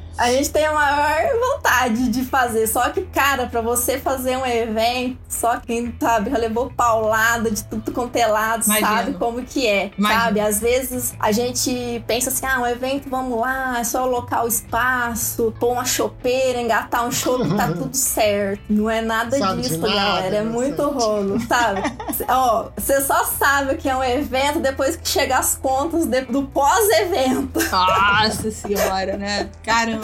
A 0.17 0.31
gente 0.31 0.49
tem 0.51 0.65
a 0.65 0.73
maior 0.73 1.39
vontade 1.39 2.09
de 2.09 2.23
fazer. 2.25 2.67
Só 2.67 2.89
que, 2.89 3.01
cara, 3.03 3.47
pra 3.47 3.61
você 3.61 3.97
fazer 3.97 4.37
um 4.37 4.45
evento, 4.45 5.17
só 5.27 5.57
quem 5.57 5.95
sabe, 5.99 6.29
já 6.29 6.37
levou 6.37 6.69
paulada 6.69 7.49
de 7.49 7.63
tudo 7.63 7.91
quanto 7.91 8.15
é 8.17 8.27
lado, 8.27 8.65
Imagino. 8.65 8.87
sabe 8.87 9.13
como 9.15 9.41
que 9.43 9.65
é. 9.67 9.91
Imagino. 9.97 10.21
Sabe? 10.21 10.39
Às 10.39 10.59
vezes 10.59 11.13
a 11.19 11.31
gente 11.31 12.03
pensa 12.05 12.29
assim: 12.29 12.45
ah, 12.45 12.59
um 12.59 12.67
evento, 12.67 13.09
vamos 13.09 13.39
lá, 13.39 13.79
é 13.79 13.83
só 13.83 14.03
alocar 14.03 14.45
o 14.45 14.47
espaço, 14.47 15.53
pôr 15.59 15.71
uma 15.71 15.85
chopeira, 15.85 16.59
engatar 16.61 17.05
um 17.05 17.11
chope, 17.11 17.55
tá 17.55 17.67
tudo 17.73 17.95
certo. 17.95 18.61
Não 18.69 18.89
é 18.89 19.01
nada 19.01 19.37
Sabe 19.37 19.61
disso, 19.61 19.79
nada, 19.79 19.93
galera. 19.93 20.35
É 20.37 20.43
né? 20.43 20.49
muito 20.49 20.81
rolo, 20.89 21.39
sabe? 21.47 21.81
Ó, 22.27 22.69
você 22.77 23.01
só 23.01 23.23
sabe 23.25 23.75
que 23.75 23.89
é 23.89 23.95
um 23.95 24.03
evento 24.03 24.59
depois 24.59 24.95
que 24.95 25.07
chega 25.07 25.37
as 25.37 25.55
contas 25.55 26.05
de- 26.05 26.21
do 26.25 26.43
pós-evento. 26.43 27.59
Nossa 27.71 28.51
senhora, 28.51 29.17
né? 29.17 29.49
Caramba. 29.63 30.00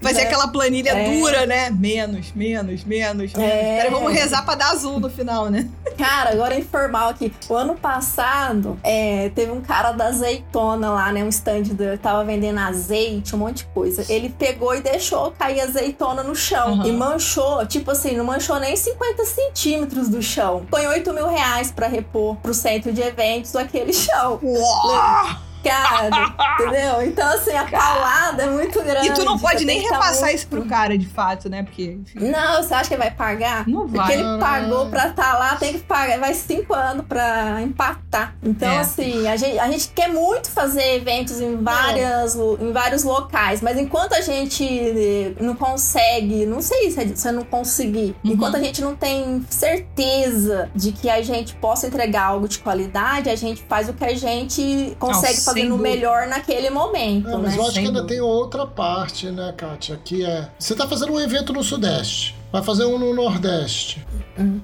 Fazer 0.00 0.20
Né? 0.20 0.22
aquela 0.26 0.48
planilha 0.48 0.90
É. 0.90 1.10
dura, 1.18 1.46
né? 1.46 1.70
Menos, 1.70 2.32
menos, 2.34 2.84
menos. 2.84 3.28
menos. 3.34 3.34
É. 3.34 3.76
Peraí, 3.78 3.90
vamos 3.90 4.12
rezar 4.12 4.44
pra 4.44 4.54
dar 4.54 4.70
azul 4.70 5.00
no 5.00 5.08
final, 5.10 5.48
né? 5.50 5.68
Cara, 5.96 6.30
agora 6.30 6.54
é 6.54 6.58
informal 6.58 7.08
aqui. 7.08 7.32
O 7.48 7.54
ano 7.54 7.74
passado, 7.74 8.78
é, 8.84 9.30
teve 9.34 9.50
um 9.50 9.60
cara 9.60 9.92
da 9.92 10.06
azeitona 10.06 10.90
lá, 10.90 11.12
né? 11.12 11.24
Um 11.24 11.28
stand 11.28 11.62
dele, 11.62 11.98
tava 11.98 12.24
vendendo 12.24 12.58
azeite, 12.60 13.34
um 13.34 13.38
monte 13.38 13.58
de 13.58 13.64
coisa. 13.66 14.04
Ele 14.12 14.28
pegou 14.28 14.74
e 14.74 14.80
deixou 14.80 15.30
cair 15.32 15.60
azeitona 15.60 16.22
no 16.22 16.34
chão. 16.36 16.74
Aham. 16.74 16.86
E 16.86 16.92
manchou, 16.92 17.66
tipo 17.66 17.90
assim, 17.90 18.16
não 18.16 18.24
manchou 18.24 18.58
nem 18.60 18.76
50 18.76 19.24
centímetros 19.24 20.08
do 20.08 20.22
chão. 20.22 20.64
Põe 20.70 20.86
8 20.86 21.12
mil 21.12 21.28
reais 21.28 21.72
pra 21.72 21.86
repor 21.88 22.36
pro 22.36 22.54
centro 22.54 22.92
de 22.92 23.00
eventos 23.02 23.54
aquele 23.56 23.92
chão. 23.92 24.38
Uau! 24.42 25.26
Cara, 25.62 26.34
entendeu? 26.54 27.02
Então, 27.02 27.28
assim, 27.28 27.52
a 27.56 27.64
paulada 27.64 28.44
é 28.44 28.46
muito 28.50 28.82
grande. 28.82 29.08
E 29.08 29.12
tu 29.12 29.24
não 29.24 29.38
pode 29.38 29.58
Você 29.60 29.64
nem 29.64 29.82
tá 29.86 29.94
repassar 29.94 30.22
muito- 30.24 30.36
isso 30.36 30.46
pro 30.48 30.64
cara, 30.66 30.96
de 30.96 31.06
fato, 31.06 31.48
né? 31.48 31.62
Porque. 31.62 31.98
Não, 32.14 32.62
você 32.62 32.74
acha 32.74 32.88
que 32.88 32.94
ele 32.94 33.02
vai 33.02 33.10
pagar? 33.10 33.66
Não 33.68 33.82
Porque 33.88 33.96
vai. 33.98 34.14
ele 34.14 34.38
pagou 34.38 34.86
pra 34.88 35.08
estar 35.08 35.38
lá, 35.38 35.56
tem 35.56 35.72
que 35.74 35.78
pagar. 35.80 36.18
Vai 36.18 36.34
cinco 36.34 36.74
anos 36.74 37.04
pra 37.06 37.60
empatar. 37.62 38.34
Então, 38.42 38.68
É. 38.70 38.78
assim, 38.78 39.26
a 39.28 39.36
gente, 39.36 39.58
a 39.58 39.70
gente 39.70 39.88
quer 39.88 40.08
muito 40.08 40.50
fazer 40.50 40.94
eventos 40.96 41.40
em, 41.40 41.56
várias, 41.62 42.34
em 42.36 42.72
vários 42.72 43.02
locais, 43.04 43.60
mas 43.60 43.78
enquanto 43.78 44.14
a 44.14 44.20
gente 44.20 44.64
eh, 44.64 45.32
não 45.40 45.54
consegue, 45.54 46.46
não 46.46 46.60
sei 46.62 46.90
se 46.90 47.00
é 47.00 47.06
se 47.14 47.28
eu 47.28 47.32
não 47.32 47.44
conseguir, 47.44 48.14
Uhum. 48.24 48.32
enquanto 48.32 48.56
a 48.56 48.60
gente 48.60 48.80
não 48.80 48.94
tem 48.94 49.44
certeza 49.50 50.70
de 50.74 50.92
que 50.92 51.08
a 51.10 51.22
gente 51.22 51.54
possa 51.56 51.86
entregar 51.86 52.24
algo 52.24 52.48
de 52.48 52.58
qualidade, 52.58 53.28
a 53.30 53.36
gente 53.36 53.62
faz 53.68 53.88
o 53.88 53.92
que 53.92 54.04
a 54.04 54.14
gente 54.14 54.96
consegue 54.98 55.36
Não, 55.38 55.44
no 55.64 55.76
dúvida. 55.76 55.88
melhor 55.88 56.26
naquele 56.26 56.70
momento, 56.70 57.28
É, 57.28 57.36
mas 57.36 57.52
né? 57.52 57.58
eu 57.58 57.62
acho 57.62 57.72
Sem 57.72 57.82
que 57.82 57.88
ainda 57.88 58.00
dúvida. 58.02 58.06
tem 58.14 58.20
outra 58.20 58.66
parte, 58.66 59.26
né, 59.30 59.52
Kátia? 59.56 59.98
Que 60.04 60.24
é. 60.24 60.48
Você 60.58 60.74
tá 60.74 60.86
fazendo 60.86 61.12
um 61.12 61.20
evento 61.20 61.52
no 61.52 61.62
Sudeste, 61.64 62.34
vai 62.52 62.62
fazer 62.62 62.84
um 62.84 62.98
no 62.98 63.14
Nordeste. 63.14 64.04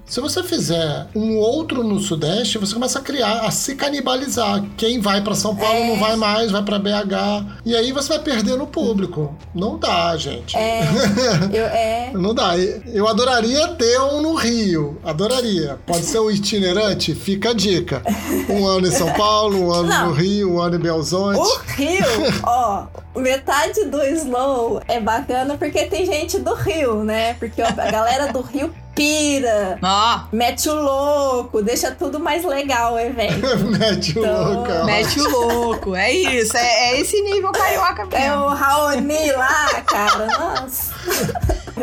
Se 0.07 0.21
você 0.21 0.41
fizer 0.45 1.09
um 1.17 1.37
outro 1.37 1.83
no 1.83 1.99
Sudeste, 1.99 2.59
você 2.59 2.73
começa 2.75 3.01
a 3.01 3.03
criar, 3.03 3.41
a 3.41 3.51
se 3.51 3.75
canibalizar. 3.75 4.63
Quem 4.77 5.01
vai 5.01 5.21
pra 5.21 5.35
São 5.35 5.57
Paulo 5.57 5.75
É. 5.77 5.89
não 5.89 5.99
vai 5.99 6.15
mais, 6.15 6.53
vai 6.53 6.63
pra 6.63 6.79
BH. 6.79 7.45
E 7.65 7.75
aí 7.75 7.91
você 7.91 8.11
vai 8.11 8.21
perdendo 8.21 8.63
o 8.63 8.67
público. 8.69 9.37
Não 9.53 9.77
dá, 9.77 10.17
gente. 10.17 10.57
É, 10.57 10.83
eu, 11.53 11.65
é, 11.65 12.11
Não 12.15 12.33
dá. 12.33 12.57
Eu 12.57 13.09
adoraria 13.09 13.67
ter 13.69 13.99
um 14.01 14.23
no 14.23 14.35
Rio. 14.35 14.97
Adoraria. 15.05 15.77
Pode 15.85 16.05
ser 16.05 16.21
um 16.21 16.31
itinerante? 16.31 17.13
Fica 17.13 17.51
a 17.51 17.55
dica. 17.55 18.01
Um 18.49 18.65
ano 18.69 18.87
em 18.87 18.93
São 18.93 19.13
Paulo, 19.15 19.59
um 19.59 19.73
ano 19.73 19.89
Não. 19.89 20.07
no 20.07 20.13
Rio, 20.13 20.55
um 20.55 20.61
ano 20.61 20.77
em 20.77 20.81
Belzonte. 20.81 21.41
O 21.41 21.59
Rio, 21.73 22.05
ó, 22.45 22.87
metade 23.17 23.87
do 23.87 24.01
Slow 24.05 24.81
é 24.87 25.01
bacana 25.01 25.57
porque 25.59 25.87
tem 25.87 26.07
gente 26.07 26.39
do 26.39 26.55
Rio, 26.55 27.03
né? 27.03 27.35
Porque 27.35 27.61
ó, 27.61 27.74
a 27.79 27.91
galera 27.91 28.33
do 28.33 28.41
Rio 28.41 28.73
pira, 28.95 29.77
Ó, 29.83 30.21
mete 30.31 30.69
o 30.69 30.75
louco, 30.75 31.61
deixa 31.61 31.91
tudo 31.91 32.21
mais 32.21 32.45
legal 32.45 32.95
o 32.95 32.99
evento. 33.01 33.41
Mete 33.77 34.17
o 34.17 34.23
Então, 34.23 34.53
louco. 34.55 34.71
ó. 34.73 34.85
mete 34.85 35.21
o 35.21 35.31
louco. 35.31 35.97
É 35.97 36.13
isso, 36.13 36.57
é, 36.57 36.93
é 36.93 37.01
esse 37.01 37.21
nível 37.23 37.51
carioca 37.51 38.07
É 38.13 38.29
mesmo. 38.29 38.45
o 38.45 38.49
Raoni 38.51 39.33
lá, 39.33 39.81
cara, 39.85 40.27
nossa. 40.27 40.95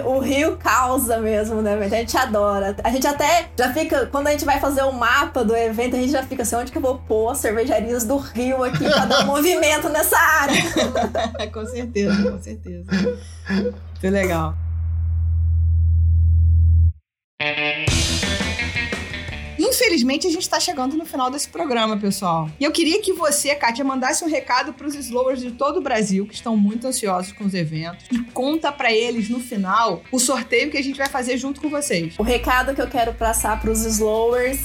O 0.05 0.19
Rio 0.19 0.55
causa 0.55 1.17
mesmo 1.17 1.59
evento, 1.67 1.93
a 1.93 1.97
gente 1.97 2.15
adora. 2.17 2.77
A 2.81 2.89
gente 2.89 3.05
até 3.05 3.49
já 3.59 3.73
fica, 3.73 4.05
quando 4.05 4.27
a 4.27 4.31
gente 4.31 4.45
vai 4.45 4.61
fazer 4.61 4.83
o 4.83 4.93
mapa 4.93 5.43
do 5.43 5.53
evento, 5.53 5.97
a 5.97 5.99
gente 5.99 6.13
já 6.13 6.23
fica 6.23 6.43
assim, 6.43 6.55
onde 6.55 6.71
que 6.71 6.77
eu 6.77 6.81
vou 6.81 6.97
pôr 6.99 7.29
as 7.31 7.39
cervejarias 7.39 8.05
do 8.05 8.15
Rio 8.15 8.63
aqui 8.63 8.85
pra 8.89 9.03
dar 9.03 9.23
um 9.23 9.25
movimento 9.25 9.89
nessa 9.89 10.17
área? 10.17 10.55
com 11.51 11.65
certeza, 11.65 12.31
com 12.31 12.41
certeza. 12.41 12.85
Foi 13.99 14.09
legal. 14.09 14.53
Infelizmente, 19.57 20.27
a 20.27 20.29
gente 20.29 20.41
está 20.41 20.59
chegando 20.59 20.95
no 20.97 21.05
final 21.05 21.29
desse 21.29 21.47
programa, 21.47 21.95
pessoal. 21.97 22.49
E 22.59 22.63
eu 22.63 22.71
queria 22.71 23.01
que 23.01 23.13
você, 23.13 23.53
Kátia, 23.55 23.83
mandasse 23.83 24.23
um 24.23 24.27
recado 24.27 24.73
para 24.73 24.87
os 24.87 24.95
slowers 24.95 25.39
de 25.39 25.51
todo 25.51 25.77
o 25.77 25.81
Brasil 25.81 26.25
que 26.25 26.33
estão 26.33 26.57
muito 26.57 26.87
ansiosos 26.87 27.31
com 27.31 27.45
os 27.45 27.53
eventos 27.53 28.05
e 28.11 28.19
conta 28.31 28.71
para 28.71 28.91
eles 28.91 29.29
no 29.29 29.39
final 29.39 30.01
o 30.11 30.19
sorteio 30.19 30.71
que 30.71 30.77
a 30.77 30.83
gente 30.83 30.97
vai 30.97 31.07
fazer 31.07 31.37
junto 31.37 31.61
com 31.61 31.69
vocês. 31.69 32.15
O 32.17 32.23
recado 32.23 32.73
que 32.73 32.81
eu 32.81 32.87
quero 32.87 33.13
passar 33.13 33.59
pros 33.61 33.85
slowers 33.85 34.59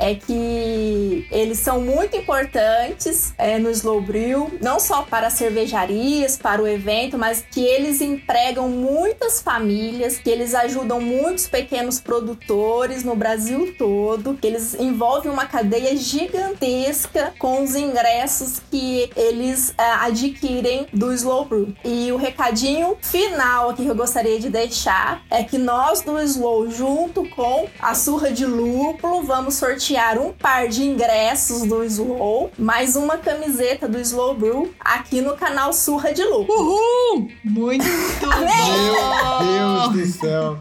é 0.00 0.14
que 0.14 1.28
eles 1.30 1.58
são 1.58 1.80
muito 1.80 2.16
importantes 2.16 3.34
é, 3.36 3.58
no 3.58 3.70
Slow 3.70 4.00
Brew, 4.00 4.50
não 4.60 4.80
só 4.80 5.02
para 5.02 5.26
as 5.26 5.34
cervejarias, 5.34 6.38
para 6.38 6.62
o 6.62 6.66
evento, 6.66 7.18
mas 7.18 7.44
que 7.50 7.60
eles 7.60 8.00
empregam 8.00 8.68
muitas 8.68 9.42
famílias, 9.42 10.16
que 10.16 10.30
eles 10.30 10.54
ajudam 10.54 11.00
muitos 11.00 11.46
pequenos 11.46 12.00
produtores 12.00 13.04
no 13.04 13.14
Brasil 13.14 13.74
todo, 13.76 14.34
que 14.40 14.46
eles 14.46 14.74
envolvem 14.80 15.30
uma 15.30 15.44
cadeia 15.44 15.94
gigantesca 15.94 17.34
com 17.38 17.62
os 17.62 17.76
ingressos 17.76 18.60
que 18.70 19.10
eles 19.14 19.74
é, 19.76 19.82
adquirem 19.82 20.86
do 20.94 21.12
Slow 21.12 21.44
Brew. 21.44 21.74
E 21.84 22.10
o 22.10 22.16
recadinho 22.16 22.96
final 23.02 23.74
que 23.74 23.86
eu 23.86 23.94
gostaria 23.94 24.40
de 24.40 24.48
deixar 24.48 25.22
é 25.30 25.44
que 25.44 25.58
nós 25.58 26.00
do 26.00 26.18
Slow, 26.18 26.70
junto 26.70 27.28
com 27.28 27.68
a 27.78 27.94
surra 27.94 28.32
de 28.32 28.46
lúpulo, 28.46 29.22
vamos 29.22 29.54
sortear 29.56 29.89
um 29.90 30.32
par 30.32 30.68
de 30.68 30.84
ingressos 30.84 31.62
do 31.62 31.82
Slow, 31.82 32.52
mais 32.56 32.94
uma 32.94 33.16
camiseta 33.18 33.88
do 33.88 33.98
Slow 33.98 34.36
Brew 34.36 34.72
aqui 34.78 35.20
no 35.20 35.36
canal 35.36 35.72
Surra 35.72 36.12
de 36.12 36.22
Lúpulo. 36.22 36.60
Uhul! 36.60 37.28
Muito 37.44 37.84
Meu 38.22 38.94
bom! 39.04 39.92
Deus 39.92 40.12
do 40.12 40.20
céu. 40.20 40.58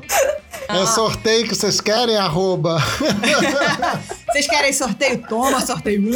É 0.68 0.86
sorteio 0.88 1.48
que 1.48 1.54
vocês 1.54 1.80
querem? 1.80 2.18
Arroba. 2.18 2.78
Vocês 4.30 4.48
querem 4.48 4.72
sorteio? 4.72 5.24
Toma 5.28 5.60
sorteio. 5.66 6.12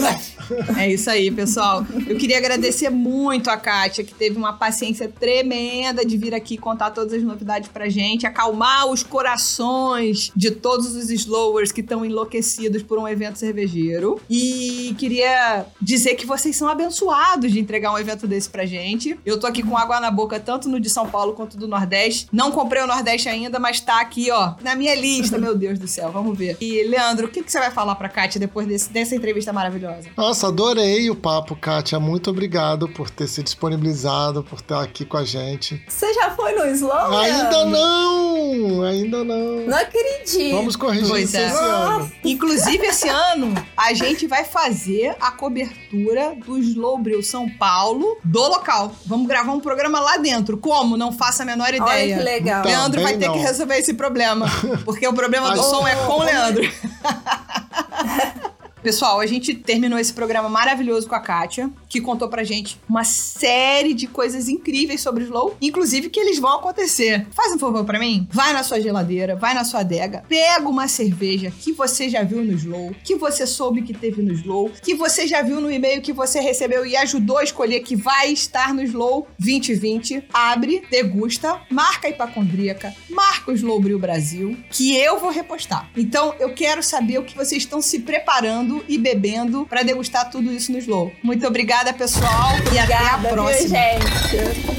É 0.77 0.91
isso 0.91 1.09
aí, 1.09 1.29
pessoal. 1.31 1.85
Eu 2.07 2.17
queria 2.17 2.37
agradecer 2.37 2.89
muito 2.89 3.49
a 3.49 3.57
Kátia, 3.57 4.03
que 4.03 4.13
teve 4.13 4.37
uma 4.37 4.53
paciência 4.53 5.07
tremenda 5.07 6.05
de 6.05 6.17
vir 6.17 6.33
aqui 6.33 6.57
contar 6.57 6.91
todas 6.91 7.13
as 7.13 7.23
novidades 7.23 7.69
pra 7.69 7.89
gente, 7.89 8.25
acalmar 8.25 8.87
os 8.87 9.03
corações 9.03 10.31
de 10.35 10.51
todos 10.51 10.95
os 10.95 11.09
slowers 11.09 11.71
que 11.71 11.81
estão 11.81 12.05
enlouquecidos 12.05 12.81
por 12.83 12.97
um 12.99 13.07
evento 13.07 13.37
cervejeiro. 13.39 14.19
E 14.29 14.95
queria 14.97 15.65
dizer 15.81 16.15
que 16.15 16.25
vocês 16.25 16.55
são 16.55 16.67
abençoados 16.67 17.51
de 17.51 17.59
entregar 17.59 17.91
um 17.93 17.97
evento 17.97 18.27
desse 18.27 18.49
pra 18.49 18.65
gente. 18.65 19.17
Eu 19.25 19.39
tô 19.39 19.47
aqui 19.47 19.61
com 19.63 19.77
água 19.77 19.99
na 19.99 20.09
boca, 20.11 20.39
tanto 20.39 20.67
no 20.69 20.79
de 20.79 20.89
São 20.89 21.07
Paulo 21.07 21.33
quanto 21.33 21.57
do 21.57 21.67
Nordeste. 21.67 22.27
Não 22.31 22.51
comprei 22.51 22.81
o 22.81 22.87
Nordeste 22.87 23.29
ainda, 23.29 23.59
mas 23.59 23.79
tá 23.79 24.01
aqui, 24.01 24.31
ó, 24.31 24.53
na 24.61 24.75
minha 24.75 24.95
lista. 24.95 25.37
Meu 25.37 25.55
Deus 25.55 25.77
do 25.79 25.87
céu, 25.87 26.11
vamos 26.11 26.37
ver. 26.37 26.57
E, 26.61 26.83
Leandro, 26.83 27.27
o 27.27 27.29
que, 27.29 27.43
que 27.43 27.51
você 27.51 27.59
vai 27.59 27.71
falar 27.71 27.95
pra 27.95 28.09
Kátia 28.09 28.39
depois 28.39 28.67
desse- 28.67 28.89
dessa 28.91 29.15
entrevista 29.15 29.51
maravilhosa? 29.53 30.07
Nossa, 30.33 30.47
adorei 30.47 31.11
o 31.11 31.15
papo, 31.15 31.55
Kátia. 31.55 31.99
Muito 31.99 32.31
obrigado 32.31 32.89
por 32.89 33.07
ter 33.07 33.27
se 33.27 33.43
disponibilizado, 33.43 34.41
por 34.41 34.57
estar 34.57 34.81
aqui 34.81 35.05
com 35.05 35.15
a 35.15 35.23
gente. 35.23 35.79
Você 35.87 36.11
já 36.11 36.31
foi 36.31 36.53
no 36.53 36.65
Slow? 36.71 37.15
Ainda 37.19 37.65
não! 37.65 38.81
Ainda 38.83 39.23
não. 39.23 39.67
Não 39.67 39.77
acredito. 39.77 40.55
Vamos 40.55 40.75
corrigir 40.75 41.07
Pois 41.07 41.29
isso 41.29 41.37
é. 41.37 41.45
esse 41.45 41.55
ano. 41.55 42.11
Inclusive, 42.23 42.83
esse 42.83 43.07
ano, 43.07 43.53
a 43.77 43.93
gente 43.93 44.25
vai 44.25 44.43
fazer 44.43 45.15
a 45.21 45.29
cobertura 45.29 46.35
do 46.43 46.57
Slow 46.57 46.97
Brew 46.97 47.21
São 47.21 47.47
Paulo 47.47 48.17
do 48.23 48.41
local. 48.41 48.91
Vamos 49.05 49.27
gravar 49.27 49.51
um 49.51 49.59
programa 49.59 49.99
lá 49.99 50.17
dentro. 50.17 50.57
Como? 50.57 50.97
Não 50.97 51.11
faço 51.11 51.43
a 51.43 51.45
menor 51.45 51.67
Olha 51.67 51.77
ideia. 51.77 52.17
que 52.17 52.23
legal. 52.23 52.63
Tá. 52.63 52.69
Leandro 52.69 53.03
vai 53.03 53.17
ter 53.17 53.29
que 53.29 53.37
não. 53.37 53.43
resolver 53.43 53.77
esse 53.77 53.93
problema. 53.93 54.47
Porque 54.83 55.07
o 55.07 55.13
problema 55.13 55.53
do 55.53 55.61
som 55.61 55.87
é 55.87 55.95
com 55.95 56.13
o 56.13 56.23
Leandro. 56.23 56.63
Pessoal, 58.83 59.21
a 59.21 59.25
gente 59.25 59.55
terminou 59.55 59.97
esse 59.97 60.11
programa 60.11 60.49
maravilhoso 60.49 61.07
com 61.07 61.15
a 61.15 61.19
Kátia, 61.21 61.71
que 61.87 62.01
contou 62.01 62.27
pra 62.27 62.43
gente 62.43 62.77
uma 62.89 63.05
série 63.05 63.93
de 63.93 64.07
coisas 64.07 64.49
incríveis 64.49 64.99
sobre 64.99 65.23
o 65.23 65.25
Slow, 65.25 65.55
inclusive 65.61 66.09
que 66.09 66.19
eles 66.19 66.37
vão 66.37 66.57
acontecer. 66.57 67.25
Faz 67.31 67.53
um 67.53 67.57
favor 67.59 67.85
pra 67.85 67.97
mim? 67.97 68.27
Vai 68.29 68.51
na 68.51 68.61
sua 68.61 68.81
geladeira, 68.81 69.37
vai 69.37 69.53
na 69.53 69.63
sua 69.63 69.79
adega, 69.79 70.25
pega 70.27 70.67
uma 70.67 70.89
cerveja 70.89 71.49
que 71.49 71.71
você 71.71 72.09
já 72.09 72.23
viu 72.23 72.43
no 72.43 72.51
Slow, 72.51 72.93
que 73.05 73.15
você 73.15 73.47
soube 73.47 73.83
que 73.83 73.93
teve 73.93 74.21
no 74.21 74.33
Slow, 74.33 74.69
que 74.81 74.93
você 74.93 75.27
já 75.27 75.41
viu 75.41 75.61
no 75.61 75.71
e-mail 75.71 76.01
que 76.01 76.11
você 76.11 76.41
recebeu 76.41 76.85
e 76.85 76.97
ajudou 76.97 77.37
a 77.37 77.43
escolher 77.45 77.79
que 77.79 77.95
vai 77.95 78.33
estar 78.33 78.73
no 78.73 78.83
Slow 78.83 79.29
2020. 79.39 80.25
Abre, 80.33 80.83
degusta, 80.91 81.61
marca 81.71 82.09
a 82.09 82.09
hipacondríaca, 82.09 82.93
marca 83.09 83.49
o 83.49 83.53
Slow 83.53 83.79
Brew 83.79 83.97
Brasil, 83.97 84.57
que 84.69 84.93
eu 84.97 85.21
vou 85.21 85.29
repostar. 85.29 85.89
Então, 85.95 86.35
eu 86.37 86.53
quero 86.53 86.83
saber 86.83 87.17
o 87.17 87.23
que 87.23 87.37
vocês 87.37 87.63
estão 87.63 87.81
se 87.81 87.99
preparando 87.99 88.72
comendo 88.73 88.85
e 88.87 88.97
bebendo 88.97 89.65
para 89.65 89.83
degustar 89.83 90.29
tudo 90.29 90.49
isso 90.51 90.71
no 90.71 90.77
Slow. 90.79 91.13
Muito 91.21 91.45
obrigada, 91.45 91.93
pessoal, 91.93 92.55
obrigada, 92.57 92.75
e 92.75 92.79
até 92.79 92.95
a 92.95 93.17
próxima. 93.17 93.59
Viu, 93.59 93.69
gente? 93.69 94.73